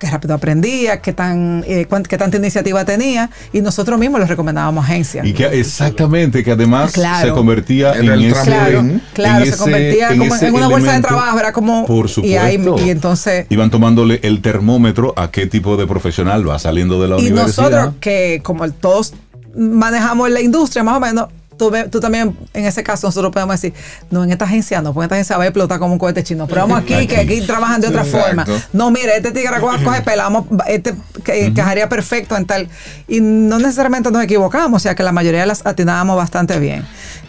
qué 0.02 0.10
rápido 0.10 0.34
aprendía, 0.34 1.00
qué 1.00 1.12
tan 1.12 1.62
eh, 1.64 1.86
cuán- 1.88 2.02
qué 2.02 2.18
tanta 2.18 2.36
iniciativa 2.36 2.84
tenía 2.84 3.30
y 3.52 3.60
nosotros 3.60 4.00
mismos 4.00 4.18
los 4.18 4.28
recomendábamos 4.28 4.82
a 4.84 4.88
agencias. 4.88 5.24
Y 5.24 5.32
que 5.32 5.44
exactamente, 5.60 6.42
que 6.42 6.50
además 6.50 6.90
Claro. 6.92 7.28
se 7.28 7.32
convertía 7.32 7.92
en 7.94 8.08
el 8.08 8.24
ese, 8.24 8.42
Claro, 8.42 8.70
trampolín. 8.72 9.02
claro, 9.14 9.38
en 9.38 9.44
se 9.44 9.48
ese- 9.50 9.58
convertía 9.62 10.10
en 10.10 10.18
como 10.18 10.34
ese 10.34 10.46
en 10.48 10.54
una 10.56 10.66
bolsa 10.66 10.92
de 10.94 11.00
trabajo, 11.02 11.38
era 11.38 11.52
como 11.52 11.86
Por 11.86 12.06
y, 12.06 12.08
supuesto. 12.08 12.40
ahí- 12.76 12.84
y 12.84 12.90
entonces 12.90 13.46
Iban 13.48 13.70
tomándole 13.70 14.18
el 14.24 14.42
termómetro 14.42 15.14
a 15.16 15.30
qué 15.30 15.46
tipo 15.46 15.76
de 15.76 15.86
profesional 15.86 16.48
va 16.48 16.58
saliendo 16.58 17.00
de 17.00 17.06
la 17.06 17.16
y 17.20 17.28
universidad. 17.28 17.70
nosotros 17.70 17.94
que 18.00 18.40
como 18.42 18.68
todos 18.72 19.14
manejamos 19.56 20.30
la 20.30 20.40
industria 20.40 20.82
más 20.82 20.96
o 20.96 21.00
menos 21.00 21.28
Tú, 21.90 22.00
también, 22.00 22.36
en 22.54 22.64
ese 22.64 22.82
caso, 22.82 23.06
nosotros 23.06 23.32
podemos 23.32 23.54
decir, 23.60 23.72
no, 24.10 24.24
en 24.24 24.32
esta 24.32 24.44
agencia 24.46 24.80
no, 24.82 24.92
porque 24.92 25.04
en 25.04 25.06
esta 25.06 25.14
agencia 25.16 25.36
va 25.36 25.44
a 25.44 25.46
explotar 25.46 25.78
como 25.78 25.92
un 25.92 25.98
cohete 25.98 26.22
chino. 26.24 26.46
Pero 26.46 26.62
vamos 26.62 26.78
aquí, 26.80 27.06
que 27.06 27.16
aquí 27.18 27.40
trabajan 27.42 27.80
de 27.80 27.88
otra 27.88 28.02
Exacto. 28.02 28.26
forma. 28.26 28.44
No, 28.72 28.90
mire, 28.90 29.16
este 29.16 29.30
tigre 29.32 29.60
coge, 29.60 29.84
coge 29.84 30.02
pela, 30.02 30.24
vamos, 30.24 30.46
este 30.66 30.94
que 31.24 31.46
encajaría 31.46 31.88
perfecto 31.88 32.36
en 32.36 32.46
tal. 32.46 32.68
Y 33.08 33.20
no 33.20 33.58
necesariamente 33.58 34.10
nos 34.10 34.22
equivocamos, 34.24 34.80
o 34.80 34.82
sea 34.82 34.94
que 34.94 35.02
la 35.02 35.12
mayoría 35.12 35.46
las 35.46 35.64
atinábamos 35.66 36.16
bastante 36.16 36.58
bien. 36.58 36.84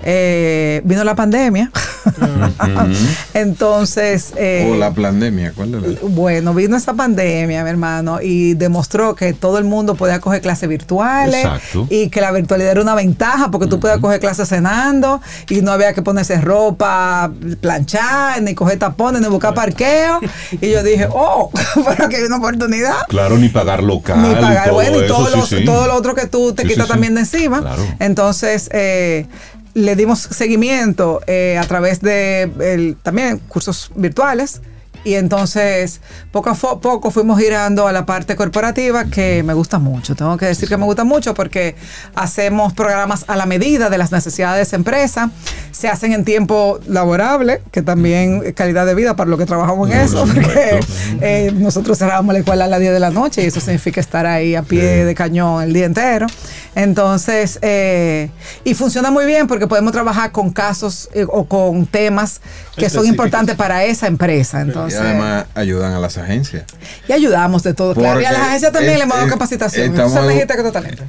Eh, 0.05 0.81
vino 0.83 1.03
la 1.03 1.15
pandemia. 1.15 1.71
Entonces. 3.33 4.33
eh, 4.37 4.69
O 4.71 4.75
la 4.75 4.91
pandemia, 4.93 5.53
¿cuál 5.55 5.75
es 5.75 5.81
la? 6.01 6.07
bueno, 6.09 6.53
vino 6.53 6.75
esa 6.75 6.93
pandemia, 6.93 7.63
mi 7.63 7.69
hermano, 7.69 8.19
y 8.21 8.53
demostró 8.55 9.15
que 9.15 9.33
todo 9.33 9.57
el 9.57 9.63
mundo 9.63 9.95
podía 9.95 10.19
coger 10.19 10.41
clases 10.41 10.67
virtuales 10.69 11.43
Exacto. 11.45 11.87
y 11.89 12.09
que 12.09 12.21
la 12.21 12.31
virtualidad 12.31 12.71
era 12.71 12.81
una 12.81 12.95
ventaja 12.95 13.49
porque 13.51 13.67
tú 13.67 13.79
podías 13.79 13.99
coger 13.99 14.19
clases 14.23 14.47
cenando 14.47 15.21
y 15.49 15.59
no 15.61 15.73
había 15.73 15.91
que 15.93 16.01
ponerse 16.01 16.39
ropa, 16.39 17.29
planchar, 17.59 18.41
ni 18.41 18.55
coger 18.55 18.79
tapones, 18.79 19.21
ni 19.21 19.27
buscar 19.27 19.53
parqueo. 19.53 20.21
Y 20.61 20.71
yo 20.71 20.81
dije, 20.81 21.07
oh, 21.11 21.51
pero 21.87 22.07
que 22.07 22.15
hay 22.15 22.23
una 22.23 22.37
oportunidad. 22.37 22.95
Claro, 23.09 23.37
ni 23.37 23.49
pagar 23.49 23.83
local. 23.83 24.21
Ni 24.21 24.33
pagar, 24.35 24.65
todo 24.69 24.75
bueno, 24.75 25.01
y 25.01 25.03
eso, 25.05 25.13
todo, 25.15 25.27
sí, 25.27 25.37
lo, 25.37 25.45
sí. 25.45 25.65
todo 25.65 25.87
lo 25.87 25.95
otro 25.95 26.15
que 26.15 26.25
tú 26.27 26.53
te 26.53 26.63
Sí, 26.63 26.69
quitas 26.69 26.87
también 26.87 27.15
de 27.15 27.21
encima. 27.21 27.59
Claro. 27.59 27.83
Entonces, 27.99 28.69
eh, 28.71 29.27
le 29.73 29.95
dimos 29.97 30.19
seguimiento 30.19 31.19
eh, 31.27 31.57
a 31.61 31.65
través 31.67 31.99
de 31.99 32.43
el- 32.61 32.95
también 33.03 33.39
cursos 33.49 33.91
virtuales. 33.95 34.61
Y 35.03 35.15
entonces, 35.15 35.99
poco 36.31 36.49
a 36.49 36.55
poco 36.55 37.11
fuimos 37.11 37.39
girando 37.39 37.87
a 37.87 37.91
la 37.91 38.05
parte 38.05 38.35
corporativa 38.35 39.05
que 39.05 39.43
me 39.43 39.53
gusta 39.53 39.79
mucho. 39.79 40.15
Tengo 40.15 40.37
que 40.37 40.45
decir 40.45 40.69
que 40.69 40.77
me 40.77 40.85
gusta 40.85 41.03
mucho 41.03 41.33
porque 41.33 41.75
hacemos 42.15 42.73
programas 42.73 43.25
a 43.27 43.35
la 43.35 43.45
medida 43.45 43.89
de 43.89 43.97
las 43.97 44.11
necesidades 44.11 44.57
de 44.57 44.63
esa 44.63 44.75
empresa. 44.75 45.29
se 45.71 45.89
hacen 45.89 46.13
en 46.13 46.23
tiempo 46.23 46.79
laborable, 46.87 47.61
que 47.71 47.81
también 47.81 48.41
es 48.45 48.53
calidad 48.53 48.85
de 48.85 48.95
vida 48.95 49.15
para 49.15 49.29
lo 49.29 49.37
que 49.37 49.45
trabajamos 49.45 49.89
en 49.89 49.99
eso, 49.99 50.25
porque 50.33 50.79
eh, 51.21 51.51
nosotros 51.53 51.97
cerrábamos 51.97 52.33
la 52.33 52.39
escuela 52.39 52.65
a 52.65 52.67
las 52.67 52.79
10 52.79 52.93
de 52.93 52.99
la 52.99 53.09
noche 53.09 53.43
y 53.43 53.47
eso 53.47 53.59
significa 53.59 53.99
estar 53.99 54.25
ahí 54.25 54.55
a 54.55 54.63
pie 54.63 55.03
de 55.05 55.15
cañón 55.15 55.63
el 55.63 55.73
día 55.73 55.85
entero. 55.85 56.27
Entonces, 56.75 57.59
eh, 57.61 58.29
y 58.63 58.73
funciona 58.73 59.11
muy 59.11 59.25
bien 59.25 59.47
porque 59.47 59.67
podemos 59.67 59.91
trabajar 59.91 60.31
con 60.31 60.51
casos 60.51 61.09
eh, 61.13 61.25
o 61.27 61.45
con 61.45 61.85
temas 61.85 62.41
que 62.75 62.89
son 62.89 63.05
importantes 63.05 63.55
para 63.55 63.83
esa 63.83 64.07
empresa. 64.07 64.65
Y 64.87 64.92
Entonces, 64.93 65.21
además 65.21 65.45
ayudan 65.55 65.93
a 65.93 65.99
las 65.99 66.17
agencias. 66.17 66.63
y 67.07 67.11
ayudamos 67.13 67.63
de 67.63 67.73
todo. 67.73 67.93
Claro. 67.95 68.21
Y 68.21 68.25
a 68.25 68.31
las 68.31 68.41
agencias 68.41 68.71
también 68.71 68.93
es- 68.93 68.97
le 68.99 69.03
hemos 69.05 69.15
dado 69.15 69.27
es- 69.27 69.33
capacitación. 69.33 69.91
estamos-. 69.91 70.19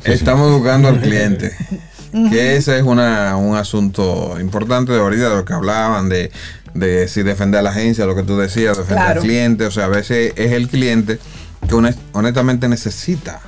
Estamos 0.04 0.50
educando 0.50 0.88
al 0.88 1.00
cliente. 1.00 1.52
Que 2.30 2.54
ese 2.56 2.76
es 2.76 2.84
una, 2.84 3.36
un 3.36 3.56
asunto 3.56 4.36
importante 4.38 4.92
de 4.92 5.00
ahorita, 5.00 5.30
de 5.30 5.34
lo 5.34 5.44
que 5.44 5.52
hablaban, 5.52 6.08
de, 6.08 6.30
de 6.72 7.08
si 7.08 7.24
defender 7.24 7.58
a 7.58 7.62
la 7.64 7.70
agencia, 7.70 8.06
lo 8.06 8.14
que 8.14 8.22
tú 8.22 8.38
decías, 8.38 8.76
defender 8.78 9.04
Claro. 9.04 9.20
al 9.20 9.26
cliente. 9.26 9.66
O 9.66 9.72
sea, 9.72 9.86
a 9.86 9.88
veces 9.88 10.32
es 10.36 10.52
el 10.52 10.68
cliente 10.68 11.18
que 11.68 11.74
honest- 11.74 11.98
honestamente 12.12 12.68
necesita 12.68 13.40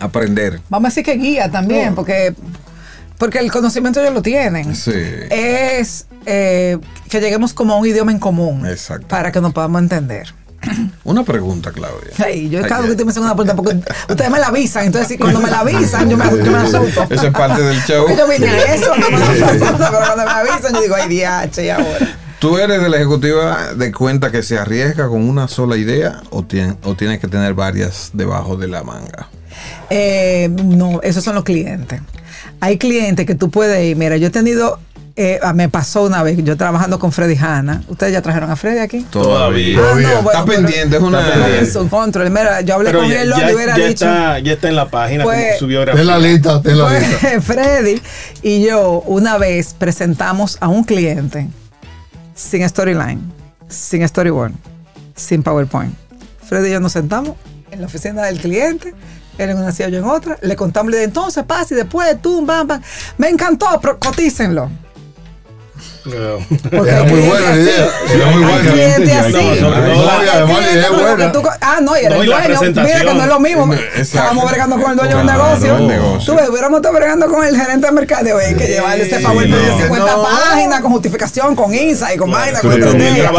aprender. 0.00 0.60
Vamos 0.70 0.86
a 0.86 0.90
decir 0.90 1.04
que 1.04 1.14
guía 1.16 1.52
también, 1.52 1.94
porque, 1.94 2.34
porque 3.16 3.38
el 3.38 3.52
conocimiento 3.52 4.00
ellos 4.00 4.14
lo 4.14 4.22
tienen. 4.22 4.74
Sí. 4.74 4.90
Es 5.30 6.06
eh, 6.26 6.78
que 7.12 7.20
lleguemos 7.20 7.52
como 7.52 7.74
a 7.74 7.76
un 7.76 7.86
idioma 7.86 8.10
en 8.10 8.18
común. 8.18 8.66
Exacto. 8.66 9.06
Para 9.08 9.30
que 9.30 9.40
nos 9.40 9.52
podamos 9.52 9.82
entender. 9.82 10.32
Una 11.04 11.24
pregunta, 11.24 11.70
Claudia. 11.72 12.10
Ay, 12.24 12.48
yo 12.48 12.62
cada 12.62 12.80
vez 12.82 12.90
que 12.92 12.96
tú 12.96 13.04
me 13.04 13.10
haces 13.10 13.22
una 13.22 13.34
pregunta, 13.34 13.54
porque 13.56 13.80
ustedes 14.08 14.30
me 14.30 14.38
la 14.38 14.46
avisan, 14.46 14.86
entonces 14.86 15.08
si 15.08 15.18
cuando 15.18 15.40
me 15.40 15.50
la 15.50 15.60
avisan, 15.60 16.08
yo 16.08 16.16
me, 16.16 16.24
yo 16.24 16.50
me 16.52 16.58
asusto. 16.58 17.06
Eso 17.10 17.26
es 17.26 17.32
parte 17.32 17.60
del 17.62 17.80
show. 17.82 18.06
Porque 18.06 18.16
yo 18.16 18.28
vine 18.28 18.48
a 18.48 18.74
eso, 18.74 18.96
no 18.96 19.10
me 19.10 19.16
asusto, 19.16 19.66
pero 19.76 19.98
cuando 20.06 20.24
me 20.24 20.30
avisan, 20.30 20.72
yo 20.74 20.80
digo, 20.82 20.94
ay, 20.94 21.08
diache, 21.08 21.64
y 21.66 21.68
ahora. 21.70 22.16
¿Tú 22.38 22.56
eres 22.58 22.80
de 22.80 22.88
la 22.88 22.96
ejecutiva 22.96 23.74
de 23.74 23.92
cuenta 23.92 24.30
que 24.30 24.42
se 24.42 24.58
arriesga 24.58 25.08
con 25.08 25.28
una 25.28 25.48
sola 25.48 25.76
idea 25.76 26.22
o, 26.30 26.42
tien- 26.42 26.76
o 26.84 26.94
tienes 26.94 27.18
que 27.20 27.28
tener 27.28 27.54
varias 27.54 28.10
debajo 28.14 28.56
de 28.56 28.68
la 28.68 28.82
manga? 28.84 29.28
Eh, 29.90 30.48
no, 30.64 31.00
esos 31.02 31.22
son 31.22 31.34
los 31.34 31.44
clientes. 31.44 32.00
Hay 32.60 32.78
clientes 32.78 33.26
que 33.26 33.34
tú 33.34 33.50
puedes 33.50 33.84
ir. 33.84 33.96
Mira, 33.96 34.16
yo 34.16 34.28
he 34.28 34.30
tenido, 34.30 34.78
eh, 35.16 35.38
ah, 35.42 35.52
me 35.52 35.68
pasó 35.68 36.04
una 36.04 36.22
vez, 36.22 36.36
yo 36.42 36.56
trabajando 36.56 36.98
con 36.98 37.12
Freddy 37.12 37.36
Hanna. 37.36 37.82
¿Ustedes 37.88 38.12
ya 38.14 38.22
trajeron 38.22 38.50
a 38.50 38.56
Freddy 38.56 38.78
aquí? 38.78 39.06
Todavía. 39.10 39.78
Ah, 39.78 39.94
no, 39.94 40.00
Está 40.00 40.42
bueno, 40.42 40.44
pendiente, 40.66 40.96
es 40.96 41.02
una. 41.02 41.46
Es 41.58 41.76
un 41.76 41.88
control. 41.88 42.30
Mira, 42.30 42.60
yo 42.62 42.74
hablé 42.76 42.90
Pero 42.90 43.00
con 43.00 43.10
ya, 43.10 43.22
él, 43.22 43.30
ya- 43.36 43.46
le 43.46 43.54
hubiera 43.54 43.76
ya 43.76 43.86
dicho. 43.86 44.04
está, 44.06 44.38
ya 44.38 44.52
está 44.54 44.68
en 44.68 44.76
la 44.76 44.88
página 44.90 45.24
Pues- 45.24 45.58
su 45.58 45.66
biografía. 45.66 46.00
Ten 46.00 46.06
la 46.06 46.18
lista, 46.18 46.62
ten 46.62 46.78
la 46.78 46.88
Pues, 46.88 47.08
lista. 47.08 47.40
Freddy 47.42 48.00
y 48.42 48.62
yo 48.64 49.02
una 49.06 49.36
vez 49.38 49.74
presentamos 49.78 50.56
a 50.60 50.68
un 50.68 50.84
cliente 50.84 51.48
sin 52.34 52.66
storyline, 52.68 53.20
sin 53.68 54.06
storyboard, 54.08 54.52
sin 55.14 55.42
PowerPoint. 55.42 55.94
Freddy 56.46 56.68
y 56.68 56.72
yo 56.72 56.80
nos 56.80 56.92
sentamos 56.92 57.36
en 57.70 57.80
la 57.80 57.86
oficina 57.86 58.22
del 58.24 58.38
cliente, 58.38 58.94
él 59.38 59.50
en 59.50 59.58
una 59.58 59.72
silla, 59.72 59.88
yo 59.88 59.98
en 59.98 60.04
otra, 60.04 60.38
le 60.42 60.56
contamos, 60.56 60.90
le 60.90 60.98
dije, 60.98 61.06
entonces 61.08 61.44
pasa 61.44 61.72
y 61.74 61.76
después, 61.76 62.20
tú, 62.20 62.44
bam, 62.44 62.66
bam. 62.66 62.82
Me 63.18 63.28
encantó, 63.28 63.66
pero 63.80 63.98
cotícenlo. 63.98 64.70
Porque 66.04 66.90
Era 66.90 67.02
muy 67.04 67.20
buena 67.20 67.50
la 67.50 67.56
idea. 67.56 67.88
Era 68.12 68.26
muy 68.26 68.42
buena. 68.42 68.70
clientes 68.72 69.08
Ya, 69.08 69.20
así. 69.20 69.34
Ah, 71.60 71.78
no, 71.80 71.96
y 71.96 72.04
era 72.04 72.16
el 72.16 72.26
dueño. 72.26 72.60
Mira 72.82 73.00
que 73.00 73.14
no 73.14 73.22
es 73.22 73.28
lo 73.28 73.40
mismo. 73.40 73.74
Estábamos 73.96 74.50
bregando 74.50 74.80
con 74.80 74.90
el 74.90 74.96
dueño 74.96 75.16
de 75.16 75.22
un 75.22 75.28
Claro, 75.28 75.58
negocio. 75.58 76.24
Tú 76.26 76.34
ves, 76.34 76.48
hubiéramos 76.48 76.78
estado 76.78 76.94
bregando 76.94 77.26
con 77.28 77.44
el 77.44 77.56
gerente 77.56 77.86
de 77.86 77.92
mercadeo. 77.92 78.38
Hay 78.38 78.54
que 78.54 78.66
llevarle 78.66 79.04
ese 79.04 79.20
PowerPoint 79.20 79.54
de 79.54 79.68
no. 79.68 79.78
50 79.78 80.12
No. 80.16 80.22
páginas 80.24 80.80
con 80.80 80.92
justificación, 80.92 81.54
con 81.56 81.74
insight, 81.74 82.18
con 82.18 82.30
vaina, 82.30 82.60
con 82.60 82.72
estrategia. 82.72 83.30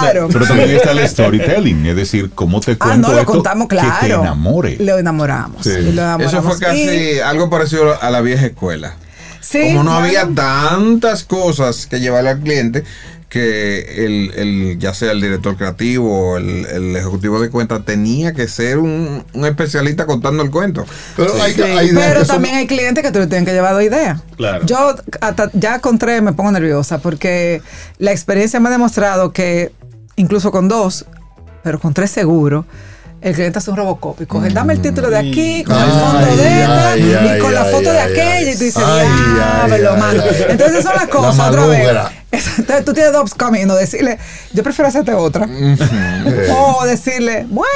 Claro. 0.00 0.28
Pero 0.32 0.46
también 0.46 0.70
está 0.70 0.92
el 0.92 1.08
storytelling, 1.08 1.86
es 1.86 1.96
decir, 1.96 2.30
cómo 2.34 2.60
te 2.60 2.72
Ah, 2.72 2.76
cuento 2.78 3.08
no, 3.08 3.14
lo 3.14 3.24
contamos 3.24 3.68
que 3.68 3.76
te 3.76 3.82
claro. 3.82 4.22
enamore. 4.22 4.76
Lo 4.80 4.98
enamoramos. 4.98 5.62
Sí. 5.62 5.70
y 5.70 5.92
lo 5.92 6.02
enamoramos. 6.02 6.32
Eso 6.32 6.42
fue 6.42 6.58
casi 6.58 6.82
Y- 6.88 7.20
algo 7.20 7.50
parecido 7.50 8.00
a 8.00 8.10
la 8.10 8.20
vieja 8.20 8.46
escuela. 8.46 8.94
Sí, 9.42 9.60
Como 9.66 9.82
no 9.84 9.92
había 9.92 10.26
tantas 10.34 11.24
cosas 11.24 11.86
que 11.86 12.00
llevarle 12.00 12.30
al 12.30 12.40
cliente, 12.40 12.84
que 13.28 14.04
el, 14.04 14.30
el- 14.34 14.78
ya 14.78 14.92
sea 14.92 15.10
el 15.12 15.20
director 15.22 15.56
creativo 15.56 16.32
o 16.32 16.36
el, 16.36 16.66
el 16.66 16.94
ejecutivo 16.96 17.40
de 17.40 17.48
cuenta 17.48 17.82
tenía 17.82 18.34
que 18.34 18.46
ser 18.46 18.78
un, 18.78 19.24
un 19.32 19.46
especialista 19.46 20.04
contando 20.04 20.42
el 20.42 20.50
cuento. 20.50 20.84
Pero 21.16 21.32
hay, 21.42 21.54
Sí, 21.54 21.62
hay 21.62 21.88
ideas 21.88 22.06
pero 22.08 22.24
son- 22.26 22.36
también 22.36 22.56
hay 22.56 22.66
clientes 22.66 23.02
que 23.02 23.10
te 23.10 23.18
lo 23.18 23.28
tienen 23.28 23.46
que 23.46 23.52
llevar 23.52 23.72
dos 23.72 23.82
ideas. 23.84 24.20
Claro. 24.36 24.66
Yo 24.66 24.94
hasta 25.22 25.50
ya 25.54 25.78
con 25.78 25.98
tres 25.98 26.20
me 26.22 26.34
pongo 26.34 26.52
nerviosa 26.52 26.98
porque 26.98 27.62
la 27.98 28.12
experiencia 28.12 28.60
me 28.60 28.68
ha 28.68 28.72
demostrado 28.72 29.32
que 29.32 29.72
incluso 30.16 30.50
con 30.52 30.68
dos, 30.68 31.06
pero 31.62 31.80
con 31.80 31.94
tres 31.94 32.10
seguro, 32.10 32.66
el 33.22 33.34
cliente 33.34 33.58
hace 33.58 33.70
un 33.70 33.76
Robocop 33.76 34.20
y 34.20 34.26
coge, 34.26 34.50
dame 34.50 34.72
el 34.72 34.80
título 34.80 35.08
de 35.08 35.18
aquí, 35.18 35.62
con 35.62 35.76
el 35.76 35.90
fondo 35.90 36.36
de 36.36 36.62
esta 36.62 36.96
y 36.96 37.14
ay, 37.14 37.38
con 37.38 37.54
la 37.54 37.64
foto 37.64 37.92
de 37.92 38.00
aquella 38.00 38.50
y 38.50 38.56
tú 38.56 38.64
dices, 38.64 38.82
diablo, 38.84 39.96
mano. 39.96 40.22
Entonces 40.48 40.82
son 40.82 40.92
las 40.94 41.04
La 41.04 41.08
cosas 41.08 41.48
otra 41.48 41.66
vez. 41.66 42.21
Entonces 42.32 42.84
tú 42.84 42.94
tienes 42.94 43.12
dos 43.12 43.34
caminos, 43.34 43.78
decirle, 43.78 44.18
yo 44.52 44.62
prefiero 44.62 44.88
hacerte 44.88 45.12
otra. 45.12 45.46
o 46.56 46.84
decirle, 46.86 47.46
bueno, 47.50 47.68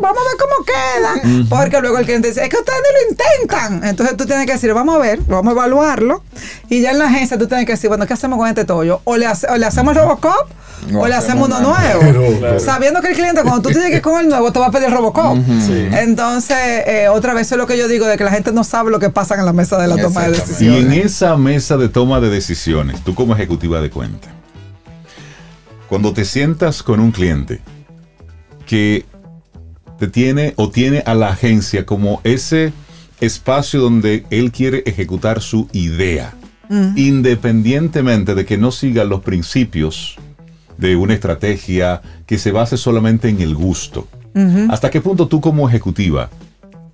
vamos 0.00 0.18
a 0.18 0.28
ver 0.28 0.38
cómo 0.38 0.64
queda. 0.64 1.46
Porque 1.48 1.80
luego 1.80 1.98
el 1.98 2.04
cliente 2.04 2.28
dice, 2.28 2.42
es 2.44 2.48
que 2.48 2.56
ustedes 2.56 2.78
ni 2.80 3.04
lo 3.04 3.10
intentan. 3.10 3.88
Entonces 3.88 4.16
tú 4.16 4.24
tienes 4.26 4.46
que 4.46 4.52
decir, 4.52 4.72
vamos 4.72 4.94
a 4.96 4.98
ver, 4.98 5.20
vamos 5.26 5.48
a 5.48 5.52
evaluarlo. 5.52 6.22
Y 6.68 6.80
ya 6.80 6.90
en 6.92 6.98
la 6.98 7.06
agencia 7.06 7.38
tú 7.38 7.46
tienes 7.48 7.66
que 7.66 7.72
decir, 7.72 7.88
bueno, 7.88 8.06
¿qué 8.06 8.12
hacemos 8.14 8.38
con 8.38 8.48
este 8.48 8.64
tollo? 8.64 9.00
O 9.04 9.16
le, 9.16 9.26
hace- 9.26 9.48
o 9.48 9.56
le 9.56 9.66
hacemos 9.66 9.96
el 9.96 10.02
Robocop 10.02 10.48
No 10.90 11.00
o 11.00 11.08
le 11.08 11.14
hacemos 11.14 11.48
uno 11.48 11.60
nuevo. 11.60 12.38
Claro. 12.38 12.60
Sabiendo 12.60 13.00
que 13.00 13.08
el 13.08 13.14
cliente, 13.14 13.42
cuando 13.42 13.62
tú 13.62 13.70
te 13.70 13.80
llegues 13.80 14.00
con 14.00 14.20
el 14.20 14.28
nuevo, 14.28 14.52
te 14.52 14.58
va 14.60 14.66
a 14.66 14.70
pedir 14.70 14.90
Robocop. 14.90 15.36
Sí. 15.66 15.88
Entonces, 15.92 16.56
eh, 16.86 17.08
otra 17.08 17.34
vez 17.34 17.46
eso 17.46 17.54
es 17.56 17.58
lo 17.58 17.66
que 17.66 17.76
yo 17.78 17.88
digo, 17.88 18.06
de 18.06 18.16
que 18.16 18.24
la 18.24 18.30
gente 18.30 18.52
no 18.52 18.64
sabe 18.64 18.90
lo 18.90 18.98
que 18.98 19.10
pasa 19.10 19.34
en 19.34 19.44
la 19.44 19.52
mesa 19.52 19.76
de 19.78 19.88
la 19.88 19.96
toma 19.96 20.22
de 20.22 20.30
Exactamente. 20.30 20.64
Y 20.64 20.68
en 20.68 20.74
decisiones. 20.88 21.12
esa 21.12 21.36
mesa 21.36 21.76
de 21.76 21.88
toma 21.88 22.20
de 22.20 22.28
decisiones, 22.28 23.00
tú 23.02 23.14
como 23.14 23.34
ejecutiva 23.34 23.80
de 23.80 23.90
cuenta, 24.04 24.28
cuando 25.88 26.12
te 26.12 26.24
sientas 26.24 26.82
con 26.82 27.00
un 27.00 27.10
cliente 27.10 27.60
que 28.66 29.04
te 29.98 30.08
tiene 30.08 30.52
o 30.56 30.68
tiene 30.70 31.02
a 31.06 31.14
la 31.14 31.28
agencia 31.28 31.86
como 31.86 32.20
ese 32.24 32.72
espacio 33.20 33.80
donde 33.80 34.26
él 34.30 34.52
quiere 34.52 34.82
ejecutar 34.86 35.40
su 35.40 35.68
idea, 35.72 36.34
independientemente 36.96 38.34
de 38.34 38.44
que 38.44 38.58
no 38.58 38.72
siga 38.72 39.04
los 39.04 39.22
principios 39.22 40.16
de 40.76 40.96
una 40.96 41.14
estrategia 41.14 42.02
que 42.26 42.38
se 42.38 42.50
base 42.50 42.76
solamente 42.76 43.28
en 43.28 43.40
el 43.40 43.54
gusto. 43.54 44.08
¿Hasta 44.68 44.90
qué 44.90 45.00
punto 45.00 45.28
tú 45.28 45.40
como 45.40 45.68
ejecutiva 45.68 46.28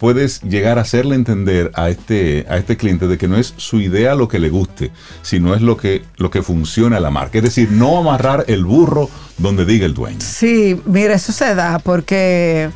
puedes 0.00 0.40
llegar 0.40 0.78
a 0.78 0.80
hacerle 0.80 1.14
entender 1.14 1.70
a 1.74 1.90
este, 1.90 2.46
a 2.48 2.56
este 2.56 2.78
cliente 2.78 3.06
de 3.06 3.18
que 3.18 3.28
no 3.28 3.36
es 3.36 3.52
su 3.58 3.80
idea 3.80 4.14
lo 4.14 4.28
que 4.28 4.38
le 4.38 4.48
guste, 4.48 4.90
sino 5.20 5.54
es 5.54 5.60
lo 5.60 5.76
que, 5.76 6.02
lo 6.16 6.30
que 6.30 6.42
funciona 6.42 6.96
a 6.96 7.00
la 7.00 7.10
marca? 7.10 7.36
Es 7.38 7.44
decir, 7.44 7.70
no 7.70 7.98
amarrar 7.98 8.46
el 8.48 8.64
burro 8.64 9.10
donde 9.36 9.66
diga 9.66 9.84
el 9.84 9.92
dueño. 9.92 10.20
Sí, 10.20 10.80
mira, 10.86 11.14
eso 11.14 11.32
se 11.32 11.54
da 11.54 11.78
porque 11.78 12.70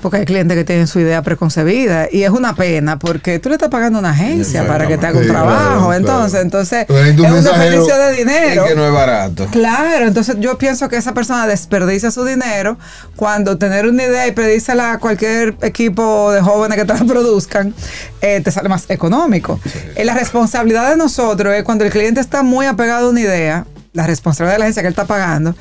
porque 0.00 0.18
hay 0.18 0.24
clientes 0.24 0.56
que 0.56 0.64
tienen 0.64 0.86
su 0.86 1.00
idea 1.00 1.22
preconcebida 1.22 2.08
y 2.12 2.22
es 2.22 2.30
una 2.30 2.54
pena 2.54 2.98
porque 2.98 3.38
tú 3.40 3.48
le 3.48 3.56
estás 3.56 3.68
pagando 3.68 3.98
a 3.98 4.00
una 4.00 4.10
agencia 4.10 4.66
para 4.66 4.86
que 4.86 4.96
te 4.96 5.06
haga 5.06 5.18
un 5.18 5.24
Sí, 5.24 5.30
trabajo, 5.30 5.86
claro. 5.86 5.92
entonces, 5.94 6.40
entonces 6.40 6.86
es 6.88 7.18
un 7.18 7.42
desperdicio 7.42 7.98
de 7.98 8.12
dinero. 8.14 8.64
que 8.66 8.74
no 8.76 8.86
es 8.86 8.92
barato. 8.92 9.46
Claro, 9.50 10.06
entonces 10.06 10.36
yo 10.38 10.56
pienso 10.56 10.88
que 10.88 10.96
esa 10.96 11.14
persona 11.14 11.46
desperdicia 11.46 12.10
su 12.10 12.24
dinero 12.24 12.78
cuando 13.16 13.58
tener 13.58 13.86
una 13.86 14.04
idea 14.04 14.26
y 14.28 14.32
pedírsela 14.32 14.92
a 14.92 14.98
cualquier 14.98 15.56
equipo 15.62 16.30
de 16.32 16.40
jóvenes 16.42 16.78
que 16.78 16.84
te 16.84 16.94
la 16.94 17.04
produzcan, 17.04 17.74
eh, 18.20 18.40
te 18.40 18.50
sale 18.52 18.68
más 18.68 18.84
económico. 18.90 19.58
Eh, 19.96 20.04
la 20.04 20.14
responsabilidad 20.14 20.90
de 20.90 20.96
nosotros 20.96 21.54
es 21.54 21.64
cuando 21.64 21.84
el 21.84 21.90
cliente 21.90 22.20
está 22.20 22.42
muy 22.44 22.66
apegado 22.66 23.08
a 23.08 23.10
una 23.10 23.20
idea, 23.20 23.66
la 23.92 24.06
responsabilidad 24.06 24.54
de 24.54 24.58
la 24.60 24.64
agencia 24.66 24.82
que 24.82 24.86
él 24.88 24.92
está 24.92 25.06
pagando, 25.06 25.56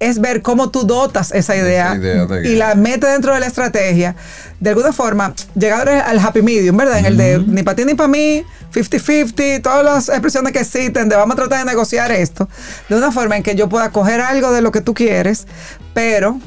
es 0.00 0.18
ver 0.20 0.42
cómo 0.42 0.70
tú 0.70 0.84
dotas 0.86 1.30
esa 1.30 1.54
idea, 1.54 1.94
idea 1.94 2.26
de- 2.26 2.48
y 2.48 2.56
la 2.56 2.74
metes 2.74 3.08
dentro 3.12 3.32
de 3.34 3.38
la 3.40 3.46
estrategia. 3.46 4.16
De 4.58 4.70
alguna 4.70 4.92
forma, 4.92 5.34
llegar 5.54 5.88
al 5.88 6.18
happy 6.18 6.42
medium, 6.42 6.76
¿verdad? 6.76 6.98
En 6.98 7.06
el 7.06 7.16
de 7.16 7.38
ni 7.46 7.62
para 7.62 7.76
ti 7.76 7.84
ni 7.84 7.94
para 7.94 8.08
mí, 8.08 8.42
50-50, 8.72 9.60
todas 9.62 9.84
las 9.84 10.08
expresiones 10.08 10.52
que 10.52 10.60
existen 10.60 11.08
de 11.08 11.16
vamos 11.16 11.34
a 11.34 11.36
tratar 11.36 11.58
de 11.60 11.64
negociar 11.66 12.10
esto, 12.12 12.48
de 12.88 12.96
una 12.96 13.12
forma 13.12 13.36
en 13.36 13.42
que 13.42 13.54
yo 13.54 13.68
pueda 13.68 13.90
coger 13.90 14.20
algo 14.20 14.52
de 14.52 14.62
lo 14.62 14.72
que 14.72 14.80
tú 14.80 14.94
quieres, 14.94 15.46
pero 15.94 16.38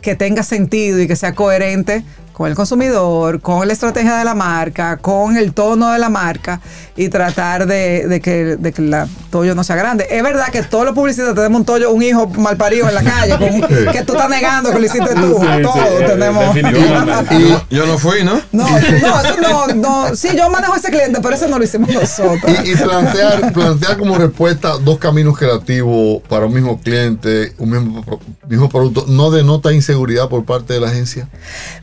que 0.00 0.14
tenga 0.14 0.42
sentido 0.42 0.98
y 1.00 1.06
que 1.06 1.16
sea 1.16 1.34
coherente 1.34 2.04
con 2.34 2.48
el 2.50 2.54
consumidor, 2.56 3.40
con 3.40 3.66
la 3.66 3.72
estrategia 3.72 4.16
de 4.16 4.24
la 4.24 4.34
marca, 4.34 4.96
con 4.98 5.36
el 5.38 5.54
tono 5.54 5.90
de 5.92 5.98
la 6.00 6.08
marca 6.10 6.60
y 6.96 7.08
tratar 7.08 7.66
de, 7.66 8.06
de 8.08 8.20
que, 8.20 8.56
de 8.56 8.72
que 8.72 8.82
la 8.82 9.08
no 9.32 9.64
sea 9.64 9.74
grande. 9.74 10.06
Es 10.10 10.22
verdad 10.22 10.46
que 10.52 10.62
todos 10.62 10.84
los 10.84 10.94
publicistas 10.94 11.34
tenemos 11.34 11.58
un 11.60 11.64
tollo, 11.66 11.90
un 11.92 12.02
hijo 12.02 12.28
mal 12.28 12.56
parido 12.56 12.88
en 12.88 12.94
la 12.94 13.02
calle, 13.02 13.36
con- 13.36 13.92
que 13.92 14.02
tú 14.04 14.12
estás 14.12 14.28
negando 14.28 14.70
que 14.70 14.78
lo 14.78 14.86
hiciste 14.86 15.12
tú. 15.14 15.38
Sí, 15.40 15.62
todos 15.62 16.06
tenemos. 16.06 16.56
Y, 17.30 17.74
Yo 17.74 17.86
no 17.86 17.98
fui, 17.98 18.22
¿no? 18.22 18.40
No, 18.52 18.68
no, 18.68 19.20
eso 19.20 19.36
no, 19.42 19.66
no. 19.74 20.14
Sí, 20.16 20.28
yo 20.36 20.48
manejo 20.50 20.76
ese 20.76 20.90
cliente, 20.90 21.18
pero 21.20 21.34
eso 21.34 21.48
no 21.48 21.58
lo 21.58 21.64
hicimos 21.64 21.88
nosotros. 21.92 22.52
y- 22.64 22.72
y 22.72 22.76
plantear, 22.76 23.52
plantear 23.52 23.96
como 23.96 24.16
respuesta 24.18 24.74
dos 24.78 24.98
caminos 24.98 25.36
creativos 25.38 26.22
para 26.28 26.46
un 26.46 26.54
mismo 26.54 26.80
cliente, 26.80 27.52
un 27.58 28.04
mismo 28.48 28.68
producto, 28.68 29.04
no 29.08 29.30
denota 29.32 29.72
inseguridad 29.72 30.28
por 30.28 30.44
parte 30.44 30.74
de 30.74 30.80
la 30.80 30.88
agencia. 30.88 31.28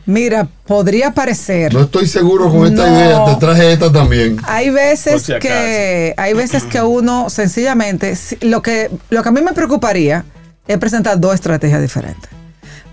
Mira, 0.06 0.41
podría 0.66 1.12
parecer. 1.12 1.72
No 1.74 1.82
estoy 1.82 2.06
seguro 2.06 2.50
con 2.50 2.66
esta 2.66 2.88
No. 2.88 2.96
idea, 2.96 3.24
te 3.24 3.34
traje 3.36 3.72
esta 3.72 3.90
también. 3.92 4.38
Hay 4.44 4.70
veces 4.70 5.22
si 5.22 5.32
que 5.38 6.14
hay 6.16 6.34
veces 6.34 6.64
que 6.64 6.80
uno 6.82 7.30
sencillamente 7.30 8.16
lo 8.40 8.62
que 8.62 8.90
lo 9.10 9.22
que 9.22 9.28
a 9.28 9.32
mí 9.32 9.40
me 9.40 9.52
preocuparía 9.52 10.24
es 10.68 10.78
presentar 10.78 11.18
dos 11.20 11.34
estrategias 11.34 11.80
diferentes. 11.80 12.30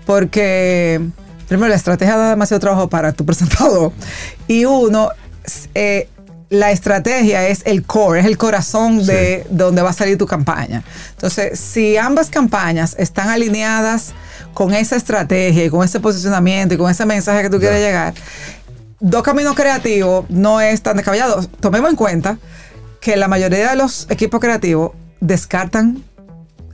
Porque 0.06 1.00
primero 1.48 1.68
la 1.68 1.76
estrategia 1.76 2.16
da 2.16 2.30
demasiado 2.30 2.60
trabajo 2.60 2.88
para 2.88 3.12
tu 3.12 3.24
presentador 3.24 3.92
y 4.48 4.64
uno 4.64 5.10
eh, 5.74 6.08
la 6.50 6.72
estrategia 6.72 7.46
es 7.48 7.62
el 7.64 7.84
core, 7.84 8.20
es 8.20 8.26
el 8.26 8.36
corazón 8.36 9.06
de, 9.06 9.46
de 9.48 9.64
donde 9.64 9.82
va 9.82 9.90
a 9.90 9.92
salir 9.94 10.18
tu 10.18 10.26
campaña. 10.26 10.82
Entonces, 11.12 11.58
si 11.58 11.96
ambas 11.96 12.28
campañas 12.28 12.96
están 12.98 13.28
alineadas 13.28 14.12
con 14.52 14.74
esa 14.74 14.96
estrategia 14.96 15.64
y 15.64 15.70
con 15.70 15.84
ese 15.84 16.00
posicionamiento 16.00 16.74
y 16.74 16.76
con 16.76 16.90
ese 16.90 17.06
mensaje 17.06 17.42
que 17.42 17.50
tú 17.50 17.60
quieres 17.60 17.80
llegar, 17.80 18.14
dos 18.98 19.22
caminos 19.22 19.54
creativos 19.54 20.26
no 20.28 20.60
es 20.60 20.82
tan 20.82 20.96
descabellado. 20.96 21.40
Tomemos 21.60 21.88
en 21.90 21.96
cuenta 21.96 22.36
que 23.00 23.16
la 23.16 23.28
mayoría 23.28 23.70
de 23.70 23.76
los 23.76 24.06
equipos 24.10 24.40
creativos 24.40 24.90
descartan 25.20 26.02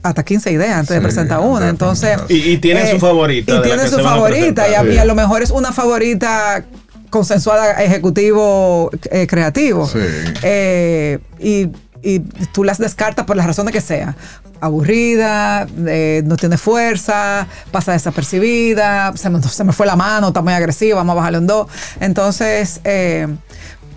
hasta 0.01 0.23
15 0.23 0.51
ideas 0.51 0.71
antes 0.77 0.95
de 0.95 1.01
presentar 1.01 1.39
una. 1.39 1.69
Entonces. 1.69 2.17
Y- 2.29 2.51
y 2.51 2.57
tiene 2.57 2.89
su 2.89 2.99
favorita, 2.99 3.55
Y 3.57 3.61
tiene 3.61 3.87
su 3.87 3.99
a 3.99 4.03
favorita. 4.03 4.67
Y 4.69 4.73
a, 4.73 4.79
presentar. 4.81 4.93
y 4.93 4.97
a 4.97 5.05
lo 5.05 5.15
mejor 5.15 5.43
es 5.43 5.51
una 5.51 5.71
favorita 5.71 6.63
consensuada 7.09 7.83
ejecutivo 7.83 8.89
eh, 9.11 9.27
creativo. 9.27 9.87
Sí. 9.87 9.99
Eh, 10.43 11.19
y, 11.39 11.69
y 12.01 12.19
tú 12.51 12.63
las 12.63 12.77
descartas 12.77 13.25
por 13.25 13.35
las 13.35 13.45
razones 13.45 13.73
que 13.73 13.81
sea. 13.81 14.15
Aburrida, 14.59 15.67
eh, 15.85 16.23
no 16.25 16.35
tiene 16.35 16.57
fuerza, 16.57 17.47
pasa 17.71 17.91
desapercibida, 17.91 19.13
se 19.15 19.29
me, 19.29 19.41
se 19.43 19.63
me 19.63 19.71
fue 19.71 19.85
la 19.85 19.95
mano, 19.95 20.29
está 20.29 20.41
muy 20.41 20.53
agresiva, 20.53 20.97
vamos 20.97 21.13
a 21.13 21.15
bajarlo 21.17 21.37
en 21.37 21.47
dos. 21.47 21.67
Entonces, 21.99 22.81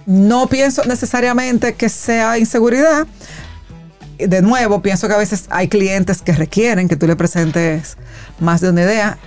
no 0.07 0.49
pienso 0.49 0.85
necesariamente 0.85 1.75
que 1.75 1.89
sea 1.89 2.37
inseguridad. 2.37 3.07
De 4.19 4.43
nuevo, 4.43 4.83
pienso 4.83 5.09
que 5.09 5.15
a 5.15 5.19
veces 5.19 5.45
hay 5.49 5.69
clientes 5.69 6.21
que 6.21 6.33
requieren 6.33 6.89
que 6.89 6.97
tú 6.97 7.07
le 7.07 7.17
presentes 7.17 7.97
más 8.39 8.61
de 8.61 8.69
una 8.69 8.83
idea. 8.83 9.19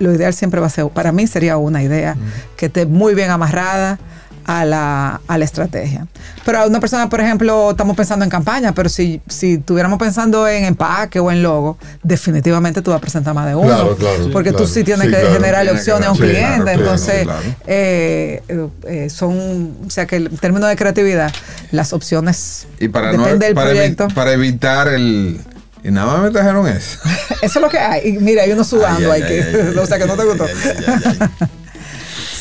Lo 0.00 0.12
ideal 0.12 0.34
siempre 0.34 0.60
va 0.60 0.66
a 0.66 0.70
ser, 0.70 0.88
para 0.88 1.12
mí 1.12 1.26
sería 1.28 1.56
una 1.56 1.82
idea 1.82 2.16
que 2.56 2.66
esté 2.66 2.86
muy 2.86 3.14
bien 3.14 3.30
amarrada 3.30 3.98
a 4.46 4.64
la, 4.64 5.20
a 5.28 5.38
la 5.38 5.44
estrategia. 5.44 6.06
Pero 6.44 6.58
a 6.60 6.66
una 6.66 6.80
persona, 6.80 7.08
por 7.08 7.20
ejemplo, 7.20 7.70
estamos 7.70 7.94
pensando 7.96 8.24
en 8.24 8.30
campaña, 8.30 8.72
pero 8.72 8.88
si, 8.88 9.20
si 9.28 9.54
estuviéramos 9.54 9.98
pensando 9.98 10.48
en 10.48 10.64
empaque 10.64 11.20
o 11.20 11.30
en 11.30 11.42
logo, 11.42 11.76
definitivamente 12.02 12.80
tú 12.82 12.90
vas 12.90 12.98
a 12.98 13.00
presentar 13.00 13.34
más 13.34 13.46
de 13.46 13.54
uno. 13.54 13.66
Claro, 13.68 13.96
claro, 13.96 14.30
porque 14.32 14.50
claro. 14.50 14.64
tú 14.64 14.72
sí 14.72 14.82
tienes 14.82 15.06
Sí, 15.06 15.12
que 15.12 15.20
que 15.20 15.70
opciones 15.70 16.08
a 16.08 16.12
un 16.12 16.18
cliente. 16.18 16.72
Entonces, 16.72 17.28
eh, 17.66 18.42
eh, 18.88 19.10
son, 19.10 19.76
o 19.86 19.90
sea 19.90 20.06
que 20.06 20.16
en 20.16 20.36
términos 20.38 20.68
de 20.68 20.76
creatividad, 20.76 21.30
las 21.70 21.92
opciones 21.92 22.66
Y 22.80 22.88
para, 22.88 23.12
no, 23.12 23.22
depende 23.24 23.46
del 23.46 23.54
para, 23.54 23.70
evi- 23.70 23.74
proyecto. 23.74 24.08
para 24.14 24.32
evitar 24.32 24.88
el. 24.88 25.40
Y 25.82 25.90
nada 25.90 26.12
más 26.12 26.22
me 26.22 26.30
trajeron 26.30 26.66
eso. 26.68 26.98
Eso 27.42 27.58
es 27.58 27.62
lo 27.62 27.68
que 27.70 27.78
hay. 27.78 28.08
Y 28.08 28.12
mira, 28.18 28.42
hay 28.42 28.52
uno 28.52 28.64
sudando 28.64 29.10
Ay, 29.12 29.22
ahí 29.22 29.32
ay, 29.32 29.72
que, 29.72 29.78
o 29.80 29.86
sea 29.86 29.98
que 29.98 30.06
no 30.06 30.16
te 30.16 30.24
gustó. 30.24 30.46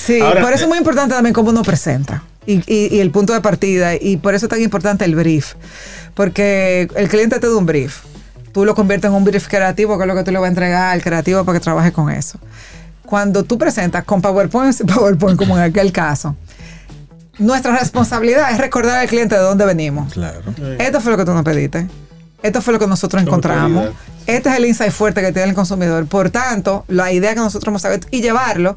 Sí, 0.05 0.19
Ahora, 0.21 0.41
por 0.41 0.53
eso 0.53 0.61
eh, 0.61 0.65
es 0.65 0.69
muy 0.69 0.77
importante 0.79 1.13
también 1.13 1.33
cómo 1.33 1.49
uno 1.51 1.61
presenta 1.61 2.23
y, 2.45 2.53
y- 2.65 2.95
y 2.95 2.99
el 2.99 3.11
punto 3.11 3.31
de 3.33 3.41
partida. 3.41 3.93
Y 3.95 4.17
por 4.17 4.33
eso 4.33 4.47
es 4.47 4.49
tan 4.49 4.59
importante 4.61 5.05
el 5.05 5.15
brief. 5.15 5.53
Porque 6.15 6.87
el 6.95 7.07
cliente 7.09 7.39
te 7.39 7.45
da 7.47 7.55
un 7.55 7.65
brief. 7.67 7.99
Tú 8.51 8.65
lo 8.65 8.73
conviertes 8.73 9.09
en 9.09 9.15
un 9.15 9.23
brief 9.23 9.47
creativo, 9.47 9.97
que 9.97 10.03
es 10.05 10.07
lo 10.07 10.15
que 10.15 10.23
tú 10.23 10.31
le 10.31 10.39
vas 10.39 10.47
a 10.47 10.49
entregar 10.49 10.93
al 10.93 11.03
creativo 11.03 11.45
para 11.45 11.59
que 11.59 11.63
trabaje 11.63 11.91
con 11.91 12.09
eso. 12.09 12.39
Cuando 13.05 13.43
tú 13.43 13.59
presentas 13.59 14.03
con 14.03 14.19
PowerPoint, 14.21 14.75
PowerPoint, 14.91 15.37
como 15.37 15.55
en 15.57 15.63
aquel 15.63 15.91
caso, 15.91 16.35
nuestra 17.37 17.77
responsabilidad 17.77 18.51
es 18.51 18.57
recordar 18.57 18.97
al 18.97 19.07
cliente 19.07 19.35
de 19.35 19.41
dónde 19.41 19.63
venimos. 19.65 20.11
Claro. 20.13 20.41
Esto 20.79 21.01
fue 21.01 21.11
lo 21.11 21.17
que 21.19 21.25
tú 21.25 21.33
nos 21.33 21.43
pediste. 21.43 21.87
Esto 22.41 22.61
fue 22.61 22.73
lo 22.73 22.79
que 22.79 22.87
nosotros 22.87 23.21
Con 23.23 23.27
encontramos. 23.27 23.83
calidad. 23.85 23.99
Este 24.27 24.49
es 24.49 24.55
el 24.55 24.65
insight 24.65 24.91
fuerte 24.91 25.21
que 25.21 25.31
tiene 25.31 25.49
el 25.49 25.55
consumidor. 25.55 26.05
Por 26.05 26.29
tanto, 26.29 26.85
la 26.87 27.11
idea 27.11 27.31
que 27.33 27.39
nosotros 27.39 27.67
hemos 27.69 27.81
sabido 27.81 28.07
y 28.11 28.21
llevarlo 28.21 28.75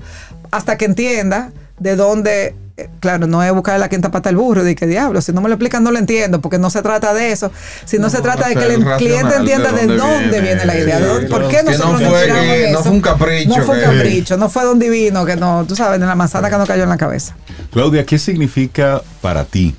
hasta 0.50 0.76
que 0.76 0.84
entienda 0.86 1.50
de 1.78 1.94
dónde. 1.96 2.54
eh, 2.76 2.88
Claro, 3.00 3.26
no 3.26 3.42
es 3.42 3.52
buscar 3.52 3.78
la 3.78 3.88
quinta 3.90 4.10
pata 4.10 4.30
al 4.30 4.36
burro, 4.36 4.64
de 4.64 4.74
que 4.74 4.86
diablo, 4.86 5.20
si 5.20 5.30
no 5.32 5.42
me 5.42 5.48
lo 5.48 5.54
explican 5.56 5.84
no 5.84 5.90
lo 5.92 5.98
entiendo, 5.98 6.40
porque 6.40 6.58
no 6.58 6.70
se 6.70 6.80
trata 6.82 7.12
de 7.12 7.30
eso, 7.30 7.52
sino 7.84 8.08
se 8.08 8.22
trata 8.22 8.48
de 8.48 8.54
que 8.56 8.64
el 8.64 8.84
cliente 8.96 9.36
entienda 9.36 9.72
de 9.72 9.86
dónde 9.86 9.96
dónde 9.98 10.40
viene, 10.40 10.40
viene, 10.40 10.64
la 10.64 10.78
idea, 10.78 10.96
sí, 10.96 11.02
de 11.02 11.08
dónde- 11.08 11.28
por 11.28 11.48
qué 11.48 11.62
nosotros 11.62 11.92
no 11.92 12.00
nos 12.00 12.08
fue 12.08 12.24
que- 12.26 12.64
en 12.66 12.72
no 12.72 12.78
eso. 12.78 12.82
fue 12.84 12.92
un 12.92 13.00
capricho 13.02 13.48
No 13.58 13.62
fue 13.64 13.74
un 13.74 13.80
que- 13.80 13.86
capricho, 13.86 14.36
no 14.38 14.48
fue 14.48 14.64
de 14.64 14.70
un 14.70 14.78
divino, 14.78 15.24
que 15.26 15.36
no, 15.36 15.64
tú 15.68 15.76
sabes, 15.76 16.00
de 16.00 16.06
la 16.06 16.14
manzana 16.14 16.48
que 16.50 16.56
no 16.56 16.66
cayó 16.66 16.82
en 16.84 16.88
la 16.88 16.96
cabeza. 16.96 17.36
Claudia, 17.72 18.06
¿qué 18.06 18.18
significa 18.18 19.02
para 19.20 19.44
ti 19.44 19.76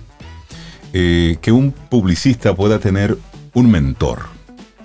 eh, 0.93 1.37
que 1.41 1.51
un 1.51 1.71
publicista 1.71 2.53
pueda 2.55 2.77
tener 2.77 3.17
un 3.53 3.69
mentor, 3.71 4.23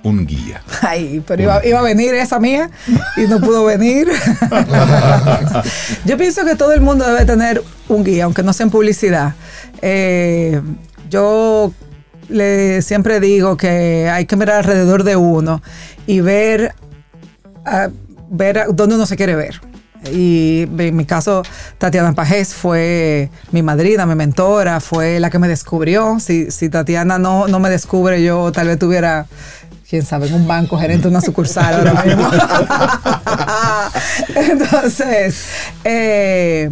un 0.02 0.26
guía? 0.26 0.62
Ay, 0.82 1.22
pero 1.26 1.42
iba, 1.42 1.66
iba 1.66 1.78
a 1.78 1.82
venir 1.82 2.14
esa 2.14 2.38
mía 2.38 2.70
y 3.16 3.22
no 3.22 3.40
pudo 3.40 3.64
venir. 3.64 4.08
Yo 6.04 6.16
pienso 6.16 6.44
que 6.44 6.54
todo 6.56 6.72
el 6.72 6.80
mundo 6.80 7.06
debe 7.06 7.24
tener 7.24 7.62
un 7.88 8.04
guía, 8.04 8.24
aunque 8.24 8.42
no 8.42 8.52
sea 8.52 8.64
en 8.64 8.70
publicidad. 8.70 9.34
Eh, 9.82 10.60
yo 11.08 11.72
le 12.28 12.82
siempre 12.82 13.20
digo 13.20 13.56
que 13.56 14.08
hay 14.12 14.26
que 14.26 14.36
mirar 14.36 14.56
alrededor 14.58 15.04
de 15.04 15.16
uno 15.16 15.62
y 16.06 16.20
ver, 16.20 16.74
a- 17.64 17.88
ver 18.30 18.58
a 18.58 18.66
dónde 18.66 18.96
uno 18.96 19.06
se 19.06 19.16
quiere 19.16 19.34
ver. 19.34 19.60
Y 20.12 20.62
en 20.78 20.96
mi 20.96 21.04
caso, 21.04 21.42
Tatiana 21.78 22.12
Pajés 22.12 22.54
fue 22.54 23.30
mi 23.50 23.62
madrina, 23.62 24.06
mi 24.06 24.14
mentora, 24.14 24.80
fue 24.80 25.20
la 25.20 25.30
que 25.30 25.38
me 25.38 25.48
descubrió. 25.48 26.20
Si, 26.20 26.50
si 26.50 26.68
Tatiana 26.68 27.18
no, 27.18 27.48
no 27.48 27.58
me 27.58 27.70
descubre, 27.70 28.22
yo 28.22 28.52
tal 28.52 28.68
vez 28.68 28.78
tuviera, 28.78 29.26
quién 29.88 30.04
sabe, 30.04 30.28
en 30.28 30.34
un 30.34 30.46
banco, 30.46 30.78
gerente 30.78 31.04
de 31.04 31.08
una 31.08 31.20
sucursal 31.20 31.74
ahora 31.74 32.02
mismo. 32.04 32.30
Entonces, 34.52 35.44
eh, 35.84 36.70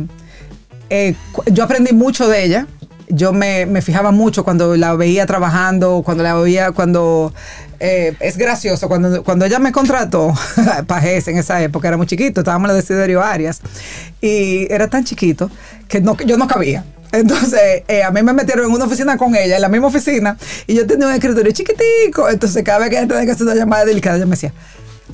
eh, 0.88 1.14
yo 1.46 1.64
aprendí 1.64 1.92
mucho 1.92 2.28
de 2.28 2.44
ella. 2.44 2.66
Yo 3.08 3.32
me, 3.32 3.66
me 3.66 3.82
fijaba 3.82 4.10
mucho 4.10 4.44
cuando 4.44 4.76
la 4.76 4.94
veía 4.94 5.26
trabajando, 5.26 6.02
cuando 6.04 6.24
la 6.24 6.34
veía, 6.34 6.72
cuando 6.72 7.32
eh, 7.78 8.16
es 8.20 8.36
gracioso, 8.36 8.88
cuando, 8.88 9.22
cuando 9.22 9.44
ella 9.44 9.58
me 9.58 9.72
contrató, 9.72 10.32
Pajés 10.86 11.28
en 11.28 11.38
esa 11.38 11.62
época, 11.62 11.88
era 11.88 11.96
muy 11.96 12.06
chiquito, 12.06 12.40
estábamos 12.40 12.66
en 12.66 12.74
la 12.74 12.80
Desiderio 12.80 13.22
Arias, 13.22 13.60
y 14.20 14.72
era 14.72 14.88
tan 14.88 15.04
chiquito 15.04 15.50
que 15.88 16.00
no, 16.00 16.16
yo 16.24 16.36
no 16.36 16.46
cabía. 16.46 16.84
Entonces, 17.12 17.82
eh, 17.88 18.02
a 18.02 18.10
mí 18.10 18.22
me 18.22 18.32
metieron 18.32 18.66
en 18.66 18.72
una 18.72 18.84
oficina 18.84 19.16
con 19.16 19.34
ella, 19.36 19.56
en 19.56 19.62
la 19.62 19.68
misma 19.68 19.88
oficina, 19.88 20.36
y 20.66 20.74
yo 20.74 20.86
tenía 20.86 21.06
un 21.06 21.14
escritorio 21.14 21.52
chiquitico. 21.52 22.28
Entonces, 22.28 22.62
cada 22.64 22.78
vez 22.80 22.90
que 22.90 22.98
ella 22.98 23.06
tenía 23.06 23.24
que 23.24 23.32
hacer 23.32 23.46
una 23.46 23.54
llamada 23.54 23.84
delicada, 23.84 24.16
ella 24.16 24.26
me 24.26 24.32
decía, 24.32 24.52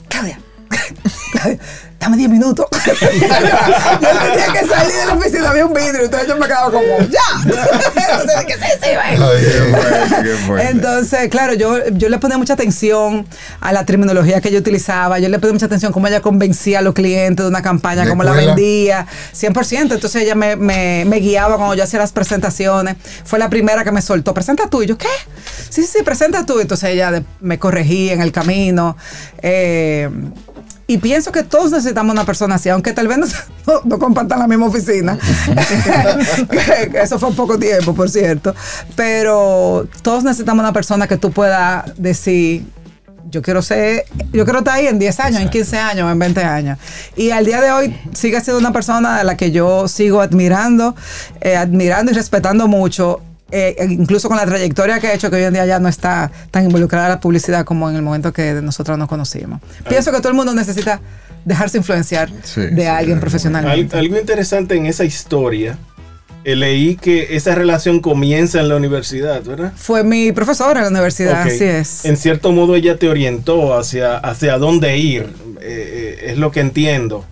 Claudia, 0.08 0.40
Claudia, 1.32 1.58
dame 2.02 2.16
10 2.16 2.30
minutos. 2.30 2.66
yo 2.84 4.08
tenía 4.08 4.52
que 4.52 4.66
salir 4.66 4.92
de 4.94 5.06
la 5.06 5.14
oficina, 5.14 5.50
había 5.50 5.66
un 5.66 5.72
vidrio, 5.72 6.04
entonces 6.04 6.28
yo 6.28 6.36
me 6.36 6.46
quedaba 6.46 6.70
como, 6.70 6.98
¡ya! 7.08 7.20
entonces, 7.44 8.44
¿qué 8.46 8.52
se 8.54 8.60
sí, 8.60 8.96
ven? 8.96 9.22
Ay, 9.22 9.42
Qué 9.42 9.72
fuerte, 9.72 10.22
qué 10.22 10.36
fuerte. 10.46 10.70
Entonces, 10.70 11.28
claro, 11.28 11.54
yo, 11.54 11.78
yo 11.92 12.08
le 12.08 12.18
ponía 12.18 12.38
mucha 12.38 12.54
atención 12.54 13.26
a 13.60 13.72
la 13.72 13.86
terminología 13.86 14.40
que 14.40 14.48
ella 14.48 14.58
utilizaba, 14.58 15.18
yo 15.18 15.28
le 15.28 15.38
ponía 15.38 15.52
mucha 15.54 15.66
atención 15.66 15.92
cómo 15.92 16.06
ella 16.08 16.20
convencía 16.20 16.80
a 16.80 16.82
los 16.82 16.94
clientes 16.94 17.44
de 17.44 17.48
una 17.48 17.62
campaña, 17.62 18.02
¿De 18.04 18.10
cómo 18.10 18.24
la 18.24 18.32
vendía, 18.32 19.06
100%. 19.34 19.92
Entonces 19.92 20.22
ella 20.22 20.34
me, 20.34 20.56
me- 20.56 21.04
me 21.06 21.16
guiaba 21.18 21.56
cuando 21.56 21.74
yo 21.74 21.84
hacía 21.84 21.98
las 22.00 22.12
presentaciones. 22.12 22.96
Fue 23.24 23.38
la 23.38 23.48
primera 23.48 23.84
que 23.84 23.92
me 23.92 24.02
soltó, 24.02 24.34
presenta 24.34 24.68
tú. 24.68 24.82
Y 24.82 24.86
yo, 24.86 24.98
¿qué? 24.98 25.06
Sí, 25.70 25.84
sí, 25.84 26.02
presenta 26.02 26.44
tú. 26.44 26.58
Entonces 26.60 26.90
ella 26.90 27.22
me 27.40 27.58
corregía 27.58 28.12
en 28.12 28.20
el 28.22 28.32
camino. 28.32 28.96
Eh, 29.42 30.10
y 30.92 30.98
pienso 30.98 31.32
que 31.32 31.42
todos 31.42 31.70
necesitamos 31.70 32.12
una 32.12 32.24
persona 32.24 32.56
así, 32.56 32.68
aunque 32.68 32.92
tal 32.92 33.08
vez 33.08 33.18
no, 33.18 33.26
no- 33.66 33.80
no 33.84 33.98
compartan 33.98 34.38
la 34.38 34.46
misma 34.46 34.66
oficina. 34.66 35.18
Eso 36.94 37.18
fue 37.18 37.28
un 37.30 37.36
poco 37.36 37.58
tiempo, 37.58 37.94
por 37.94 38.08
cierto. 38.10 38.54
Pero 38.96 39.86
todos 40.02 40.24
necesitamos 40.24 40.62
una 40.62 40.72
persona 40.72 41.06
que 41.06 41.16
tú 41.16 41.30
puedas 41.30 41.84
decir, 41.96 42.64
yo 43.30 43.40
quiero 43.40 43.62
ser, 43.62 44.04
yo 44.32 44.44
quiero 44.44 44.58
estar 44.58 44.74
ahí 44.74 44.86
en 44.86 44.98
10 44.98 45.20
años, 45.20 45.40
en 45.40 45.48
15 45.48 45.78
años, 45.78 46.10
en 46.12 46.18
20 46.18 46.44
años. 46.44 46.78
Y 47.16 47.30
al 47.30 47.44
día 47.46 47.60
de 47.60 47.70
hoy 47.72 47.96
sigue 48.12 48.40
siendo 48.40 48.58
una 48.58 48.72
persona 48.72 49.18
a 49.18 49.24
la 49.24 49.36
que 49.36 49.50
yo 49.50 49.88
sigo 49.88 50.20
admirando, 50.20 50.94
eh, 51.40 51.56
admirando 51.56 52.12
y 52.12 52.14
respetando 52.14 52.68
mucho. 52.68 53.20
Eh, 53.52 53.76
incluso 53.90 54.28
con 54.28 54.36
la 54.38 54.46
trayectoria 54.46 54.98
que 54.98 55.06
ha 55.08 55.14
hecho, 55.14 55.30
que 55.30 55.36
hoy 55.36 55.42
en 55.44 55.52
día 55.52 55.66
ya 55.66 55.78
no 55.78 55.88
está 55.88 56.30
tan 56.50 56.64
involucrada 56.64 57.08
la 57.08 57.20
publicidad 57.20 57.64
como 57.64 57.88
en 57.90 57.96
el 57.96 58.02
momento 58.02 58.32
que 58.32 58.54
nosotros 58.62 58.98
nos 58.98 59.08
conocimos. 59.08 59.60
Pienso 59.88 60.10
que 60.10 60.18
todo 60.18 60.30
el 60.30 60.34
mundo 60.34 60.54
necesita 60.54 61.00
dejarse 61.44 61.76
influenciar 61.78 62.30
Sí, 62.42 62.60
de 62.62 62.82
sí, 62.82 62.86
alguien 62.86 63.16
es 63.18 63.20
profesionalmente. 63.20 63.94
Al- 63.96 64.04
algo 64.04 64.18
interesante 64.18 64.74
en 64.76 64.86
esa 64.86 65.04
historia, 65.04 65.76
eh, 66.44 66.56
leí 66.56 66.96
que 66.96 67.36
esa 67.36 67.54
relación 67.54 68.00
comienza 68.00 68.58
en 68.60 68.68
la 68.68 68.76
universidad, 68.76 69.42
¿verdad? 69.42 69.72
Fue 69.76 70.02
mi 70.02 70.32
profesora 70.32 70.80
en 70.80 70.84
la 70.86 70.90
universidad, 70.90 71.42
así 71.42 71.62
es. 71.64 72.04
En 72.04 72.16
cierto 72.16 72.50
modo 72.52 72.74
ella 72.74 72.96
te 72.96 73.08
orientó 73.08 73.78
hacia, 73.78 74.16
hacia 74.18 74.58
dónde 74.58 74.96
ir, 74.98 75.22
eh, 75.60 76.18
eh, 76.20 76.30
es 76.32 76.38
lo 76.38 76.50
que 76.50 76.60
entiendo. 76.60 77.24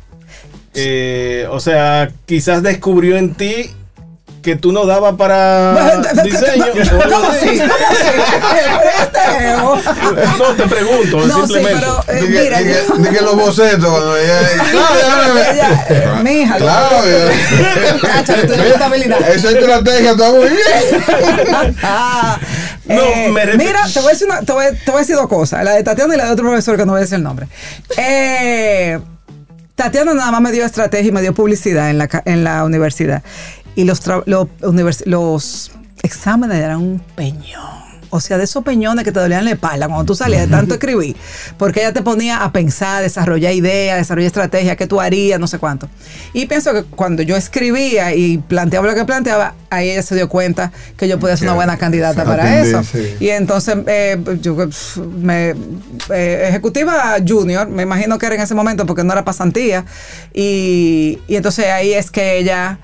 Eh, 0.74 1.46
o 1.50 1.58
sea, 1.58 2.10
quizás 2.26 2.62
descubrió 2.62 3.16
en 3.16 3.34
ti 3.34 3.70
que 4.42 4.56
tú 4.56 4.72
no 4.72 4.86
dabas 4.86 5.16
para 5.16 5.74
diseño. 6.24 6.64
¿Cómo 7.10 7.28
así. 7.30 7.60
¿Cómo 9.60 9.74
así? 9.74 10.38
No, 10.38 10.54
te 10.54 10.66
pregunto, 10.66 11.26
No, 11.26 11.46
sí, 11.46 11.52
simplemente. 11.54 11.86
pero 12.06 12.18
eh, 12.18 12.22
mira, 12.28 12.58
que- 12.58 12.84
yo- 12.88 12.96
di 12.96 13.08
que 13.10 13.20
los 13.22 13.36
bocetos 13.36 13.90
cuando 13.90 14.16
ella. 14.16 14.40
Claro, 14.70 15.38
eh, 15.90 16.22
mi 16.22 16.30
hija, 16.42 16.56
Claro. 16.56 17.02
Esa 18.14 19.50
estrategia 19.50 20.10
está 20.12 20.30
muy 20.30 20.48
bien. 20.48 21.74
Ah, 21.82 22.38
No, 22.86 23.02
eh, 23.02 23.28
me 23.30 23.44
refiero- 23.44 23.64
Mira, 23.72 23.80
te 23.92 24.00
voy, 24.00 24.08
a 24.08 24.12
decir 24.12 24.26
una- 24.26 24.40
te, 24.42 24.52
voy, 24.52 24.64
te 24.84 24.90
voy 24.90 24.96
a 24.98 25.00
decir 25.00 25.16
dos 25.16 25.28
cosas. 25.28 25.62
La 25.64 25.72
de 25.72 25.82
Tatiana 25.84 26.14
y 26.14 26.18
la 26.18 26.24
de 26.26 26.32
otro 26.32 26.46
profesor 26.46 26.76
que 26.76 26.84
no 26.86 26.92
voy 26.92 26.98
a 27.00 27.02
decir 27.02 27.16
el 27.16 27.22
nombre. 27.22 27.46
Eh, 27.96 28.98
Tatiana 29.76 30.12
nada 30.12 30.30
más 30.32 30.40
me 30.40 30.50
dio 30.52 30.64
estrategia 30.64 31.08
y 31.08 31.12
me 31.12 31.22
dio 31.22 31.32
publicidad 31.34 31.88
en 31.90 31.98
la, 31.98 32.08
en 32.24 32.42
la 32.44 32.64
universidad. 32.64 33.22
Y 33.80 33.84
los, 35.06 35.70
exámenes 36.02 36.58
eran 36.58 36.76
un 36.78 37.02
peñón. 37.16 37.80
O 38.12 38.20
sea, 38.20 38.36
de 38.36 38.44
esos 38.44 38.64
peñones 38.64 39.04
que 39.04 39.12
te 39.12 39.20
dolían 39.20 39.44
la 39.44 39.52
espalda 39.52 39.86
cuando 39.86 40.04
tú 40.04 40.14
salías 40.14 40.42
de 40.42 40.48
tanto 40.48 40.74
escribir. 40.74 41.16
Porque 41.56 41.80
ella 41.80 41.92
te 41.92 42.02
ponía 42.02 42.42
a 42.42 42.52
pensar, 42.52 43.02
desarrollar 43.02 43.54
ideas, 43.54 43.96
desarrollar 43.96 44.26
estrategias, 44.26 44.76
qué 44.76 44.86
tú 44.86 45.00
harías, 45.00 45.40
no 45.40 45.46
sé 45.46 45.58
cuánto. 45.58 45.88
Y 46.34 46.46
pienso 46.46 46.74
que 46.74 46.82
cuando 46.82 47.22
yo 47.22 47.36
escribía 47.36 48.12
y 48.14 48.38
planteaba 48.38 48.88
lo 48.88 48.94
que 48.94 49.04
planteaba, 49.04 49.54
ahí 49.70 49.90
ella 49.90 50.02
se 50.02 50.16
dio 50.16 50.28
cuenta 50.28 50.72
que 50.96 51.08
yo 51.08 51.18
podía 51.18 51.36
ser 51.36 51.46
una 51.46 51.54
buena 51.54 51.78
candidata 51.78 52.24
para 52.24 52.60
eso. 52.60 52.82
Y 53.20 53.28
entonces, 53.28 53.76
eh, 53.86 54.18
yo 54.42 54.56
pf, 54.56 55.00
me, 55.00 55.54
eh, 56.12 56.46
ejecutiva 56.48 57.16
junior, 57.26 57.68
me 57.68 57.84
imagino 57.84 58.18
que 58.18 58.26
era 58.26 58.34
en 58.34 58.42
ese 58.42 58.54
momento 58.54 58.84
porque 58.84 59.04
no 59.04 59.12
era 59.12 59.24
pasantía. 59.24 59.86
Y, 60.34 61.20
y 61.28 61.36
entonces 61.36 61.66
ahí 61.66 61.92
es 61.94 62.10
que 62.10 62.38
ella, 62.38 62.80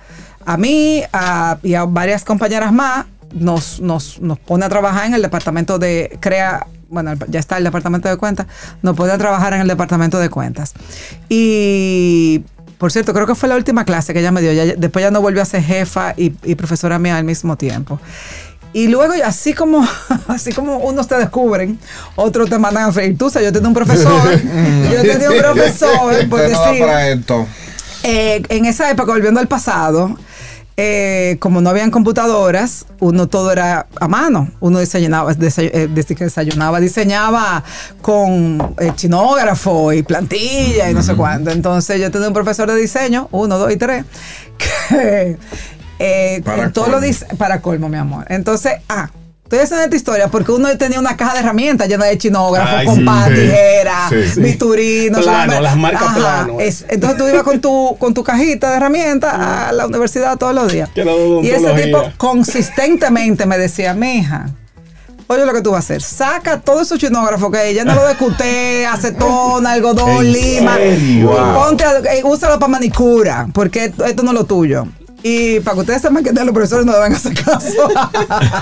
a 0.47 0.57
mí 0.57 1.03
a- 1.12 1.59
y 1.62 1.74
a 1.74 1.84
varias 1.84 2.24
compañeras 2.24 2.72
más, 2.72 3.05
nos, 3.34 3.80
nos, 3.80 4.20
nos 4.20 4.38
pone 4.38 4.64
a 4.64 4.68
trabajar 4.68 5.07
en 5.07 5.14
el 5.14 5.20
departamento 5.22 5.78
de, 5.78 6.16
crea, 6.20 6.66
bueno, 6.88 7.12
ya 7.28 7.40
está 7.40 7.59
el 7.59 7.64
departamento 7.64 8.09
de 8.09 8.16
cuentas, 8.16 8.47
nos 8.82 8.97
pone 8.97 9.12
a 9.12 9.18
trabajar 9.18 9.53
en 9.55 9.61
el 9.61 9.68
departamento 9.68 10.18
de 10.18 10.30
cuentas. 10.30 10.72
Y 11.28 12.42
por 12.78 12.92
cierto, 12.92 13.12
creo 13.14 13.26
que 13.26 13.34
fue 13.34 13.49
la 13.49 13.57
última 13.57 13.84
clase 13.84 14.12
que 14.12 14.20
ella 14.20 14.32
me 14.32 14.40
dio. 14.40 14.53
Ya- 14.53 14.74
después 14.76 15.03
ya 15.03 15.11
no 15.11 15.20
volvió 15.20 15.42
a 15.42 15.44
ser 15.44 15.62
jefa 15.62 16.14
y, 16.16 16.32
y 16.44 16.55
profesora 16.55 16.99
mía 16.99 17.16
al 17.16 17.24
mismo 17.24 17.57
tiempo. 17.57 17.99
Y 18.72 18.88
luego, 18.88 19.14
así 19.24 19.55
como, 19.55 19.86
así 20.28 20.53
como 20.53 20.76
unos 20.78 21.09
te 21.09 21.16
descubren, 21.16 21.78
otros 22.14 22.49
te 22.51 22.59
mandan 22.59 22.84
a 22.84 22.92
freír. 22.92 23.16
Tú 23.16 23.30
sabes, 23.30 23.47
yo 23.49 23.53
tenía 23.53 23.68
un 23.68 23.74
profesor, 23.74 24.40
yo 24.92 25.03
tenía 25.03 25.30
un 25.30 25.38
profesor, 25.42 26.28
por 26.28 26.40
decir, 26.40 26.80
para 26.80 27.09
esto. 27.09 27.47
eh, 28.03 28.42
en 28.51 28.66
esa 28.66 28.90
época, 28.90 29.12
volviendo 29.12 29.40
al 29.40 29.49
pasado, 29.49 30.18
eh, 30.79 31.37
como 31.41 31.61
no 31.61 31.70
habían 31.70 31.91
computadoras, 31.91 32.85
uno 33.01 33.29
todo 33.29 33.51
era 33.53 33.87
a 33.99 34.09
mano. 34.09 34.51
Uno 34.61 34.79
diseñaba, 34.79 35.33
desa- 35.35 35.70
eh, 35.72 35.89
desayunaba, 35.89 36.81
diseñaba 36.81 37.64
con 38.03 38.74
eh, 38.79 38.93
chinógrafo 38.95 39.93
y 39.93 40.03
plantilla 40.03 40.91
y 40.91 40.95
no 40.95 41.03
sé 41.03 41.14
cuánto. 41.14 41.51
Entonces 41.51 42.01
yo 42.01 42.11
tenía 42.11 42.29
un 42.29 42.35
profesor 42.35 42.70
de 42.70 42.77
diseño, 42.77 43.29
uno, 43.33 43.57
dos 43.59 43.72
y 43.72 43.77
tres, 43.77 44.05
que 44.59 45.39
eh, 45.99 46.43
Para 46.45 46.66
lo 46.66 46.72
colmo. 46.72 47.01
dise- 47.01 47.27
para 47.37 47.61
colmo, 47.62 47.89
mi 47.89 47.97
amor. 47.97 48.27
Entonces, 48.29 48.74
ah. 48.89 49.09
Estoy 49.47 49.61
haciendo 49.61 49.84
esta 49.84 49.94
historia 49.97 50.26
porque 50.28 50.51
uno 50.51 50.76
tenía 50.76 50.99
una 50.99 51.16
caja 51.16 51.34
de 51.34 51.38
herramientas 51.40 51.86
llena 51.86 52.07
de 52.07 52.18
chinógrafo, 52.18 52.76
Ay, 52.78 52.84
compás, 52.86 53.28
sí. 53.28 53.34
tijera, 53.36 54.09
Sí, 54.09 54.16
sí. 54.34 54.40
bisturí, 54.40 55.09
no 55.09 55.18
sé, 55.18 55.22
Plano, 55.24 55.61
las 55.61 55.76
marcas 55.76 56.03
Ajá, 56.03 56.16
plano. 56.16 56.57
es- 56.61 56.84
entonces 56.88 57.16
tú 57.16 57.28
ibas 57.28 57.44
con 57.44 57.61
tu, 57.61 57.97
con 58.01 58.12
tu 58.12 58.24
cajita 58.24 58.70
de 58.70 58.76
herramientas 58.78 59.32
a 59.32 59.70
la 59.70 59.86
universidad 59.86 60.36
todos 60.36 60.53
los 60.53 60.72
días. 60.72 60.90
Y 60.97 61.49
ese 61.51 61.72
tipo 61.74 62.03
consistentemente 62.16 63.47
me 63.47 63.57
decía, 63.57 63.94
mija, 63.94 64.51
oye 65.28 65.47
lo 65.47 65.53
que 65.53 65.62
tú 65.62 65.70
vas 65.70 65.76
a 65.76 65.94
hacer, 65.94 66.03
saca 66.03 66.61
todo 66.61 66.80
esos 66.82 66.99
chinógrafos 66.99 67.53
que 67.53 67.72
ya 67.72 67.84
no 67.84 67.94
lo 67.94 68.05
de 68.05 68.16
cuté, 68.16 68.84
acetón, 68.92 69.64
algodón, 69.64 70.26
¿En 70.26 70.32
lima, 70.32 70.76
y 70.80 71.24
ponte, 71.55 71.84
eh, 72.12 72.22
úsalo 72.24 72.59
para 72.59 72.72
manicura, 72.72 73.47
porque 73.55 73.84
esto, 73.84 74.05
esto 74.07 74.24
no 74.24 74.32
es 74.32 74.34
lo 74.38 74.44
tuyo. 74.44 74.88
Y 75.23 75.61
para 75.61 75.75
que 75.75 75.81
ustedes 75.81 76.03
sepan 76.03 76.23
que 76.23 76.33
los 76.33 76.51
profesores 76.53 76.87
no 76.87 76.93
deben 76.93 77.12
hacer 77.14 77.35
caso. 77.35 77.89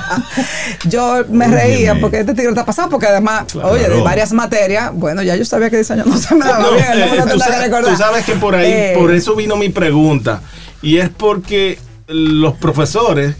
yo 0.88 1.24
me 1.30 1.46
reía 1.48 1.98
porque 2.00 2.20
este 2.20 2.34
tigre 2.34 2.48
está 2.50 2.64
pasado, 2.64 2.88
porque 2.90 3.06
además, 3.06 3.54
oye, 3.56 3.88
de 3.88 4.00
varias 4.02 4.32
materias, 4.32 4.90
bueno, 4.94 5.22
ya 5.22 5.36
yo 5.36 5.44
sabía 5.44 5.70
que 5.70 5.78
diseño 5.78 6.04
no 6.06 6.16
se 6.16 6.34
me 6.34 6.44
daba 6.44 6.60
No, 6.62 6.72
bien, 6.72 6.86
no 6.90 7.06
me 7.06 7.12
eh, 7.12 7.16
lo 7.16 7.26
tú, 7.32 7.38
sabes, 7.38 7.60
recordar. 7.62 7.90
tú 7.92 7.96
sabes 7.96 8.24
que 8.24 8.34
por 8.34 8.54
ahí, 8.54 8.70
Eh, 8.72 8.94
por 8.98 9.12
eso 9.12 9.34
vino 9.34 9.56
mi 9.56 9.68
pregunta. 9.68 10.40
Y 10.82 10.98
es 10.98 11.08
porque 11.08 11.78
los 12.06 12.54
profesores 12.54 13.34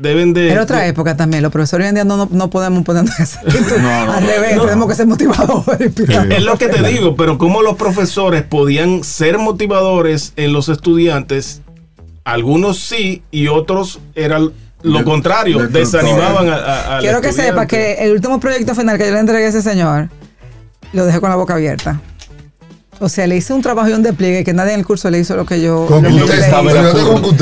deben 0.00 0.32
de. 0.32 0.50
Era 0.52 0.62
otra 0.62 0.80
de- 0.80 0.88
época 0.88 1.16
también. 1.16 1.42
Los 1.42 1.52
profesores 1.52 1.84
hoy 1.86 1.88
en 1.90 1.94
día 1.96 2.04
no, 2.04 2.16
no, 2.16 2.28
no 2.30 2.50
podemos 2.50 2.84
ponernos 2.84 3.18
esa. 3.20 3.42
No, 3.80 4.06
no, 4.06 4.12
Al 4.12 4.26
revés, 4.26 4.60
tenemos 4.60 4.88
que 4.88 4.94
ser 4.94 5.06
motivadores. 5.06 5.92
Es 6.30 6.42
lo 6.42 6.56
que 6.58 6.68
te 6.68 6.82
digo, 6.88 7.16
pero 7.16 7.36
como 7.38 7.62
los 7.62 7.76
profesores 7.76 8.42
podían 8.42 9.02
ser 9.04 9.38
motivadores 9.38 10.32
en 10.36 10.52
los 10.52 10.68
estudiantes, 10.68 11.62
algunos 12.24 12.78
sí 12.78 13.22
y 13.30 13.48
otros 13.48 14.00
eran 14.14 14.50
lo 14.82 14.98
De- 14.98 15.04
contrario, 15.04 15.68
desanimaban 15.68 16.48
a, 16.48 16.54
a- 16.56 16.96
al 16.96 17.00
Quiero 17.02 17.20
que 17.20 17.32
sepa 17.32 17.66
que 17.66 17.94
el 18.00 18.12
último 18.12 18.40
proyecto 18.40 18.74
final 18.74 18.96
que 18.98 19.06
yo 19.06 19.12
le 19.12 19.18
entregué 19.20 19.44
a 19.46 19.48
ese 19.48 19.62
señor, 19.62 20.08
lo 20.92 21.04
dejé 21.04 21.20
con 21.20 21.28
la 21.30 21.36
boca 21.36 21.54
abierta. 21.54 22.00
O 23.02 23.08
sea, 23.08 23.26
le 23.26 23.36
hice 23.36 23.52
un 23.54 23.62
trabajo 23.62 23.88
y 23.88 23.92
un 23.92 24.02
despliegue 24.02 24.44
que 24.44 24.52
nadie 24.52 24.74
en 24.74 24.80
el 24.80 24.86
curso 24.86 25.08
le 25.10 25.18
hizo 25.18 25.34
lo 25.34 25.46
que 25.46 25.60
yo, 25.62 25.86
Con 25.86 26.02
lo 26.02 26.08
que 26.10 26.14
yo 26.16 26.24
usted, 26.24 26.38
le 26.38 26.48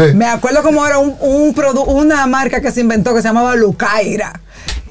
hice. 0.09 0.15
Me 0.15 0.27
acuerdo 0.27 0.63
cómo 0.63 0.87
era 0.87 0.99
un, 0.99 1.17
un 1.21 1.53
produ- 1.55 1.85
una 1.87 2.27
marca 2.29 2.61
que 2.61 2.71
se 2.71 2.81
inventó 2.81 3.13
que 3.15 3.23
se 3.23 3.29
llamaba 3.29 3.57
Lucaira. 3.57 4.41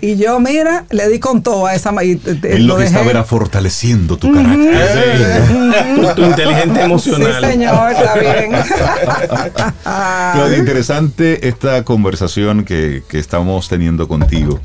Y 0.02 0.16
yo, 0.18 0.40
mira, 0.40 0.86
le 0.92 1.10
di 1.10 1.20
con 1.20 1.42
todo 1.42 1.66
a 1.66 1.74
esa 1.74 1.92
y, 2.04 2.12
y- 2.12 2.22
Él 2.44 2.68
lo 2.68 2.76
que 2.76 2.84
dejé. 2.84 2.94
estaba 2.96 3.10
era 3.12 3.24
fortaleciendo 3.24 4.18
tu 4.18 4.32
carácter. 4.32 5.42
Sí. 5.48 6.02
tu, 6.02 6.16
tu 6.16 6.22
inteligente 6.26 6.82
emocional. 6.82 7.36
Sí, 7.42 7.48
señor, 7.52 7.92
está 7.92 8.14
bien. 8.16 8.52
Claudia, 9.84 10.58
interesante 10.58 11.48
esta 11.48 11.84
conversación 11.84 12.64
que, 12.64 13.04
que 13.08 13.20
estamos 13.20 13.68
teniendo 13.70 14.08
contigo, 14.08 14.60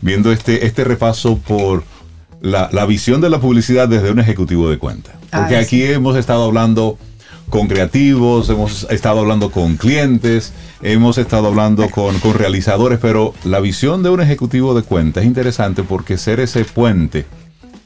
viendo 0.00 0.32
este, 0.32 0.66
este 0.66 0.84
repaso 0.84 1.38
por 1.38 1.84
la, 2.40 2.68
la 2.72 2.84
visión 2.86 3.20
de 3.20 3.30
la 3.30 3.40
publicidad 3.40 3.88
desde 3.88 4.10
un 4.10 4.18
ejecutivo 4.18 4.68
de 4.70 4.78
cuenta. 4.78 5.12
Porque 5.30 5.56
Ay, 5.56 5.64
aquí 5.64 5.82
hemos 5.84 6.16
estado 6.16 6.44
hablando 6.44 6.98
con 7.52 7.68
creativos, 7.68 8.48
hemos 8.48 8.84
estado 8.90 9.20
hablando 9.20 9.50
con 9.50 9.76
clientes, 9.76 10.54
hemos 10.80 11.18
estado 11.18 11.48
hablando 11.48 11.90
con, 11.90 12.18
con 12.20 12.32
realizadores, 12.32 12.98
pero 12.98 13.34
la 13.44 13.60
visión 13.60 14.02
de 14.02 14.08
un 14.08 14.22
ejecutivo 14.22 14.72
de 14.74 14.80
cuenta 14.82 15.20
es 15.20 15.26
interesante 15.26 15.82
porque 15.82 16.16
ser 16.16 16.40
ese 16.40 16.64
puente, 16.64 17.26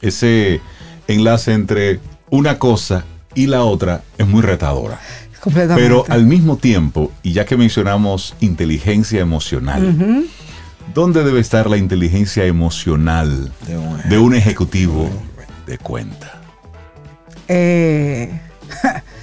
ese 0.01 0.61
enlace 1.09 1.53
entre 1.53 1.99
una 2.31 2.61
cosa 2.61 3.05
y 3.35 3.49
la 3.49 3.65
otra 3.65 4.03
es 4.19 4.29
muy 4.29 4.41
retadora. 4.43 5.01
Completamente. 5.41 5.83
Pero 5.83 6.05
al 6.11 6.27
mismo 6.27 6.59
tiempo, 6.59 7.11
y 7.25 7.33
ya 7.33 7.45
que 7.45 7.57
mencionamos 7.57 8.37
inteligencia 8.39 9.21
emocional, 9.21 10.25
¿dónde 10.95 11.25
debe 11.25 11.41
estar 11.41 11.69
la 11.69 11.77
inteligencia 11.77 12.45
emocional 12.45 13.51
De 13.67 13.77
un- 13.77 14.09
de 14.09 14.19
un 14.19 14.33
ejecutivo 14.37 15.11
de 15.67 15.77
cuenta? 15.79 16.41
Eh, 17.49 18.31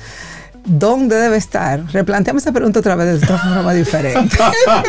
¿Dónde 0.66 1.18
debe 1.18 1.38
estar? 1.38 1.84
Replanteame 1.92 2.40
esa 2.40 2.52
pregunta 2.52 2.80
otra 2.80 2.96
vez 2.96 3.20
de 3.20 3.26
otra 3.26 3.38
forma 3.38 3.74
diferente. 3.74 4.38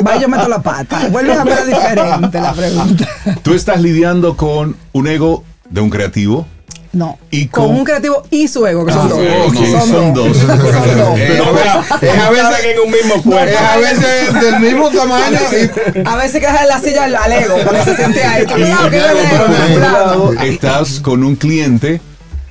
Vaya, 0.03 0.21
yo 0.21 0.29
meto 0.29 0.49
la 0.49 0.63
pata. 0.63 1.09
Vuelve 1.11 1.33
a 1.35 1.43
ver 1.45 1.67
diferente 1.67 2.41
la 2.41 2.53
pregunta. 2.53 3.09
Tú 3.43 3.55
estás 3.55 3.81
lidiando 3.81 4.37
con 4.37 4.77
un 4.93 5.07
ego 5.09 5.43
de 5.69 5.81
un 5.81 5.91
creativo. 5.91 6.47
No. 6.93 7.19
Y 7.33 7.49
con, 7.49 7.67
con- 7.67 7.77
un 7.79 7.85
creativo 7.85 8.23
y 8.31 8.47
su 8.47 8.65
ego, 8.65 8.87
que 8.87 8.93
son 8.93 9.07
Ah, 9.07 9.09
dos. 9.09 9.19
ok, 9.49 9.55
Son, 9.67 9.89
son 9.89 10.15
dos. 10.15 10.27
dos. 10.29 10.37
Son 10.37 10.59
dos. 10.97 11.15
Mira, 11.19 11.83
es 12.03 12.19
a 12.21 12.31
veces 12.31 12.65
en 12.67 12.79
un 12.87 12.91
mismo 12.93 13.23
cuerpo. 13.25 13.51
Es 13.51 13.57
a 13.61 13.77
veces 13.79 14.33
del 14.41 14.61
mismo 14.61 14.91
tamaño 14.91 15.39
y 15.53 16.09
A 16.09 16.15
veces 16.17 16.41
que 16.41 16.47
deja 16.47 16.67
la 16.67 16.79
silla 16.79 17.05
al, 17.07 17.33
ego 17.33 17.57
para 17.65 17.83
que 17.83 17.91
se 17.91 17.97
siente 17.97 18.23
ahí. 18.23 18.47
Que 18.47 18.55
Claro, 18.55 18.89
pero 18.91 19.45
otro 19.45 19.75
claro. 19.77 19.81
lado, 20.07 20.33
estás 20.35 21.01
con 21.01 21.25
un 21.25 21.35
cliente 21.35 22.01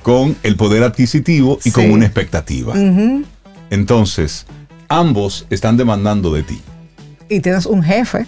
con 0.04 0.36
el 0.42 0.54
poder 0.56 0.82
adquisitivo 0.82 1.58
y 1.64 1.70
con 1.72 1.90
una 1.90 2.04
expectativa. 2.04 2.74
Entonces, 3.70 4.46
ambos 4.88 5.46
están 5.50 5.76
demandando 5.78 6.32
de 6.32 6.42
ti. 6.42 6.60
Y 7.28 7.40
tienes 7.40 7.64
un 7.66 7.82
jefe 7.82 8.26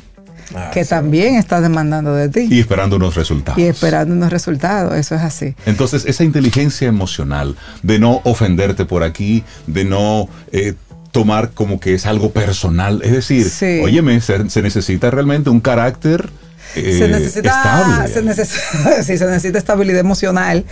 que 0.72 0.84
también 0.86 1.34
está 1.34 1.60
demandando 1.60 2.14
de 2.14 2.28
ti 2.28 2.46
Y 2.50 2.60
esperando 2.60 2.96
unos 2.96 3.14
resultados. 3.14 3.58
y 3.58 3.64
esperando 3.64 4.14
unos 4.14 4.30
resultados. 4.30 4.94
Eso 4.94 5.14
es 5.16 5.20
así. 5.22 5.54
Entonces, 5.66 6.04
esa 6.06 6.24
inteligencia 6.24 6.88
emocional 6.88 7.56
de 7.82 7.98
no 7.98 8.20
ofenderte 8.24 8.86
por 8.86 9.02
aquí, 9.02 9.44
de 9.66 9.84
no 9.84 10.28
eh, 10.52 10.72
tomar 11.12 11.50
como 11.50 11.78
que 11.78 11.92
es 11.94 12.06
algo 12.06 12.30
personal, 12.30 13.02
es 13.04 13.12
decir, 13.12 13.44
Sí. 13.50 13.80
óyeme, 13.82 14.18
se, 14.22 14.48
se 14.48 14.62
necesita 14.62 15.10
realmente 15.10 15.50
un 15.50 15.60
carácter 15.60 16.30
eh, 16.76 16.98
se 16.98 17.08
necesita, 17.08 17.48
estable. 17.50 18.08
se 18.08 18.22
necesita, 18.22 19.02
sí, 19.02 19.18
se 19.18 19.26
necesita 19.26 19.58
estabilidad 19.58 20.00
emocional. 20.00 20.64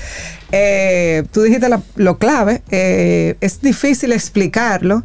Eh, 0.52 1.24
tú 1.32 1.42
dijiste 1.42 1.68
la- 1.68 1.82
lo 1.96 2.18
clave, 2.18 2.62
eh, 2.70 3.36
es 3.40 3.60
difícil 3.60 4.12
explicarlo. 4.12 5.02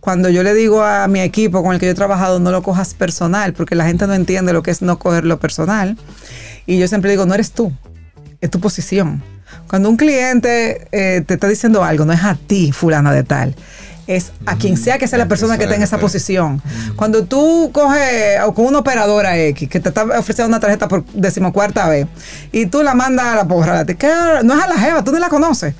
Cuando 0.00 0.28
yo 0.30 0.42
le 0.42 0.54
digo 0.54 0.82
a 0.82 1.06
mi 1.08 1.20
equipo 1.20 1.62
con 1.62 1.74
el 1.74 1.80
que 1.80 1.86
yo 1.86 1.92
he 1.92 1.94
trabajado, 1.94 2.38
no 2.38 2.50
lo 2.50 2.62
cojas 2.62 2.94
personal, 2.94 3.52
porque 3.52 3.74
la 3.74 3.84
gente 3.86 4.06
no 4.06 4.14
entiende 4.14 4.52
lo 4.52 4.62
que 4.62 4.70
es 4.70 4.80
no 4.80 4.98
cogerlo 4.98 5.38
personal. 5.40 5.98
Y 6.66 6.78
yo 6.78 6.86
siempre 6.88 7.10
digo, 7.10 7.26
no 7.26 7.34
eres 7.34 7.50
tú, 7.52 7.72
es 8.40 8.50
tu 8.50 8.60
posición. 8.60 9.22
Cuando 9.68 9.90
un 9.90 9.96
cliente 9.96 10.86
eh, 10.92 11.22
te 11.26 11.34
está 11.34 11.48
diciendo 11.48 11.82
algo, 11.84 12.04
no 12.04 12.12
es 12.12 12.22
a 12.22 12.36
ti, 12.36 12.72
fulana 12.72 13.12
de 13.12 13.22
tal, 13.24 13.54
es 14.08 14.32
a 14.46 14.56
quien 14.56 14.76
sea 14.76 14.98
que 14.98 15.06
sea 15.06 15.18
la 15.18 15.28
persona 15.28 15.56
que 15.58 15.64
esté 15.64 15.76
en 15.76 15.82
esa 15.82 15.98
posición. 15.98 16.60
Cuando 16.96 17.24
tú 17.24 17.70
coges 17.72 18.40
o 18.44 18.54
con 18.54 18.64
una 18.64 18.78
operadora 18.78 19.36
X 19.38 19.68
que 19.68 19.78
te 19.80 19.90
está 19.90 20.02
ofreciendo 20.04 20.48
una 20.48 20.58
tarjeta 20.60 20.88
por 20.88 21.04
decimocuarta 21.12 21.86
vez 21.90 22.06
y 22.50 22.66
tú 22.66 22.82
la 22.82 22.94
mandas 22.94 23.26
a 23.26 23.36
la 23.36 23.46
porra, 23.46 23.84
te 23.84 23.96
queda- 23.96 24.42
no 24.42 24.54
es 24.58 24.64
a 24.64 24.66
la 24.66 24.78
jeva, 24.78 25.04
tú 25.04 25.12
ni 25.12 25.20
la 25.20 25.28
conoces. 25.28 25.74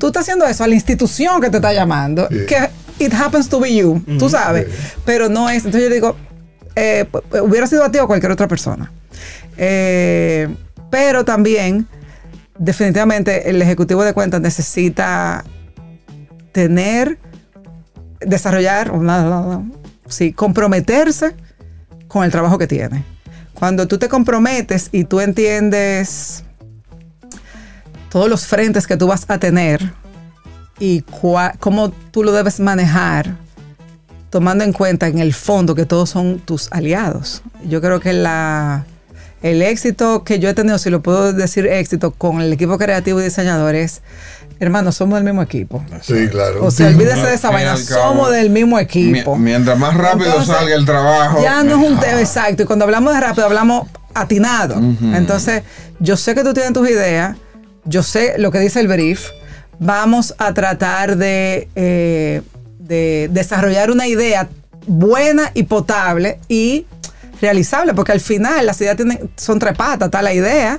Tú 0.00 0.06
estás 0.06 0.22
haciendo 0.22 0.46
eso 0.46 0.64
a 0.64 0.66
la 0.66 0.74
institución 0.74 1.40
que 1.42 1.50
te 1.50 1.56
está 1.58 1.72
llamando, 1.74 2.26
que 2.28 2.70
it 2.98 3.12
happens 3.12 3.48
to 3.50 3.60
be 3.60 3.74
you, 3.76 4.02
tú 4.18 4.28
sabes, 4.30 4.66
pero 5.04 5.28
no 5.28 5.50
es. 5.50 5.58
Entonces 5.66 5.82
yo 5.88 5.94
digo, 5.94 6.16
eh, 6.76 7.06
hubiera 7.42 7.66
sido 7.66 7.84
a 7.84 7.90
ti 7.92 7.98
o 7.98 8.06
cualquier 8.06 8.32
otra 8.32 8.48
persona. 8.48 8.90
Eh, 9.58 10.48
pero 10.90 11.24
también, 11.26 11.86
definitivamente, 12.58 13.50
el 13.50 13.60
ejecutivo 13.60 14.02
de 14.04 14.14
cuentas 14.14 14.40
necesita 14.40 15.44
tener, 16.52 17.18
desarrollar, 18.26 18.92
sí, 20.08 20.32
comprometerse 20.32 21.34
con 22.08 22.24
el 22.24 22.30
trabajo 22.30 22.58
que 22.58 22.66
tiene. 22.66 23.04
Cuando 23.54 23.86
tú 23.86 23.98
te 23.98 24.08
comprometes 24.08 24.88
y 24.92 25.04
tú 25.04 25.20
entiendes 25.20 26.44
todos 28.08 28.28
los 28.28 28.46
frentes 28.46 28.86
que 28.86 28.96
tú 28.96 29.06
vas 29.06 29.24
a 29.28 29.38
tener 29.38 29.92
y 30.78 31.02
cómo 31.60 31.90
tú 32.10 32.22
lo 32.22 32.32
debes 32.32 32.60
manejar, 32.60 33.36
tomando 34.30 34.64
en 34.64 34.72
cuenta 34.72 35.06
en 35.06 35.18
el 35.18 35.32
fondo 35.32 35.74
que 35.74 35.86
todos 35.86 36.10
son 36.10 36.40
tus 36.40 36.68
aliados. 36.72 37.42
Yo 37.68 37.80
creo 37.80 38.00
que 38.00 38.12
la, 38.12 38.84
el 39.42 39.62
éxito 39.62 40.24
que 40.24 40.38
yo 40.38 40.48
he 40.48 40.54
tenido, 40.54 40.78
si 40.78 40.90
lo 40.90 41.02
puedo 41.02 41.32
decir 41.32 41.66
éxito, 41.66 42.10
con 42.10 42.40
el 42.40 42.52
equipo 42.52 42.78
creativo 42.78 43.20
y 43.20 43.24
diseñadores, 43.24 44.02
hermanos, 44.60 44.94
somos 44.96 45.16
del 45.16 45.24
mismo 45.24 45.42
equipo. 45.42 45.84
Sí, 46.02 46.28
claro. 46.28 46.64
O 46.64 46.70
sea, 46.70 46.88
olvídese 46.88 47.26
de 47.26 47.34
esa 47.34 47.50
vaina, 47.50 47.76
somos 47.76 48.30
del 48.30 48.50
mismo 48.50 48.78
equipo. 48.78 49.36
Mi- 49.36 49.44
Mientras 49.52 49.78
más 49.78 49.94
rápido 49.96 50.26
Entonces, 50.30 50.54
salga 50.54 50.74
el 50.74 50.84
trabajo. 50.84 51.42
Ya 51.42 51.62
no 51.62 51.70
es 51.70 51.76
un 51.90 51.94
tema 52.00 52.06
mejor. 52.06 52.20
exacto. 52.20 52.62
Y 52.62 52.66
cuando 52.66 52.84
hablamos 52.84 53.12
de 53.14 53.20
rápido, 53.20 53.46
hablamos 53.46 53.88
atinado. 54.14 54.76
Entonces, 55.14 55.62
yo 56.00 56.16
sé 56.16 56.34
que 56.34 56.42
tú 56.44 56.54
tienes 56.54 56.72
tus 56.72 56.88
ideas, 56.88 57.36
yo 57.84 58.02
sé 58.02 58.34
lo 58.38 58.50
que 58.50 58.58
dice 58.60 58.80
el 58.80 58.88
brief. 58.88 59.28
Vamos 59.80 60.34
a 60.38 60.54
tratar 60.54 61.16
de, 61.16 61.68
eh, 61.74 62.42
de 62.78 63.28
desarrollar 63.32 63.90
una 63.90 64.06
idea 64.06 64.48
buena 64.86 65.50
y 65.54 65.64
potable 65.64 66.38
y 66.48 66.86
realizable, 67.40 67.92
porque 67.94 68.12
al 68.12 68.20
final 68.20 68.64
las 68.66 68.80
ideas 68.80 68.96
tienen, 68.96 69.30
son 69.36 69.58
tres 69.58 69.76
patas. 69.76 70.06
Está 70.06 70.22
la 70.22 70.32
idea, 70.32 70.78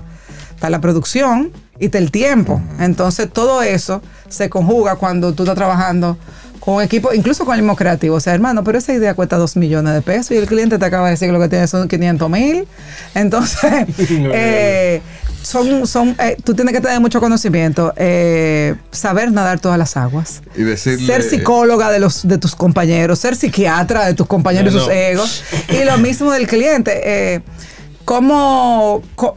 está 0.53 0.69
la 0.69 0.80
producción 0.80 1.51
y 1.80 1.95
el 1.95 2.11
tiempo. 2.11 2.61
Entonces, 2.80 3.30
todo 3.32 3.61
eso 3.61 4.01
se 4.30 4.49
conjuga 4.49 4.95
cuando 4.95 5.34
tú 5.34 5.43
estás 5.43 5.55
trabajando 5.55 6.17
con 6.59 6.76
un 6.76 6.82
equipo, 6.82 7.13
incluso 7.13 7.45
con 7.45 7.53
el 7.55 7.61
mismo 7.61 7.76
creativo. 7.76 8.15
O 8.15 8.19
sea, 8.19 8.34
hermano, 8.34 8.63
pero 8.63 8.78
esa 8.78 8.93
idea 8.93 9.13
cuesta 9.13 9.38
dos 9.38 9.55
millones 9.55 9.93
de 9.93 10.01
pesos 10.01 10.32
y 10.32 10.38
el 10.38 10.47
cliente 10.47 10.80
te 10.80 10.86
acaba 10.86 11.05
de 11.05 11.11
decir 11.11 11.28
que 11.28 11.34
lo 11.34 11.39
que 11.39 11.49
tiene 11.49 11.67
son 11.67 11.88
500 11.88 12.30
mil. 12.30 12.67
Entonces, 13.13 13.86
eh, 13.99 15.01
son, 15.43 15.86
son, 15.86 16.15
eh, 16.19 16.38
tú 16.43 16.55
tienes 16.55 16.73
que 16.73 16.82
tener 16.82 16.99
mucho 16.99 17.19
conocimiento, 17.19 17.93
eh, 17.97 18.73
saber 18.91 19.32
nadar 19.32 19.59
todas 19.59 19.78
las 19.78 19.95
aguas. 19.95 20.41
Y 20.55 20.63
decirle. 20.63 21.05
Ser 21.05 21.21
psicóloga 21.21 21.91
de 21.91 21.99
los 21.99 22.28
de 22.28 22.39
tus 22.39 22.55
compañeros, 22.55 23.19
ser 23.19 23.36
psiquiatra 23.36 24.05
de 24.07 24.15
tus 24.15 24.26
compañeros 24.26 24.73
y 24.73 24.78
sus 24.78 24.88
No. 24.88 24.93
egos. 24.93 25.43
Y 25.69 25.84
lo 25.84 25.97
mismo 25.99 26.32
del 26.32 26.47
cliente. 26.47 27.43
Como 28.06 29.01
co- 29.16 29.34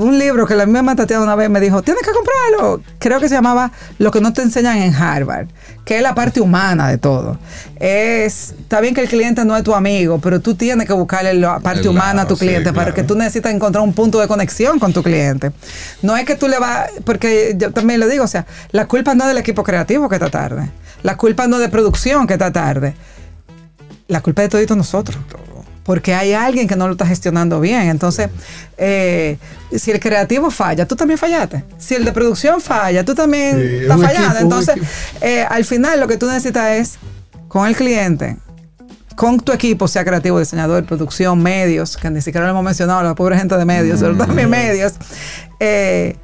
un 0.00 0.18
libro 0.18 0.46
que 0.46 0.54
la 0.56 0.64
misma 0.64 0.96
Tatiana 0.96 1.22
una 1.22 1.36
vez 1.36 1.50
me 1.50 1.60
dijo, 1.60 1.82
tienes 1.82 2.02
que 2.02 2.10
comprarlo. 2.10 2.82
Creo 2.98 3.20
que 3.20 3.28
se 3.28 3.34
llamaba 3.34 3.70
Lo 3.98 4.10
que 4.10 4.20
no 4.22 4.32
te 4.32 4.40
enseñan 4.40 4.78
en 4.78 4.94
Harvard, 4.94 5.48
que 5.84 5.96
es 5.96 6.02
la 6.02 6.14
parte 6.14 6.40
humana 6.40 6.88
de 6.88 6.96
todo. 6.96 7.38
Es, 7.76 8.54
está 8.58 8.80
bien 8.80 8.94
que 8.94 9.02
el 9.02 9.08
cliente 9.08 9.44
no 9.44 9.54
es 9.56 9.62
tu 9.62 9.74
amigo, 9.74 10.18
pero 10.20 10.40
tú 10.40 10.54
tienes 10.54 10.86
que 10.86 10.94
buscarle 10.94 11.34
la 11.34 11.60
parte 11.60 11.82
El 11.82 11.88
humana 11.88 12.22
a 12.22 12.24
tu 12.26 12.34
lado, 12.34 12.36
sí, 12.36 12.46
cliente 12.46 12.72
para 12.72 12.86
claro. 12.86 12.94
que 12.94 13.02
tú 13.04 13.14
necesitas 13.14 13.52
encontrar 13.52 13.84
un 13.84 13.92
punto 13.92 14.18
de 14.20 14.26
conexión 14.26 14.78
con 14.78 14.94
tu 14.94 15.02
cliente. 15.02 15.52
No 16.00 16.16
es 16.16 16.24
que 16.24 16.34
tú 16.34 16.48
le 16.48 16.58
vas, 16.58 16.88
porque 17.04 17.54
yo 17.58 17.72
también 17.72 18.00
lo 18.00 18.08
digo, 18.08 18.24
o 18.24 18.28
sea, 18.28 18.46
la 18.70 18.86
culpa 18.88 19.14
no 19.14 19.24
es 19.24 19.28
del 19.28 19.38
equipo 19.38 19.62
creativo 19.64 20.08
que 20.08 20.14
está 20.16 20.30
tarde, 20.30 20.70
la 21.02 21.18
culpa 21.18 21.46
no 21.46 21.56
es 21.56 21.62
de 21.62 21.68
producción 21.68 22.26
que 22.26 22.32
está 22.32 22.50
tarde, 22.50 22.94
la 24.08 24.22
culpa 24.22 24.44
es 24.44 24.50
de 24.50 24.64
todos 24.66 24.78
nosotros. 24.78 25.18
Porque 25.84 26.14
hay 26.14 26.32
alguien 26.32 26.68
que 26.68 26.76
no 26.76 26.86
lo 26.86 26.92
está 26.92 27.06
gestionando 27.06 27.60
bien. 27.60 27.88
Entonces, 27.88 28.28
eh, 28.78 29.36
si 29.76 29.90
el 29.90 29.98
creativo 29.98 30.50
falla, 30.50 30.86
tú 30.86 30.94
también 30.94 31.18
fallaste. 31.18 31.64
Si 31.78 31.94
el 31.94 32.04
de 32.04 32.12
producción 32.12 32.60
falla, 32.60 33.04
tú 33.04 33.14
también 33.14 33.58
Sí, 33.58 33.76
estás 33.82 34.00
fallando. 34.00 34.28
equipo, 34.28 34.42
Entonces, 34.42 34.76
eh, 35.20 35.44
al 35.48 35.64
final 35.64 35.98
lo 35.98 36.06
que 36.06 36.16
tú 36.16 36.26
necesitas 36.26 36.70
es, 36.72 36.98
con 37.48 37.66
el 37.66 37.74
cliente, 37.74 38.36
con 39.16 39.40
tu 39.40 39.52
equipo, 39.52 39.88
sea 39.88 40.04
creativo, 40.04 40.38
diseñador, 40.38 40.84
producción, 40.84 41.42
medios, 41.42 41.96
que 41.96 42.10
ni 42.10 42.22
siquiera 42.22 42.46
lo 42.46 42.52
hemos 42.52 42.64
mencionado, 42.64 43.02
la 43.02 43.14
pobre 43.14 43.36
gente 43.36 43.56
de 43.56 43.64
medios, 43.64 44.00
pero 44.00 44.16
también 44.16 44.48
medios, 44.48 44.94
eh, 45.60 46.16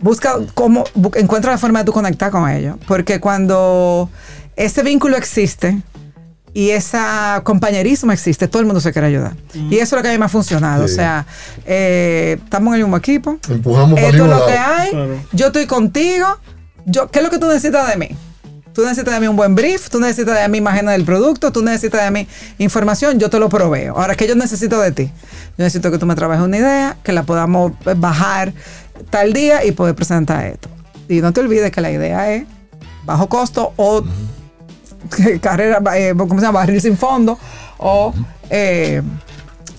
busca 0.00 0.36
cómo, 0.54 0.84
encuentra 1.14 1.52
la 1.52 1.58
forma 1.58 1.80
de 1.80 1.84
tú 1.84 1.92
conectar 1.92 2.30
con 2.30 2.48
ellos. 2.48 2.76
Porque 2.88 3.20
cuando 3.20 4.10
ese 4.56 4.82
vínculo 4.82 5.16
existe 5.16 5.78
y 6.54 6.70
ese 6.70 6.98
compañerismo 7.44 8.12
existe, 8.12 8.46
todo 8.46 8.60
el 8.60 8.66
mundo 8.66 8.80
se 8.80 8.92
quiere 8.92 9.08
ayudar. 9.08 9.34
Y 9.54 9.76
eso 9.76 9.96
es 9.96 10.00
lo 10.00 10.02
que 10.02 10.08
a 10.08 10.12
mí 10.12 10.18
me 10.18 10.26
ha 10.26 10.28
funcionado. 10.28 10.86
Sí. 10.86 10.92
O 10.92 10.96
sea, 10.96 11.26
eh, 11.64 12.38
estamos 12.44 12.74
en 12.74 12.80
el 12.80 12.86
mismo 12.86 12.96
equipo. 12.96 13.38
Empujamos 13.48 13.98
Esto 13.98 14.24
es 14.24 14.30
lo 14.30 14.46
que 14.46 14.52
hay. 14.52 14.90
Claro. 14.90 15.18
Yo 15.32 15.46
estoy 15.46 15.66
contigo. 15.66 16.26
Yo, 16.84 17.10
¿Qué 17.10 17.20
es 17.20 17.24
lo 17.24 17.30
que 17.30 17.38
tú 17.38 17.46
necesitas 17.46 17.88
de 17.88 17.96
mí? 17.96 18.08
Tú 18.74 18.82
necesitas 18.82 19.14
de 19.14 19.20
mí 19.20 19.28
un 19.28 19.36
buen 19.36 19.54
brief, 19.54 19.88
tú 19.88 20.00
necesitas 20.00 20.40
de 20.40 20.48
mí 20.48 20.58
imagen 20.58 20.86
del 20.86 21.04
producto, 21.04 21.52
tú 21.52 21.62
necesitas 21.62 22.04
de 22.04 22.10
mí 22.10 22.26
información, 22.58 23.18
yo 23.18 23.28
te 23.28 23.38
lo 23.38 23.48
proveo. 23.48 23.96
Ahora, 23.98 24.14
¿qué 24.14 24.26
yo 24.26 24.34
necesito 24.34 24.80
de 24.80 24.92
ti? 24.92 25.04
Yo 25.04 25.64
necesito 25.64 25.90
que 25.90 25.98
tú 25.98 26.06
me 26.06 26.14
trabajes 26.14 26.42
una 26.42 26.56
idea, 26.56 26.96
que 27.02 27.12
la 27.12 27.22
podamos 27.22 27.72
bajar 27.96 28.52
tal 29.10 29.32
día 29.32 29.64
y 29.64 29.72
poder 29.72 29.94
presentar 29.94 30.46
esto. 30.46 30.68
Y 31.08 31.20
no 31.20 31.32
te 31.32 31.40
olvides 31.40 31.70
que 31.70 31.82
la 31.82 31.90
idea 31.90 32.32
es 32.32 32.44
bajo 33.04 33.28
costo 33.28 33.72
o 33.76 34.02
carrera, 35.40 35.80
eh, 35.96 36.14
¿cómo 36.16 36.40
se 36.40 36.46
llama? 36.46 36.60
Barril 36.60 36.80
sin 36.80 36.96
fondo 36.96 37.38
o 37.78 38.14
eh, 38.50 39.02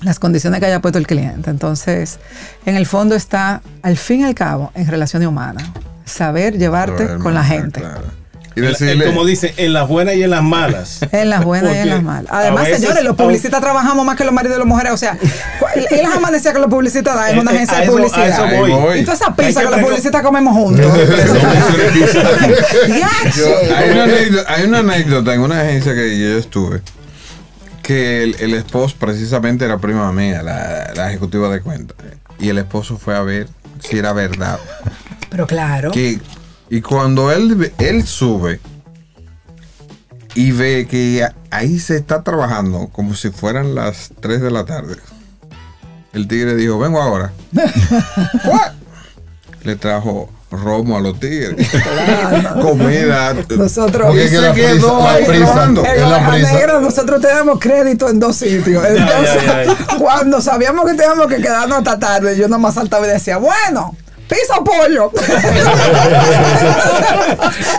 las 0.02 0.20
condiciones 0.20 0.60
que 0.60 0.66
haya 0.66 0.82
puesto 0.82 1.00
el 1.00 1.08
cliente. 1.08 1.50
Entonces, 1.50 2.20
en 2.66 2.76
el 2.76 2.86
fondo 2.86 3.16
está, 3.16 3.62
al 3.82 3.98
fin 3.98 4.22
y 4.22 4.24
al 4.26 4.36
cabo, 4.36 4.72
en 4.76 4.88
relaciones 4.88 5.28
humanas. 5.28 5.64
Saber 6.06 6.58
llevarte 6.58 7.18
con 7.18 7.34
la 7.34 7.44
gente. 7.44 7.80
claro. 7.80 8.23
Y 8.56 8.62
decirle. 8.62 9.06
como 9.06 9.26
dice, 9.26 9.54
en 9.58 9.74
las 9.74 9.88
buenas 9.88 10.16
y 10.16 10.24
en 10.24 10.30
las 10.30 10.44
malas. 10.44 11.00
En 11.12 11.30
las 11.30 11.44
buenas 11.44 11.76
y 11.76 11.80
en 11.80 11.90
las 11.90 12.04
malas. 12.04 12.32
Además, 12.32 12.66
veces- 12.66 12.82
señores, 12.82 13.04
los 13.04 13.16
publicistas 13.16 13.62
trabajamos 13.62 14.06
más 14.06 14.16
que 14.16 14.24
los 14.26 14.34
maridos 14.34 14.58
y 14.58 14.60
las 14.60 14.68
mujeres. 14.68 14.94
O 14.94 14.98
sea, 14.98 15.18
y 15.92 16.02
las 16.02 16.16
amanecías 16.16 16.54
que 16.54 16.60
los 16.60 16.70
publicistas 16.70 17.16
dan 17.16 17.32
en 17.34 17.40
una 17.40 17.52
Eh, 17.52 17.54
eh, 17.54 17.58
agencia 17.58 17.78
a 17.78 17.82
de 17.82 17.88
publicidad. 17.88 18.30
eso 18.30 18.48
voy. 18.60 18.72
voy. 18.72 19.00
Y 19.00 19.04
toda 19.04 19.16
esa 19.16 19.36
pizza 19.36 19.62
que 19.62 19.66
que 19.68 19.72
los 19.76 19.82
publicistas 19.82 20.22
comemos 20.22 20.54
juntos. 20.54 20.86
Yo- 23.36 23.76
hay, 23.78 23.90
una 23.92 24.04
anécdota, 24.04 24.54
hay 24.54 24.64
una 24.66 24.80
anécdota 24.80 25.34
en 25.34 25.42
una 25.42 25.62
agencia 25.62 25.94
que 25.94 26.20
yo 26.20 26.38
estuve 26.38 26.82
que 27.82 28.24
el, 28.24 28.36
el 28.40 28.54
esposo 28.54 28.96
precisamente 28.98 29.66
era 29.66 29.78
prima 29.78 30.10
mía, 30.14 30.42
la, 30.42 30.94
la 30.96 31.10
ejecutiva 31.10 31.50
de 31.50 31.60
cuenta. 31.60 31.94
Y 32.40 32.48
el 32.48 32.58
esposo 32.58 32.98
fue 32.98 33.14
a 33.16 33.22
ver 33.22 33.48
si 33.82 33.98
era 33.98 34.14
verdad. 34.14 34.58
Pero 35.30 35.46
claro. 35.48 35.92
Que, 35.92 36.18
y 36.76 36.82
cuando 36.82 37.32
él, 37.32 37.56
ve- 37.56 37.74
él 37.78 38.06
sube 38.08 38.60
y 40.36 40.52
ve 40.52 40.88
que 40.90 41.28
ahí 41.52 41.78
se 41.80 41.96
está 41.98 42.24
trabajando 42.24 42.90
como 42.92 43.14
si 43.14 43.30
fueran 43.30 43.76
las 43.76 44.10
3 44.22 44.42
de 44.42 44.50
la 44.50 44.66
tarde. 44.66 44.96
El 46.14 46.28
tigre 46.28 46.56
dijo, 46.56 46.80
vengo 46.80 47.00
ahora. 47.02 47.32
What? 48.46 48.72
Le 49.64 49.76
trajo 49.76 50.30
romo 50.52 50.98
a 50.98 51.02
los 51.02 51.20
tigres. 51.20 51.70
Comida. 52.62 53.34
Nosotros- 53.56 54.08
Porque 54.08 54.28
se 54.28 54.42
la 54.42 54.54
quedó 54.54 54.72
prisa, 54.72 54.98
la 55.00 55.12
ahí 55.12 55.26
prisa. 55.26 55.44
trabajando. 55.46 55.86
En 55.86 55.92
Es 55.92 56.02
la 56.02 56.08
Oveja 56.08 56.32
prisa. 56.32 56.54
Negra 56.54 56.80
nosotros 56.82 57.22
teníamos 57.22 57.60
crédito 57.60 58.10
en 58.10 58.20
dos 58.20 58.36
sitios. 58.36 58.84
Entonces, 58.86 59.44
ya, 59.46 59.64
ya. 59.66 59.76
cuando 60.00 60.42
sabíamos 60.42 60.86
que 60.86 60.94
teníamos 60.96 61.28
que 61.28 61.38
quedarnos 61.38 61.78
hasta 61.80 62.00
tarde, 62.00 62.36
yo 62.38 62.48
nomás 62.48 62.74
saltaba 62.76 63.06
y 63.08 63.12
decía, 63.12 63.38
bueno, 63.38 63.96
piso 64.28 64.64
pollo. 64.64 65.12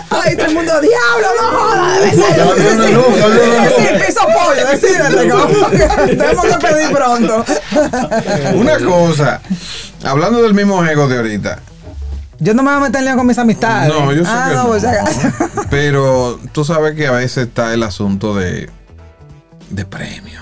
Ay, 0.09 0.35
todo 0.35 0.45
el 0.47 0.53
mundo, 0.53 0.73
diablo, 0.81 1.27
no 1.41 1.47
jodas, 1.57 2.11
sí, 3.75 3.87
piso 4.05 4.21
pollo, 4.21 4.67
decídete, 4.71 5.09
tenemos 6.15 6.45
que 6.45 6.57
pedir 6.67 6.91
pronto. 6.91 7.45
Una 8.55 8.77
cosa, 8.79 9.41
hablando 10.03 10.41
del 10.41 10.53
mismo 10.53 10.83
ego 10.85 11.07
de 11.07 11.17
ahorita. 11.17 11.59
Yo 12.39 12.53
no 12.53 12.63
me 12.63 12.71
voy 12.71 12.77
a 12.77 12.89
meter 12.89 13.07
en 13.07 13.15
con 13.15 13.27
mis 13.27 13.37
amistades. 13.37 13.93
No, 13.93 14.11
yo 14.11 14.25
sé 14.25 14.31
ah, 14.31 14.47
que 14.49 14.55
no, 14.55 14.67
no. 14.67 14.77
ya- 14.77 15.05
Pero 15.69 16.37
tú 16.51 16.65
sabes 16.65 16.95
que 16.95 17.07
a 17.07 17.11
veces 17.11 17.47
está 17.47 17.73
el 17.73 17.81
asunto 17.83 18.35
de, 18.35 18.69
de 19.69 19.85
premio. 19.85 20.41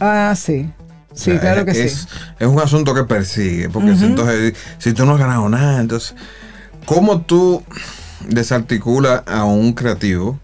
Ah, 0.00 0.32
sí. 0.36 0.70
Sí, 1.14 1.30
O 1.30 1.34
sea, 1.34 1.40
claro 1.40 1.64
que 1.64 1.84
es, 1.84 1.92
sí. 1.92 2.06
Es 2.40 2.48
un 2.48 2.58
asunto 2.60 2.94
que 2.94 3.04
persigue, 3.04 3.68
porque 3.68 3.96
si, 3.96 4.04
entonces, 4.04 4.54
si 4.78 4.92
tú 4.92 5.06
no 5.06 5.12
has 5.12 5.18
ganado 5.18 5.48
nada, 5.48 5.80
entonces, 5.80 6.14
¿cómo 6.86 7.20
tú 7.22 7.62
desarticulas 8.28 9.22
a 9.26 9.44
un 9.44 9.72
creativo 9.74 10.38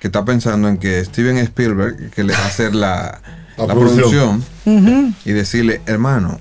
que 0.00 0.08
está 0.08 0.24
pensando 0.24 0.68
en 0.68 0.78
que 0.78 1.04
Steven 1.04 1.36
Spielberg, 1.38 2.10
que 2.10 2.24
le 2.24 2.32
va 2.32 2.38
a 2.40 2.46
hacer 2.46 2.74
la, 2.74 3.20
La 3.56 3.66
la 3.66 3.74
producción. 3.74 4.44
producción, 4.64 5.14
y 5.24 5.32
decirle, 5.32 5.80
hermano, 5.86 6.38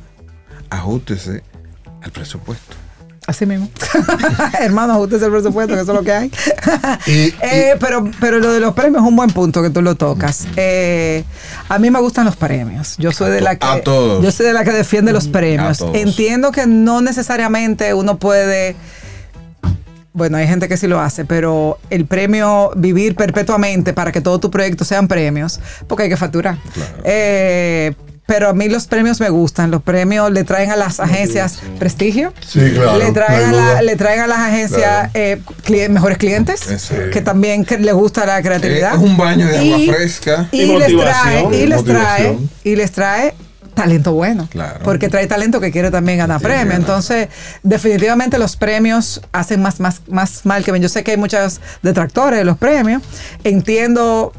ajustese 0.70 1.44
al 2.02 2.12
presupuesto? 2.12 2.76
Así 3.28 3.46
mismo. 3.48 3.68
Hermano, 4.60 4.94
ajuste 4.94 5.16
el 5.16 5.32
presupuesto, 5.32 5.74
que 5.74 5.82
eso 5.82 5.92
es 5.92 5.98
lo 5.98 6.04
que 6.04 6.12
hay. 6.14 6.32
Y- 7.08 7.34
Eh, 7.42 7.76
pero, 7.80 8.10
pero 8.20 8.40
lo 8.40 8.52
de 8.54 8.60
los 8.60 8.74
premios 8.76 9.02
es 9.02 9.08
un 9.08 9.16
buen 9.16 9.30
punto 9.32 9.62
que 9.64 9.70
tú 9.72 9.82
lo 9.82 9.96
tocas. 9.96 10.46
Eh, 10.56 11.24
a 11.70 11.80
mí 11.80 11.90
me 11.90 12.00
gustan 12.00 12.26
los 12.26 12.36
premios. 12.36 12.96
Yo 12.98 13.12
soy 13.12 13.32
de 13.32 13.42
la 13.42 13.56
que. 13.56 13.66
A 13.66 13.82
todos. 13.82 14.24
Yo 14.24 14.32
soy 14.32 14.46
de 14.46 14.54
la 14.54 14.64
que 14.64 14.72
defiende 14.72 15.12
los 15.14 15.28
premios. 15.28 15.84
Entiendo 15.94 16.52
que 16.52 16.68
no 16.68 17.02
necesariamente 17.02 17.94
uno 17.94 18.18
puede. 18.20 18.76
Bueno, 20.14 20.38
hay 20.38 20.48
gente 20.48 20.70
que 20.70 20.78
sí 20.78 20.88
lo 20.88 21.00
hace, 21.02 21.26
pero 21.26 21.78
el 21.90 22.06
premio 22.06 22.72
vivir 22.78 23.16
perpetuamente 23.16 23.92
para 23.92 24.14
que 24.14 24.22
todos 24.22 24.40
tus 24.40 24.50
proyectos 24.50 24.88
sean 24.88 25.10
premios, 25.10 25.60
porque 25.88 26.04
hay 26.04 26.10
que 26.10 26.16
facturar. 26.16 26.58
Eh, 27.04 27.94
pero 28.26 28.50
a 28.50 28.54
mí 28.54 28.68
los 28.70 28.88
premios 28.88 29.20
me 29.20 29.30
gustan. 29.30 29.70
Los 29.72 29.82
premios 29.84 30.32
le 30.32 30.44
traen 30.44 30.72
a 30.72 30.76
las 30.76 31.00
agencias 31.00 31.60
prestigio. 31.80 32.34
Sí, 32.46 32.72
claro, 32.74 32.98
Le 32.98 33.12
traen, 33.12 33.52
no 33.52 33.58
a, 33.60 33.74
la- 33.76 33.82
le 33.84 33.96
traen 33.96 34.20
a 34.22 34.28
las 34.28 34.40
agencias 34.40 35.12
eh, 35.14 35.40
cli- 35.64 35.90
mejores 35.90 36.18
clientes 36.18 36.70
Exacto. 36.72 37.12
que 37.12 37.22
también 37.22 37.64
que 37.66 37.78
les 37.78 37.94
gusta 37.94 38.26
la 38.26 38.42
creatividad. 38.42 38.94
Es 38.96 39.00
un 39.00 39.16
baño 39.16 39.48
de 39.48 39.58
agua 39.58 39.94
fresca. 39.96 40.48
Y, 40.52 40.62
Y 40.64 40.78
les 40.78 40.98
trae, 40.98 41.56
y 41.56 41.66
les 41.68 41.84
trae, 41.84 42.38
y 42.64 42.76
les 42.76 42.92
trae 42.92 43.34
talento 43.76 44.14
bueno. 44.14 44.48
Claro. 44.50 44.80
Porque 44.84 45.10
trae 45.10 45.28
talento 45.28 45.60
que 45.60 45.70
quiere 45.72 45.92
también 45.92 46.18
ganar 46.18 46.40
Sí, 46.40 46.46
premio. 46.46 46.64
ganar. 46.66 46.80
Entonces, 46.80 47.28
definitivamente 47.62 48.40
los 48.40 48.56
premios 48.56 49.22
hacen 49.34 49.62
más, 49.62 49.80
más, 49.82 50.02
más 50.08 50.46
mal 50.46 50.64
que 50.64 50.72
bien. 50.72 50.82
Yo 50.82 50.88
sé 50.90 51.04
que 51.04 51.12
hay 51.12 51.18
muchos 51.18 51.60
detractores 51.84 52.40
de 52.40 52.46
los 52.46 52.58
premios. 52.58 53.04
Entiendo 53.44 54.32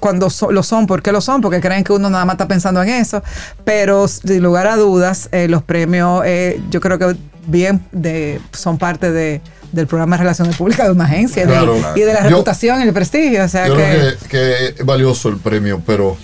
cuando 0.00 0.30
so- 0.30 0.50
lo 0.52 0.62
son, 0.62 0.86
por 0.86 1.02
qué 1.02 1.12
lo 1.12 1.20
son, 1.20 1.40
porque 1.40 1.60
creen 1.60 1.84
que 1.84 1.92
uno 1.92 2.08
nada 2.10 2.24
más 2.24 2.34
está 2.34 2.48
pensando 2.48 2.82
en 2.82 2.88
eso. 2.90 3.22
Pero 3.64 4.08
sin 4.08 4.42
lugar 4.42 4.66
a 4.66 4.76
dudas, 4.76 5.28
eh, 5.32 5.48
los 5.48 5.62
premios, 5.62 6.22
eh, 6.24 6.60
yo 6.70 6.80
creo 6.80 6.98
que 6.98 7.16
bien 7.46 7.84
de, 7.92 8.40
son 8.52 8.78
parte 8.78 9.10
de, 9.10 9.40
del 9.72 9.86
programa 9.86 10.16
de 10.16 10.22
relaciones 10.22 10.56
públicas 10.56 10.86
de 10.86 10.92
una 10.92 11.04
agencia 11.04 11.42
y 11.42 11.46
de- 11.46 11.52
Claro. 11.52 11.76
y 11.96 12.00
de 12.00 12.14
la 12.14 12.22
Yo- 12.24 12.28
reputación 12.30 12.80
y 12.80 12.82
el 12.84 12.92
prestigio. 12.92 13.44
O 13.44 13.48
sea 13.48 13.66
Yo 13.68 13.76
que, 13.76 13.82
creo 13.82 14.18
que, 14.18 14.28
que 14.28 14.66
es 14.80 14.86
valioso 14.86 15.28
el 15.28 15.38
premio, 15.38 15.82
pero 15.86 16.16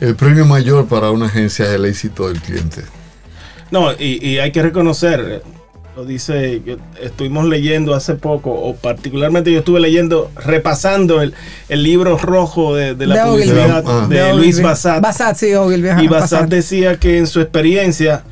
el 0.00 0.14
premio 0.16 0.44
mayor 0.44 0.86
para 0.86 1.10
una 1.10 1.26
agencia 1.26 1.64
es 1.66 1.72
el 1.72 1.84
éxito 1.84 2.28
del 2.28 2.40
cliente. 2.40 2.82
No, 3.70 3.92
y, 3.92 4.18
y 4.26 4.38
hay 4.38 4.52
que 4.52 4.62
reconocer, 4.62 5.20
eh, 5.20 5.42
lo 5.96 6.04
dice, 6.06 6.62
yo- 6.64 6.76
estuvimos 7.02 7.44
leyendo 7.46 7.94
hace 7.94 8.14
poco, 8.14 8.50
o 8.52 8.74
particularmente 8.76 9.52
yo 9.52 9.58
estuve 9.58 9.78
leyendo, 9.80 10.30
repasando 10.36 11.20
el, 11.20 11.34
el 11.68 11.82
libro 11.82 12.16
rojo 12.16 12.74
de, 12.74 12.94
de 12.94 13.06
la 13.06 13.24
De 13.24 13.30
publicidad 13.30 13.84
Ah. 13.86 14.06
de, 14.08 14.22
de 14.22 14.34
Luis. 14.34 14.62
Bassat. 14.62 15.02
Bassat, 15.02 15.36
sí, 15.36 15.52
Ogilvy. 15.54 15.88
ajá, 15.90 16.02
Y 16.02 16.08
Bassat 16.08 16.30
Bassat. 16.32 16.48
decía 16.48 16.96
que 16.98 17.18
en 17.18 17.26
su 17.26 17.40
experiencia, 17.40 18.24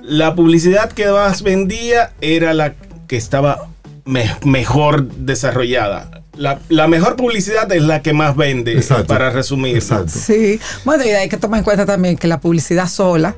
la 0.00 0.34
publicidad 0.34 0.90
que 0.92 1.06
más 1.10 1.42
vendía 1.42 2.12
era 2.20 2.54
la 2.54 2.74
que 3.06 3.16
estaba 3.16 3.68
me- 4.06 4.30
mejor 4.44 5.06
desarrollada. 5.08 6.22
La, 6.36 6.58
la 6.68 6.88
mejor 6.88 7.16
publicidad 7.16 7.70
es 7.72 7.82
la 7.82 8.02
que 8.02 8.12
más 8.12 8.34
vende, 8.34 8.72
Exacto. 8.72 9.06
para 9.06 9.30
resumir. 9.30 9.76
Exacto. 9.76 10.08
Sí, 10.14 10.58
bueno, 10.84 11.04
y 11.04 11.10
hay 11.10 11.28
que 11.28 11.36
tomar 11.36 11.58
en 11.58 11.64
cuenta 11.64 11.86
también 11.86 12.16
que 12.16 12.26
la 12.26 12.40
publicidad 12.40 12.88
sola, 12.88 13.36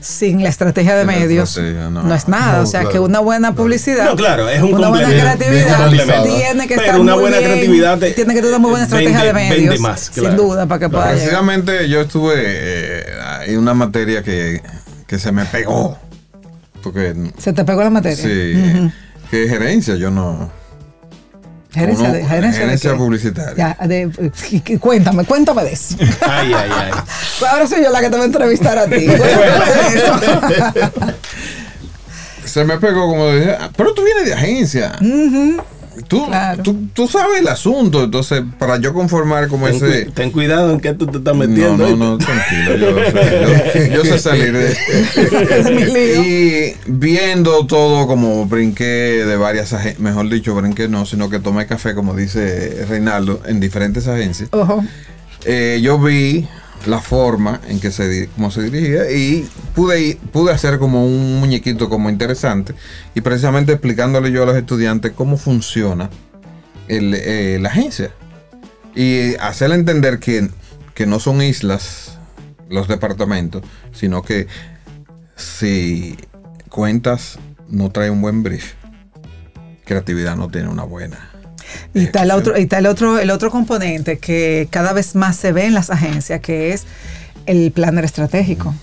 sin 0.00 0.42
la 0.42 0.48
estrategia 0.48 0.94
de 0.94 1.00
Sin 1.00 1.06
medios, 1.20 1.48
estrategia, 1.50 1.90
no. 1.90 2.02
no. 2.02 2.14
es 2.14 2.28
nada. 2.28 2.58
No, 2.58 2.62
o 2.62 2.66
sea, 2.66 2.80
claro. 2.80 2.92
que 2.92 2.98
una 3.00 3.18
buena 3.20 3.54
publicidad, 3.54 4.04
No, 4.06 4.16
claro, 4.16 4.48
es 4.48 4.62
un 4.62 4.74
una 4.74 4.88
buena 4.88 5.08
creatividad 5.08 5.88
tiene 5.88 6.66
que 6.68 6.74
Pero 6.76 6.80
estar 6.86 7.00
una 7.00 7.12
muy 7.14 7.20
buena 7.22 7.38
bien, 7.38 7.50
creatividad 7.50 7.98
tiene 7.98 8.34
que 8.34 8.40
tener 8.42 8.54
una 8.58 8.68
buena 8.68 8.84
estrategia 8.84 9.18
vende- 9.18 9.26
de 9.26 9.32
vende 9.32 9.56
medios, 9.56 9.80
más, 9.80 10.10
sin 10.14 10.36
duda, 10.36 10.66
para 10.66 10.78
que 10.78 10.88
pueda 10.88 11.04
llegar. 11.06 11.18
Precisamente 11.18 11.88
yo 11.88 12.00
estuve 12.02 12.34
eh, 12.36 13.04
en 13.46 13.58
una 13.58 13.74
materia 13.74 14.22
que, 14.22 14.62
que 15.06 15.18
se 15.18 15.32
me 15.32 15.44
pegó. 15.46 15.98
Porque 16.82 17.14
Se 17.38 17.52
te 17.52 17.64
pegó 17.64 17.82
la 17.82 17.90
materia. 17.90 18.16
sí, 18.16 18.90
que 19.30 19.44
es 19.44 19.50
gerencia, 19.50 19.96
yo 19.96 20.10
no. 20.10 20.50
Gerencia, 21.72 22.04
uno- 22.08 22.14
de, 22.14 22.24
gerencia, 22.24 22.96
publicitaria. 22.96 23.76
Ya, 23.78 23.86
de- 23.86 24.10
cuéntame, 24.80 25.24
cuéntame 25.24 25.64
de 25.64 25.72
eso. 25.72 25.96
Ay, 26.22 26.52
ay, 26.54 26.70
ay. 26.74 26.90
Ahora 27.50 27.66
soy 27.66 27.82
yo 27.84 27.90
la 27.90 28.00
que 28.00 28.06
te 28.08 28.16
voy 28.16 28.22
a 28.22 28.24
entrevistar 28.26 28.78
a 28.78 28.86
ti. 28.86 29.06
Se 32.44 32.64
me 32.64 32.78
pegó 32.78 33.06
como 33.08 33.30
dije, 33.32 33.54
"Ah, 33.60 33.70
pero 33.76 33.92
tú 33.92 34.02
vienes 34.02 34.24
de 34.24 34.32
agencia. 34.34 34.92
Tú, 36.06 36.26
Claro. 36.26 36.62
tú, 36.62 36.76
tú 36.94 37.08
sabes 37.08 37.40
el 37.40 37.48
asunto, 37.48 38.04
entonces 38.04 38.42
para 38.58 38.76
yo 38.78 38.92
conformar 38.94 39.48
como 39.48 39.66
Ten, 39.66 39.76
ese... 39.76 40.06
cu- 40.06 40.12
ten 40.12 40.30
cuidado 40.30 40.72
en 40.72 40.80
qué 40.80 40.92
tú 40.94 41.06
te 41.06 41.18
estás 41.18 41.34
No, 41.34 41.46
metiendo. 41.46 41.88
no, 41.88 41.96
no, 41.96 42.18
tranquilo, 42.18 42.76
yo, 42.76 43.04
sé, 43.72 43.90
yo, 43.90 43.96
yo 43.96 44.04
sé 44.04 44.18
salir 44.18 44.52
de... 44.52 44.76
Lío. 45.86 46.22
Y 46.24 46.76
viendo 46.86 47.66
todo 47.66 48.06
como 48.06 48.46
brinqué 48.46 48.84
de 48.84 49.36
varias 49.36 49.72
agencias, 49.72 50.00
mejor 50.00 50.28
dicho, 50.28 50.54
brinqué 50.54 50.88
no, 50.88 51.06
sino 51.06 51.28
que 51.30 51.38
tomé 51.38 51.66
café, 51.66 51.94
como 51.94 52.14
dice 52.14 52.84
Reinaldo, 52.88 53.40
en 53.46 53.60
diferentes 53.60 54.06
agencias. 54.08 54.48
Ojo. 54.52 54.84
Eh, 55.44 55.80
yo 55.82 55.98
vi 55.98 56.46
la 56.86 57.00
forma 57.00 57.60
en 57.68 57.80
que 57.80 57.90
se, 57.90 58.28
cómo 58.34 58.50
se 58.50 58.62
dirigía 58.62 59.10
y 59.10 59.48
pude, 59.74 60.18
pude 60.32 60.52
hacer 60.52 60.78
como 60.78 61.04
un 61.04 61.40
muñequito 61.40 61.88
como 61.88 62.08
interesante 62.10 62.74
y 63.14 63.20
precisamente 63.20 63.72
explicándole 63.72 64.30
yo 64.30 64.42
a 64.42 64.46
los 64.46 64.56
estudiantes 64.56 65.12
cómo 65.12 65.36
funciona 65.36 66.08
el, 66.86 67.14
eh, 67.14 67.58
la 67.60 67.68
agencia 67.68 68.12
y 68.94 69.34
hacerle 69.36 69.76
entender 69.76 70.18
que, 70.18 70.48
que 70.94 71.06
no 71.06 71.20
son 71.20 71.42
islas 71.42 72.18
los 72.68 72.88
departamentos, 72.88 73.62
sino 73.92 74.22
que 74.22 74.46
si 75.36 76.16
cuentas 76.68 77.38
no 77.68 77.90
trae 77.90 78.10
un 78.10 78.20
buen 78.20 78.42
brief, 78.42 78.74
creatividad 79.84 80.36
no 80.36 80.48
tiene 80.48 80.68
una 80.68 80.84
buena. 80.84 81.30
Y 81.94 82.04
está, 82.04 82.22
el 82.22 82.30
otro, 82.30 82.58
y 82.58 82.62
está 82.62 82.78
el 82.78 82.86
otro, 82.86 83.18
el 83.18 83.30
otro 83.30 83.50
componente 83.50 84.18
que 84.18 84.68
cada 84.70 84.92
vez 84.92 85.14
más 85.14 85.36
se 85.36 85.52
ve 85.52 85.64
en 85.66 85.74
las 85.74 85.90
agencias, 85.90 86.40
que 86.40 86.72
es 86.72 86.84
el 87.46 87.72
planner 87.72 88.04
estratégico. 88.04 88.74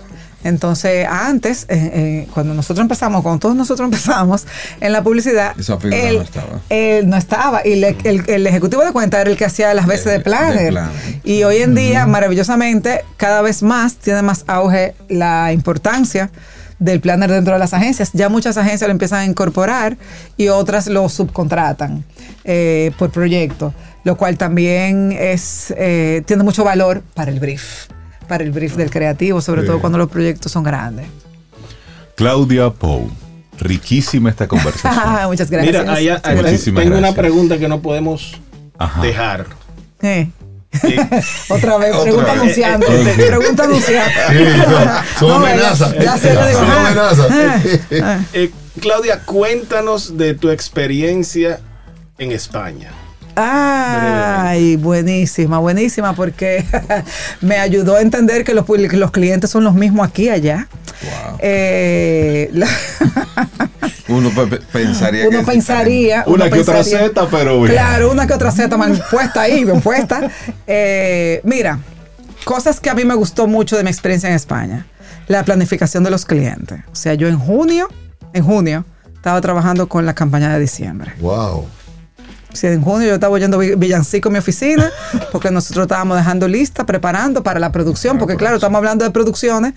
Entonces, 0.43 1.07
antes, 1.09 1.63
eh, 1.69 1.89
eh, 1.93 2.27
cuando 2.31 2.53
nosotros 2.53 2.83
empezamos, 2.83 3.23
cuando 3.23 3.39
todos 3.39 3.55
nosotros 3.55 3.85
empezamos 3.91 4.45
en 4.79 4.91
la 4.93 5.01
publicidad, 5.01 5.53
Esa 5.59 5.77
él, 5.91 6.17
no 6.17 6.21
estaba. 6.21 6.59
él 6.69 7.09
no 7.09 7.17
estaba. 7.17 7.65
Y 7.67 7.75
le- 7.77 7.97
el, 8.03 8.23
el 8.29 8.45
ejecutivo 8.45 8.83
de 8.85 8.91
cuenta 8.91 9.19
era 9.21 9.31
el 9.31 9.37
que 9.37 9.45
hacía 9.45 9.73
las 9.73 9.87
veces 9.87 10.05
de 10.05 10.11
De- 10.11 10.17
de 10.19 10.23
planner. 10.23 10.71
planner. 10.71 10.91
Y 11.23 11.43
hoy 11.45 11.57
en 11.57 11.73
día, 11.73 12.05
maravillosamente, 12.05 13.03
cada 13.17 13.41
vez 13.41 13.63
más 13.63 13.95
tiene 13.95 14.21
más 14.21 14.43
auge 14.45 14.93
la 15.09 15.51
importancia 15.51 16.29
del 16.77 16.99
planner 16.99 17.31
dentro 17.31 17.53
de 17.53 17.59
las 17.59 17.73
agencias. 17.73 18.11
Ya 18.13 18.29
muchas 18.29 18.55
agencias 18.57 18.87
lo 18.87 18.91
empiezan 18.91 19.19
a 19.21 19.25
incorporar 19.25 19.97
y 20.37 20.49
otras 20.49 20.85
lo 20.87 21.09
subcontratan 21.09 22.03
eh, 22.45 22.91
por 22.97 23.09
proyecto, 23.11 23.73
lo 24.03 24.15
cual 24.17 24.37
también 24.37 25.11
es 25.11 25.73
eh, 25.77 26.21
tiene 26.25 26.43
mucho 26.43 26.63
valor 26.63 27.01
para 27.13 27.31
el 27.31 27.39
brief, 27.39 27.87
para 28.27 28.43
el 28.43 28.51
brief 28.51 28.75
del 28.75 28.89
creativo, 28.89 29.41
sobre 29.41 29.61
Sí. 29.61 29.67
todo 29.67 29.79
cuando 29.81 29.97
los 29.97 30.09
proyectos 30.09 30.51
son 30.51 30.63
grandes. 30.63 31.07
Claudia 32.15 32.69
Pou. 32.69 33.09
Riquísima 33.57 34.29
esta 34.29 34.47
conversación. 34.47 34.93
Muchas 35.27 35.49
gracias. 35.49 35.83
Mira, 35.85 35.93
ahí- 36.23 36.35
Muchísimas 36.35 36.83
tengo 36.83 36.97
una 36.97 37.13
pregunta 37.13 37.57
que 37.57 37.67
no 37.69 37.81
podemos 37.81 38.33
Ajá. 38.77 39.01
dejar. 39.01 39.45
Eh, 40.01 40.29
Sí. 40.81 40.93
Otra 41.49 41.77
vez, 41.77 41.91
Otra 41.95 42.03
pregunta 42.03 42.31
vez. 42.33 42.41
anunciante. 42.41 42.85
Eh, 42.87 43.01
eh, 43.07 43.15
eh. 43.17 43.25
Pregunta 43.27 43.63
anunciante. 43.63 44.13
Sí, 44.29 44.61
son, 44.61 44.89
son 45.19 45.29
No, 45.29 45.35
amenazas. 45.35 45.93
ya- 45.93 46.03
ya 46.03 46.17
sé, 46.17 46.33
yo 46.33 46.47
digo, 46.47 46.59
son 46.59 46.69
ah, 46.69 46.85
amenazas. 46.85 47.27
ah. 48.03 48.19
Claudia, 48.81 49.21
cuéntanos 49.21 50.17
de 50.17 50.33
tu 50.33 50.49
experiencia 50.49 51.61
en 52.17 52.31
España. 52.31 52.91
Ay, 53.37 54.77
buenísima, 54.77 55.59
buenísima, 55.59 56.13
porque 56.15 56.63
me 57.41 57.57
ayudó 57.57 57.95
a 57.97 58.01
entender 58.01 58.43
que 58.45 58.53
los, 58.53 58.65
clientes 59.11 59.49
son 59.49 59.63
los 59.65 59.73
mismos 59.75 60.07
aquí 60.07 60.23
y 60.25 60.29
allá. 60.29 60.67
Eh, 61.39 62.49
la- 62.53 62.67
Uno 64.07 64.29
pe- 64.29 64.45
pe- 64.47 64.59
pensaría 64.71 65.23
que 65.23 65.27
uno 65.29 65.43
pensaría. 65.45 66.23
Una 66.27 66.45
uno 66.45 66.53
que 66.53 66.59
otra 66.61 66.75
pensaría- 66.75 67.07
Z, 67.09 67.27
pero. 67.31 67.63
Claro, 67.65 68.11
una 68.11 68.27
que 68.27 68.33
otra 68.33 68.51
Z 68.51 68.77
mal 68.77 69.03
puesta 69.11 69.41
ahí, 69.41 69.65
bien 69.65 69.81
puesta. 69.81 70.29
Eh, 70.67 71.41
mira, 71.43 71.79
cosas 72.45 72.79
que 72.79 72.89
a 72.89 72.93
mí 72.93 73.03
me 73.03 73.15
gustó 73.15 73.47
mucho 73.47 73.75
de 73.75 73.83
mi 73.83 73.89
experiencia 73.89 74.29
en 74.29 74.35
España. 74.35 74.85
La 75.27 75.43
planificación 75.43 76.03
de 76.03 76.11
los 76.11 76.23
clientes. 76.23 76.79
O 76.91 76.95
sea, 76.95 77.15
yo 77.15 77.27
en 77.27 77.37
junio, 77.39 77.89
en 78.33 78.43
junio, 78.43 78.85
estaba 79.15 79.41
trabajando 79.41 79.89
con 79.89 80.05
la 80.05 80.13
campaña 80.13 80.53
de 80.53 80.59
diciembre. 80.59 81.11
Wow. 81.19 81.67
En 82.63 82.81
junio 82.81 83.07
yo 83.07 83.13
estaba 83.15 83.33
oyendo 83.33 83.57
vi- 83.57 83.75
villancico 83.75 84.29
en 84.29 84.33
mi 84.33 84.39
oficina 84.39 84.91
porque 85.31 85.51
nosotros 85.51 85.83
estábamos 85.83 86.17
dejando 86.17 86.47
lista, 86.47 86.85
preparando 86.85 87.43
para 87.43 87.59
la 87.59 87.71
producción, 87.71 88.17
porque 88.17 88.35
claro, 88.35 88.55
estamos 88.55 88.77
hablando 88.77 89.03
de 89.05 89.11
producciones 89.11 89.73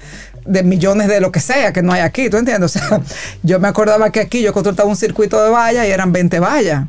de 0.47 0.63
millones 0.63 1.09
de 1.09 1.21
lo 1.21 1.31
que 1.33 1.41
sea 1.41 1.73
que 1.73 1.83
no 1.83 1.93
hay 1.93 2.01
aquí, 2.01 2.31
¿tú 2.31 2.37
entiendes? 2.37 2.77
O 2.77 2.79
sea, 2.79 3.01
yo 3.43 3.59
me 3.61 3.69
acordaba 3.69 4.11
que 4.11 4.21
aquí 4.21 4.43
yo 4.43 4.53
contrataba 4.53 4.89
un 4.89 4.97
circuito 4.97 5.43
de 5.43 5.51
vallas 5.51 5.87
y 5.87 5.91
eran 5.91 6.13
20 6.13 6.39
vallas. 6.41 6.87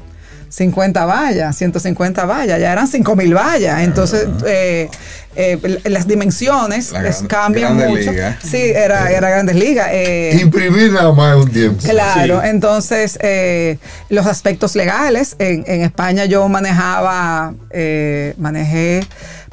50 0.49 1.05
vallas, 1.05 1.55
150 1.55 2.25
vallas, 2.25 2.59
ya 2.59 2.71
eran 2.71 2.87
5 2.87 3.15
mil 3.15 3.33
vallas. 3.35 3.81
Entonces, 3.81 4.27
eh, 4.45 4.89
eh, 5.35 5.79
las 5.85 6.07
dimensiones 6.07 6.91
La 6.91 7.01
les 7.03 7.17
gran- 7.19 7.27
cambian 7.27 7.75
mucho. 7.77 8.11
Ligas. 8.11 8.37
Sí, 8.43 8.57
era, 8.57 9.11
era 9.11 9.29
grandes 9.29 9.55
ligas. 9.55 9.87
eh, 9.91 10.39
Imprimir 10.41 10.91
nada 10.91 11.11
más 11.13 11.35
un 11.37 11.49
tiempo. 11.51 11.81
Claro, 11.87 12.41
Sí. 12.41 12.47
entonces 12.49 13.17
eh, 13.21 13.77
los 14.09 14.25
aspectos 14.25 14.75
legales. 14.75 15.35
En, 15.39 15.63
en 15.67 15.81
España 15.81 16.25
yo 16.25 16.47
manejaba, 16.49 17.53
eh, 17.69 18.33
manejé 18.37 19.05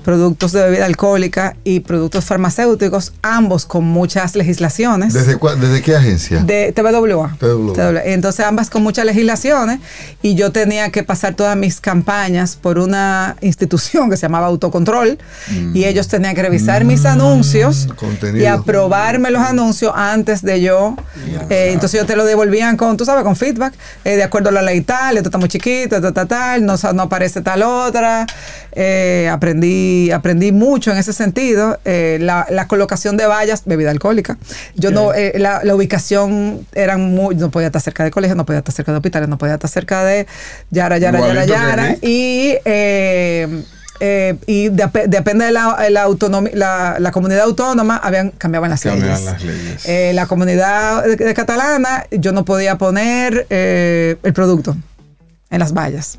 productos 0.07 0.53
de 0.53 0.63
bebida 0.63 0.85
alcohólica 0.87 1.57
y 1.65 1.81
productos 1.81 2.25
farmacéuticos, 2.25 3.13
ambos 3.23 3.67
con 3.67 3.83
muchas 3.85 4.37
legislaciones. 4.37 5.13
¿Desde, 5.13 5.37
cua- 5.37 5.57
¿Desde 5.57 5.83
qué 5.83 5.97
agencia? 5.97 6.45
De 6.45 6.71
TWA. 6.71 7.37
TWA. 7.41 7.73
TWA. 7.75 8.03
Entonces 8.05 8.47
ambas 8.47 8.71
con 8.71 8.85
muchas 8.85 9.05
legislaciones 9.05 9.81
y 10.23 10.37
yo 10.37 10.53
tenía 10.53 10.91
que 10.91 11.03
pasar 11.03 11.35
todas 11.35 11.57
mis 11.57 11.81
campañas 11.81 12.55
por 12.55 12.79
una 12.79 13.35
institución 13.41 14.09
que 14.09 14.17
se 14.17 14.23
llamaba 14.23 14.47
Autocontrol 14.47 15.19
y 15.75 15.85
ellos 15.87 16.07
tenían 16.07 16.37
que 16.37 16.43
revisar 16.43 16.85
mis 16.85 17.05
anuncios 17.05 17.89
contenido. 17.97 18.45
y 18.45 18.47
aprobarme 18.47 19.33
los 19.33 19.43
anuncios 19.43 19.93
antes 19.97 20.41
de 20.43 20.61
yo. 20.61 20.95
eh, 21.51 21.71
entonces 21.73 21.99
yo 22.01 22.07
te 22.07 22.15
lo 22.15 22.25
devolvían 22.25 22.77
con, 22.77 22.97
tú 22.97 23.05
sabes, 23.05 23.25
con 23.25 23.35
feedback, 23.35 23.75
eh, 24.05 24.15
de 24.15 24.23
acuerdo 24.23 24.51
a 24.51 24.53
la 24.53 24.63
ley 24.63 24.83
tal, 24.83 25.17
esto 25.17 25.31
está 25.31 25.39
muy 25.39 25.49
chiquito, 25.49 25.97
esto 25.97 26.09
está 26.09 26.27
tal, 26.27 26.65
no, 26.65 26.77
no 26.95 27.03
aparece 27.03 27.41
tal 27.41 27.63
otra. 27.65 28.25
Eh, 28.79 29.29
aprendí, 29.33 29.96
aprendí 30.13 30.53
mucho 30.53 30.91
en 30.93 30.99
ese 30.99 31.13
sentido. 31.13 31.79
Eh, 31.85 32.19
la, 32.21 32.47
la 32.51 32.67
colocación 32.69 33.17
de 33.17 33.27
vallas, 33.27 33.63
bebida 33.65 33.91
alcohólica. 33.91 34.37
Yo 34.75 34.91
no, 34.91 35.13
eh, 35.15 35.33
la, 35.37 35.61
la 35.65 35.75
ubicación 35.75 36.67
eran 36.75 37.01
muy, 37.15 37.35
no 37.35 37.51
podía 37.51 37.67
estar 37.69 37.83
cerca 37.83 38.05
de 38.05 38.11
colegios, 38.11 38.37
no 38.37 38.45
podía 38.47 38.59
estar 38.61 38.75
cerca 38.75 38.93
de 38.93 38.97
hospitales, 38.99 39.29
no 39.29 39.39
podía 39.39 39.55
estar 39.55 39.71
cerca 39.71 40.05
de 40.05 40.27
Yara, 40.71 40.99
Yara, 40.99 41.19
Yara, 41.19 41.33
Igualito 41.33 41.55
Yara. 41.55 41.85
aquí. 41.91 41.99
Y 42.03 42.59
eh, 42.65 43.63
eh, 44.01 44.37
y 44.47 44.69
dep- 44.69 45.07
depende 45.07 45.47
de 45.47 45.53
la, 45.53 45.77
la, 45.91 46.07
autonomi- 46.07 46.53
la, 46.53 46.97
la 46.99 47.11
comunidad 47.13 47.43
autónoma, 47.45 47.97
habían, 47.97 48.31
cambiaban 48.31 48.69
las 48.71 48.83
Cambiaban 48.83 49.09
leyes. 49.11 49.25
las 49.25 49.43
leyes. 49.43 49.87
Eh, 49.87 50.13
la 50.15 50.27
comunidad 50.27 51.03
de, 51.05 51.17
de 51.17 51.35
catalana, 51.35 52.05
yo 52.11 52.33
no 52.33 52.45
podía 52.45 52.77
poner 52.77 53.47
eh, 53.49 54.17
el 54.23 54.33
producto 54.35 54.77
en 55.49 55.61
las 55.61 55.73
vallas. 55.73 56.19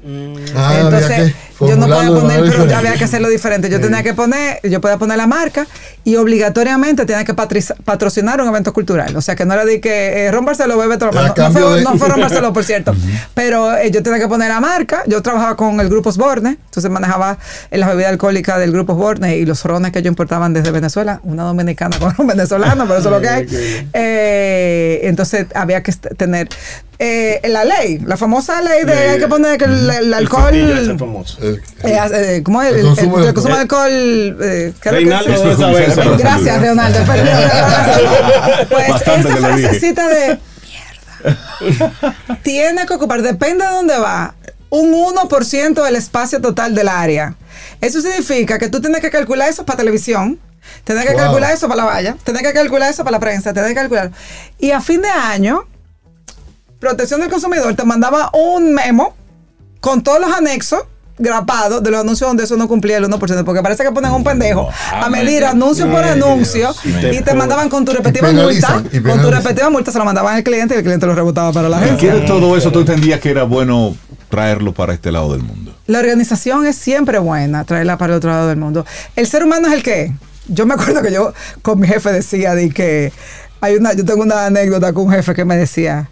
Ah, 0.56 0.70
había 0.70 0.82
Entonces, 0.82 1.34
yo 1.60 1.76
no 1.76 1.88
podía 1.88 2.08
poner, 2.10 2.44
pero 2.50 2.76
había 2.78 2.94
que 2.96 3.04
hacerlo 3.04 3.28
diferente. 3.30 3.70
Yo 3.70 3.82
tenía 3.82 4.02
que 4.02 4.14
poner, 4.14 4.60
yo 4.64 4.80
podía 4.80 4.98
poner 4.98 5.18
la 5.18 5.28
marca 5.28 5.68
y 6.06 6.16
obligatoriamente 6.16 7.06
tenía 7.06 7.26
que 7.26 7.34
patrocinar 7.34 8.40
un 8.42 8.48
evento 8.48 8.72
cultural. 8.72 9.14
O 9.18 9.22
sea, 9.22 9.36
que 9.36 9.46
no 9.46 9.54
era 9.54 9.66
de 9.66 9.82
que 9.82 10.26
eh, 10.28 10.32
Ron 10.32 10.46
Barceló 10.46 10.78
bebe 10.78 10.98
todo. 10.98 11.12
No, 11.12 11.22
no 11.22 11.52
fue, 11.52 11.62
de- 11.78 11.84
no 11.84 11.98
fue 11.98 12.08
Ron 12.08 12.22
Barceló, 12.22 12.54
por 12.54 12.64
cierto. 12.66 12.96
Pero 13.34 13.76
eh, 13.76 13.92
yo 13.92 14.02
tenía 14.02 14.20
que 14.20 14.30
poner 14.30 14.48
la 14.48 14.62
marca. 14.62 15.04
Yo 15.08 15.22
trabajaba 15.22 15.58
con 15.58 15.80
el 15.82 15.90
grupo 15.90 16.10
Osborne, 16.10 16.58
entonces 16.66 16.90
manejaba 16.90 17.38
eh, 17.70 17.78
las 17.78 17.90
bebidas 17.90 18.12
alcohólicas 18.12 18.58
del 18.60 18.72
grupo 18.72 18.94
Osborne 18.94 19.36
y 19.36 19.46
los 19.46 19.62
rones 19.66 19.92
que 19.92 20.00
ellos 20.00 20.12
importaban 20.12 20.54
desde 20.54 20.72
Venezuela. 20.72 21.20
Una 21.24 21.44
dominicana 21.44 22.00
con 22.00 22.14
un 22.18 22.28
venezolano, 22.28 22.86
pero 22.88 23.00
eso 23.00 23.10
es 23.10 23.16
lo 23.16 23.22
que 23.22 23.28
hay. 23.30 23.48
Eh, 23.94 25.02
entonces 25.04 25.48
había 25.54 25.82
que 25.84 25.92
tener 25.92 26.48
eh, 27.00 27.42
la 27.50 27.64
ley, 27.66 28.00
la 28.06 28.16
famosa 28.18 28.62
ley 28.62 28.84
de 28.86 29.17
hay 29.18 29.22
que 29.24 29.28
poner 29.28 29.58
que 29.58 29.66
el, 29.66 29.90
el 29.90 30.14
alcohol. 30.14 30.96
famoso. 30.98 31.38
El- 31.42 31.62
Eh, 31.84 32.00
eh, 32.14 32.42
¿Cómo 32.44 32.62
es? 32.62 32.70
El 32.74 32.80
El, 32.80 32.86
consumo 32.86 33.18
el- 33.18 33.24
de 33.24 33.28
el 33.30 33.34
consumo 33.34 33.56
de 33.56 33.62
alcohol. 33.62 33.90
eh, 33.92 34.74
¿qué 34.82 34.90
es 34.90 34.96
Reinaldo 34.96 35.32
es? 35.32 35.60
eso. 35.90 36.18
Gracias, 36.18 36.62
Leonardo. 36.62 37.00
Pues 38.70 38.88
Bastante 38.90 39.30
esa 39.30 39.38
frasecita 39.38 40.08
de 40.08 40.40
mierda 41.24 42.38
tiene 42.44 42.86
que 42.86 42.94
ocupar, 42.94 43.22
depende 43.22 43.66
de 43.66 43.72
dónde 43.72 43.98
va, 43.98 44.36
un 44.70 44.94
1% 44.94 45.84
del 45.84 45.96
espacio 45.96 46.42
total 46.42 46.76
del 46.76 46.88
área. 46.90 47.36
Eso 47.82 48.02
significa 48.02 48.58
que 48.60 48.70
tú 48.70 48.82
tienes 48.82 49.02
que 49.02 49.10
calcular 49.10 49.50
eso 49.50 49.66
para 49.66 49.78
televisión. 49.78 50.40
Tienes 50.84 51.06
que 51.06 51.12
Wow. 51.14 51.22
calcular 51.22 51.54
eso 51.54 51.68
para 51.70 51.84
la 51.84 51.86
valla, 51.86 52.16
tienes 52.24 52.44
que 52.44 52.52
calcular 52.54 52.90
eso 52.92 53.04
para 53.04 53.12
la 53.16 53.20
prensa, 53.22 53.54
tienes 53.54 53.70
que 53.72 53.76
calcular. 53.76 54.12
Y 54.60 54.72
a 54.72 54.82
fin 54.82 55.02
de 55.02 55.08
año, 55.10 55.64
Protección 56.80 57.22
del 57.22 57.30
Consumidor 57.30 57.74
te 57.76 57.84
mandaba 57.84 58.30
un 58.34 58.74
memo 58.74 59.16
con 59.80 60.04
todos 60.04 60.20
los 60.20 60.32
anexos 60.32 60.82
grapados 61.20 61.82
de 61.82 61.90
los 61.90 62.02
anuncios 62.02 62.30
donde 62.30 62.44
eso 62.44 62.56
no 62.58 62.68
cumplía 62.68 62.98
el 62.98 63.06
1%, 63.06 63.44
porque 63.44 63.64
parece 63.64 63.84
que 63.84 63.92
ponen 63.92 64.12
un 64.12 64.24
pendejo 64.24 64.70
a 64.94 65.10
medir 65.10 65.46
anuncio 65.46 65.90
por 65.90 66.04
anuncio 66.04 66.74
y 67.12 67.22
te 67.22 67.34
mandaban 67.34 67.70
con 67.70 67.84
tu 67.84 67.92
respectiva 67.92 68.32
multa, 68.32 68.84
con 69.04 69.22
tu 69.22 69.32
respectiva 69.32 69.70
multa 69.72 69.92
se 69.92 69.98
lo 69.98 70.06
mandaban 70.06 70.36
al 70.36 70.44
cliente 70.44 70.76
y 70.76 70.78
el 70.78 70.84
cliente 70.84 71.08
lo 71.08 71.16
rebotaba 71.16 71.52
para 71.52 71.70
la 71.70 71.80
¿Qué 71.80 71.86
agencia. 71.86 72.14
de 72.14 72.22
todo 72.22 72.56
eso 72.56 72.72
tú 72.72 72.82
entendías 72.82 73.20
que 73.20 73.32
era 73.32 73.44
bueno 73.44 73.96
traerlo 74.30 74.74
para 74.74 74.94
este 74.94 75.12
lado 75.12 75.32
del 75.32 75.42
mundo? 75.42 75.76
La 75.88 76.00
organización 76.00 76.68
es 76.68 76.76
siempre 76.76 77.18
buena, 77.18 77.64
traerla 77.64 77.98
para 77.98 78.14
el 78.14 78.18
otro 78.18 78.30
lado 78.30 78.48
del 78.50 78.58
mundo. 78.58 78.86
El 79.16 79.26
ser 79.26 79.44
humano 79.44 79.68
es 79.70 79.74
el 79.74 79.84
que. 79.84 80.14
Yo 80.50 80.66
me 80.66 80.76
acuerdo 80.76 81.02
que 81.02 81.12
yo 81.12 81.34
con 81.62 81.80
mi 81.80 81.88
jefe 81.88 82.12
decía 82.12 82.54
de 82.54 82.70
que 82.70 83.12
hay 83.60 83.76
una, 83.76 83.94
yo 83.94 84.06
tengo 84.06 84.22
una 84.22 84.46
anécdota 84.46 84.94
con 84.94 85.08
un 85.08 85.12
jefe 85.12 85.34
que 85.34 85.46
me 85.46 85.58
decía, 85.58 86.10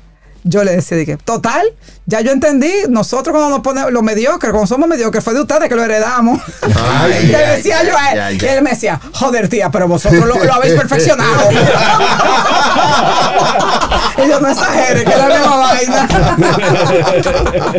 yo 0.48 0.64
le 0.64 0.76
decía 0.76 0.96
de 0.96 1.08
que, 1.08 1.18
total, 1.18 1.66
ya 2.06 2.22
yo 2.22 2.32
entendí, 2.32 2.72
nosotros 2.88 3.34
cuando 3.34 3.50
nos 3.50 3.62
ponemos 3.62 3.92
lo 3.92 4.04
mediocre, 4.04 4.52
cuando 4.52 4.68
somos 4.68 4.88
mediocres, 4.88 5.24
fue 5.24 5.34
de 5.34 5.42
ustedes 5.42 5.68
que 5.68 5.74
lo 5.76 5.84
heredamos. 5.84 6.40
Ay, 6.62 7.14
y 7.24 7.28
le 7.28 7.36
ay, 7.36 7.58
decía 7.58 7.84
yo 7.84 7.98
a 7.98 8.12
él, 8.12 8.20
ay, 8.20 8.38
y 8.40 8.46
él 8.46 8.62
me 8.62 8.70
decía, 8.70 9.02
joder 9.14 9.50
tía, 9.50 9.72
pero 9.72 9.88
vosotros 9.88 10.24
lo, 10.24 10.44
lo 10.44 10.54
habéis 10.54 10.76
perfeccionado. 10.76 11.50
y 14.24 14.28
yo 14.30 14.40
no 14.40 14.50
exagere, 14.50 15.04
que 15.04 15.12
es 15.12 15.18
la 15.18 15.28
misma 15.28 15.56
vaina. 15.58 16.08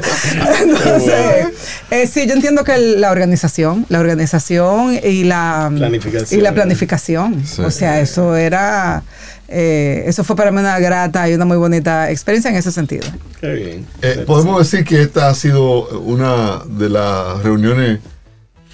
Entonces, 0.60 1.46
eh, 1.92 2.10
sí, 2.12 2.26
yo 2.26 2.34
entiendo 2.34 2.64
que 2.64 2.76
la 2.78 3.12
organización, 3.12 3.86
la 3.88 4.00
organización 4.00 4.98
y 5.02 5.22
la 5.22 5.70
Planificación. 5.72 6.40
Y 6.40 6.42
la 6.42 6.52
planificación. 6.52 7.46
Sí. 7.46 7.62
O 7.62 7.70
sea, 7.70 8.00
eso 8.00 8.34
era, 8.34 9.04
eh, 9.48 10.04
eso 10.06 10.24
fue 10.24 10.36
para 10.36 10.50
mí 10.50 10.58
una 10.58 10.78
grata 10.78 11.28
y 11.28 11.34
una 11.34 11.44
muy 11.44 11.56
bonita 11.56 12.10
experiencia 12.10 12.50
en 12.50 12.56
ese 12.56 12.72
sentido. 12.72 13.06
Qué 13.40 13.52
bien. 13.52 13.86
Eh, 14.02 14.24
podemos 14.26 14.58
decir 14.58 14.84
que 14.84 15.02
esta 15.02 15.28
ha 15.28 15.34
sido 15.34 15.88
una 16.00 16.62
de 16.66 16.88
las 16.88 17.42
reuniones 17.42 18.00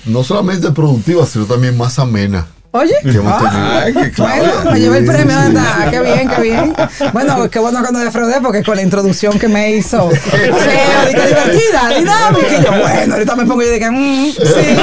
no 0.06 0.24
solamente 0.24 0.70
productivas, 0.72 1.28
sino 1.28 1.44
también 1.44 1.76
más 1.76 1.98
amenas 1.98 2.46
Oye, 2.74 2.94
ah, 3.26 3.84
claro. 4.14 4.44
bueno, 4.44 4.70
me 4.72 4.80
llevé 4.80 4.98
el 4.98 5.04
premio, 5.04 5.36
¿verdad? 5.36 5.90
Qué 5.90 6.00
bien, 6.00 6.26
qué 6.26 6.40
bien. 6.40 6.74
Bueno, 7.12 7.50
qué 7.50 7.58
bueno 7.58 7.84
que 7.84 7.92
no 7.92 7.98
defraudé 7.98 8.40
porque 8.40 8.62
con 8.62 8.76
la 8.76 8.82
introducción 8.82 9.38
que 9.38 9.46
me 9.46 9.72
hizo, 9.72 10.08
que 10.30 10.38
divertida, 10.46 11.88
dinámica. 11.98 12.58
Y 12.58 12.64
yo, 12.64 12.70
bueno, 12.70 13.14
ahorita 13.14 13.36
me 13.36 13.44
pongo 13.44 13.62
y 13.62 13.66
digo, 13.66 13.92
mm, 13.92 14.30
sí, 14.32 14.76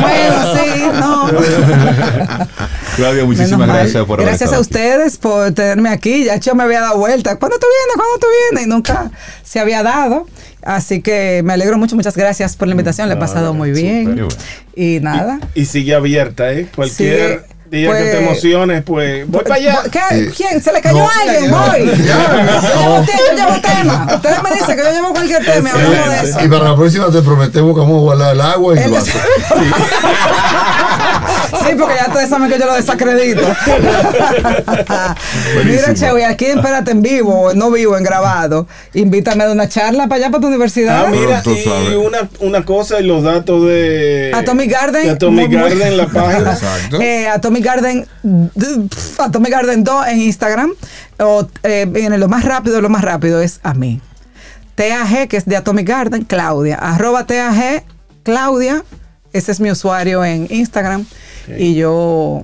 bueno, 0.00 0.54
sí, 0.54 0.86
no. 0.98 2.46
Claudia, 2.96 3.24
muchísimas 3.24 3.50
Menos 3.50 3.68
mal. 3.68 3.76
gracias 3.78 4.04
por 4.04 4.20
haber 4.20 4.28
Gracias 4.28 4.50
estado 4.50 4.58
a 4.58 4.60
ustedes 4.60 5.16
por 5.18 5.52
tenerme 5.52 5.90
aquí. 5.90 6.24
Ya 6.24 6.36
yo 6.36 6.54
me 6.56 6.64
había 6.64 6.80
dado 6.80 6.98
vuelta. 6.98 7.36
¿Cuándo 7.38 7.58
tú 7.58 7.66
vienes? 7.66 7.96
¿Cuándo 7.96 8.18
tú 8.20 8.26
vienes? 8.50 8.66
Y 8.66 8.70
nunca 8.70 9.10
se 9.42 9.60
había 9.60 9.82
dado. 9.82 10.26
Así 10.64 11.00
que 11.02 11.42
me 11.44 11.52
alegro 11.52 11.78
mucho. 11.78 11.94
Muchas 11.96 12.16
gracias 12.16 12.56
por 12.56 12.68
la 12.68 12.72
invitación. 12.72 13.08
Le 13.08 13.14
he 13.14 13.16
No, 13.16 13.20
pasado 13.20 13.54
muy 13.54 13.70
bien. 13.72 14.26
Y 14.74 14.98
nada. 15.00 15.40
Y 15.54 15.66
sigue 15.66 15.94
abierta, 15.94 16.52
¿eh? 16.52 16.66
Cualquier 16.74 17.44
Sí, 17.48 17.53
día 17.74 17.90
pues- 17.90 18.02
que 18.02 18.10
te 18.10 18.18
emociones, 18.18 18.82
pues 18.84 19.26
voy 19.28 19.42
para 19.42 19.54
allá. 19.56 19.78
¿Quién? 20.36 20.62
¿Se 20.62 20.72
le 20.72 20.80
cayó 20.80 20.98
No, 20.98 21.08
a 21.08 21.12
alguien? 21.22 21.50
no, 21.50 21.58
Voy. 21.58 21.86
ya, 22.04 23.04
Yo 23.06 23.36
llevo 23.36 23.54
yo 23.54 23.60
tema. 23.62 24.06
Ustedes 24.14 24.42
me 24.42 24.50
dicen 24.50 24.76
que 24.76 24.82
yo 24.82 24.90
llevo 24.92 25.12
cualquier 25.12 25.44
tema 25.44 25.68
y 25.68 25.72
hablamos 25.72 26.10
de 26.22 26.30
eso. 26.30 26.44
Y 26.44 26.48
para 26.48 26.64
la 26.70 26.76
próxima 26.76 27.06
te 27.10 27.22
prometemos 27.22 27.74
que 27.74 27.80
vamos 27.80 27.98
a 27.98 28.00
guardar 28.00 28.34
el 28.34 28.40
agua 28.40 28.74
y 28.74 28.78
el 28.78 28.90
vaso. 28.90 29.12
Sí, 31.66 31.74
porque 31.78 31.94
ya 31.96 32.06
ustedes 32.08 32.28
saben 32.28 32.50
que 32.50 32.58
yo 32.58 32.66
lo 32.66 32.74
desacredito. 32.74 33.40
Mira, 35.64 35.94
Cheo, 35.94 36.18
y 36.18 36.22
aquí 36.22 36.46
espérate 36.46 36.90
en 36.90 37.02
vivo, 37.02 37.52
no 37.54 37.70
vivo, 37.70 37.96
en 37.96 38.04
grabado. 38.04 38.66
Invítame 38.92 39.44
a 39.44 39.50
una 39.50 39.68
charla 39.68 40.06
para 40.08 40.16
allá, 40.22 40.30
para 40.30 40.40
tu 40.42 40.48
universidad. 40.48 41.06
Ah, 41.06 41.10
mira, 41.10 41.42
y 41.90 41.94
una, 41.94 42.28
una 42.40 42.64
cosa, 42.64 43.00
y 43.00 43.04
los 43.04 43.22
datos 43.22 43.66
de 43.66 44.32
Atomic 44.34 44.70
Garden. 44.70 45.04
de 45.04 45.10
Atomic 45.10 45.52
Garden, 45.52 45.96
la 45.96 46.06
página. 46.06 46.52
Exacto. 46.52 47.00
Eh, 47.00 47.28
Atomic 47.28 47.63
Garden, 47.64 48.06
Atomic 49.18 49.50
Garden 49.50 49.84
2 49.84 50.06
en 50.08 50.20
Instagram. 50.20 50.72
O 51.18 51.46
eh, 51.62 51.86
viene 51.88 52.18
lo 52.18 52.28
más 52.28 52.44
rápido, 52.44 52.80
lo 52.80 52.88
más 52.88 53.02
rápido 53.02 53.40
es 53.40 53.60
a 53.62 53.74
mí. 53.74 54.00
TAG, 54.74 55.28
que 55.28 55.36
es 55.36 55.44
de 55.44 55.56
Atomic 55.56 55.88
Garden, 55.88 56.24
Claudia. 56.24 56.76
Arroba 56.76 57.26
TAG, 57.26 57.84
Claudia. 58.22 58.84
Ese 59.32 59.52
es 59.52 59.60
mi 59.60 59.70
usuario 59.70 60.24
en 60.24 60.46
Instagram. 60.50 61.04
Y 61.58 61.74
yo 61.74 62.42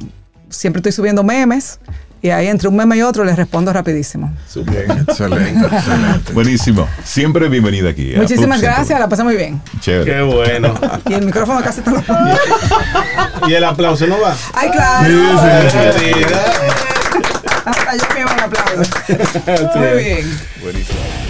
siempre 0.49 0.81
estoy 0.81 0.93
subiendo 0.93 1.23
memes. 1.23 1.79
Y 2.23 2.31
ahí 2.31 2.49
entre 2.49 2.69
un 2.69 2.77
meme 2.77 2.99
y 2.99 3.03
otro 3.03 3.25
les 3.25 3.37
respondo 3.37 3.73
rapidísimo. 3.73 4.31
Súper. 4.47 4.91
Excelente, 4.91 5.67
excelente. 5.77 6.33
Buenísimo. 6.33 6.87
Siempre 7.03 7.49
bienvenida 7.49 7.89
aquí. 7.91 8.15
a 8.15 8.19
Muchísimas 8.19 8.61
gracias, 8.61 9.01
la 9.01 9.09
pasé 9.09 9.25
muy 9.25 9.37
bien. 9.37 9.61
Chévere. 9.81 10.13
Qué 10.13 10.23
bueno. 10.23 10.75
Y 11.09 11.15
el 11.15 11.25
micrófono 11.25 11.63
casi 11.63 11.81
está. 11.81 11.93
¿Y 13.49 13.55
el 13.55 13.65
aplauso 13.65 14.07
no 14.07 14.21
va? 14.21 14.37
¡Ay, 14.53 14.71
claro! 14.71 15.09
Bienvenida. 15.09 16.45
Hasta 17.65 17.97
yo 17.97 18.15
mismo 18.15 18.35
me 18.37 18.43
aplaudo. 18.43 19.79
Muy 19.79 20.05
bien. 20.05 21.30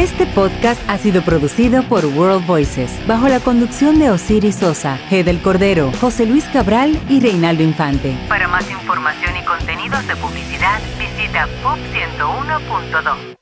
Este 0.00 0.24
podcast 0.24 0.80
ha 0.88 0.96
sido 0.96 1.20
producido 1.20 1.82
por 1.82 2.06
World 2.06 2.46
Voices, 2.46 2.90
bajo 3.06 3.28
la 3.28 3.38
conducción 3.38 3.98
de 3.98 4.10
Osiris 4.10 4.56
Sosa, 4.56 4.98
G. 5.10 5.22
del 5.22 5.42
Cordero, 5.42 5.92
José 6.00 6.24
Luis 6.24 6.46
Cabral 6.46 6.98
y 7.10 7.20
Reinaldo 7.20 7.62
Infante. 7.62 8.16
Para 8.26 8.48
más 8.48 8.70
información 8.70 9.36
y 9.36 9.44
contenidos 9.44 10.06
de 10.06 10.16
publicidad, 10.16 10.80
visita 10.98 11.46
pop101.do. 11.62 13.39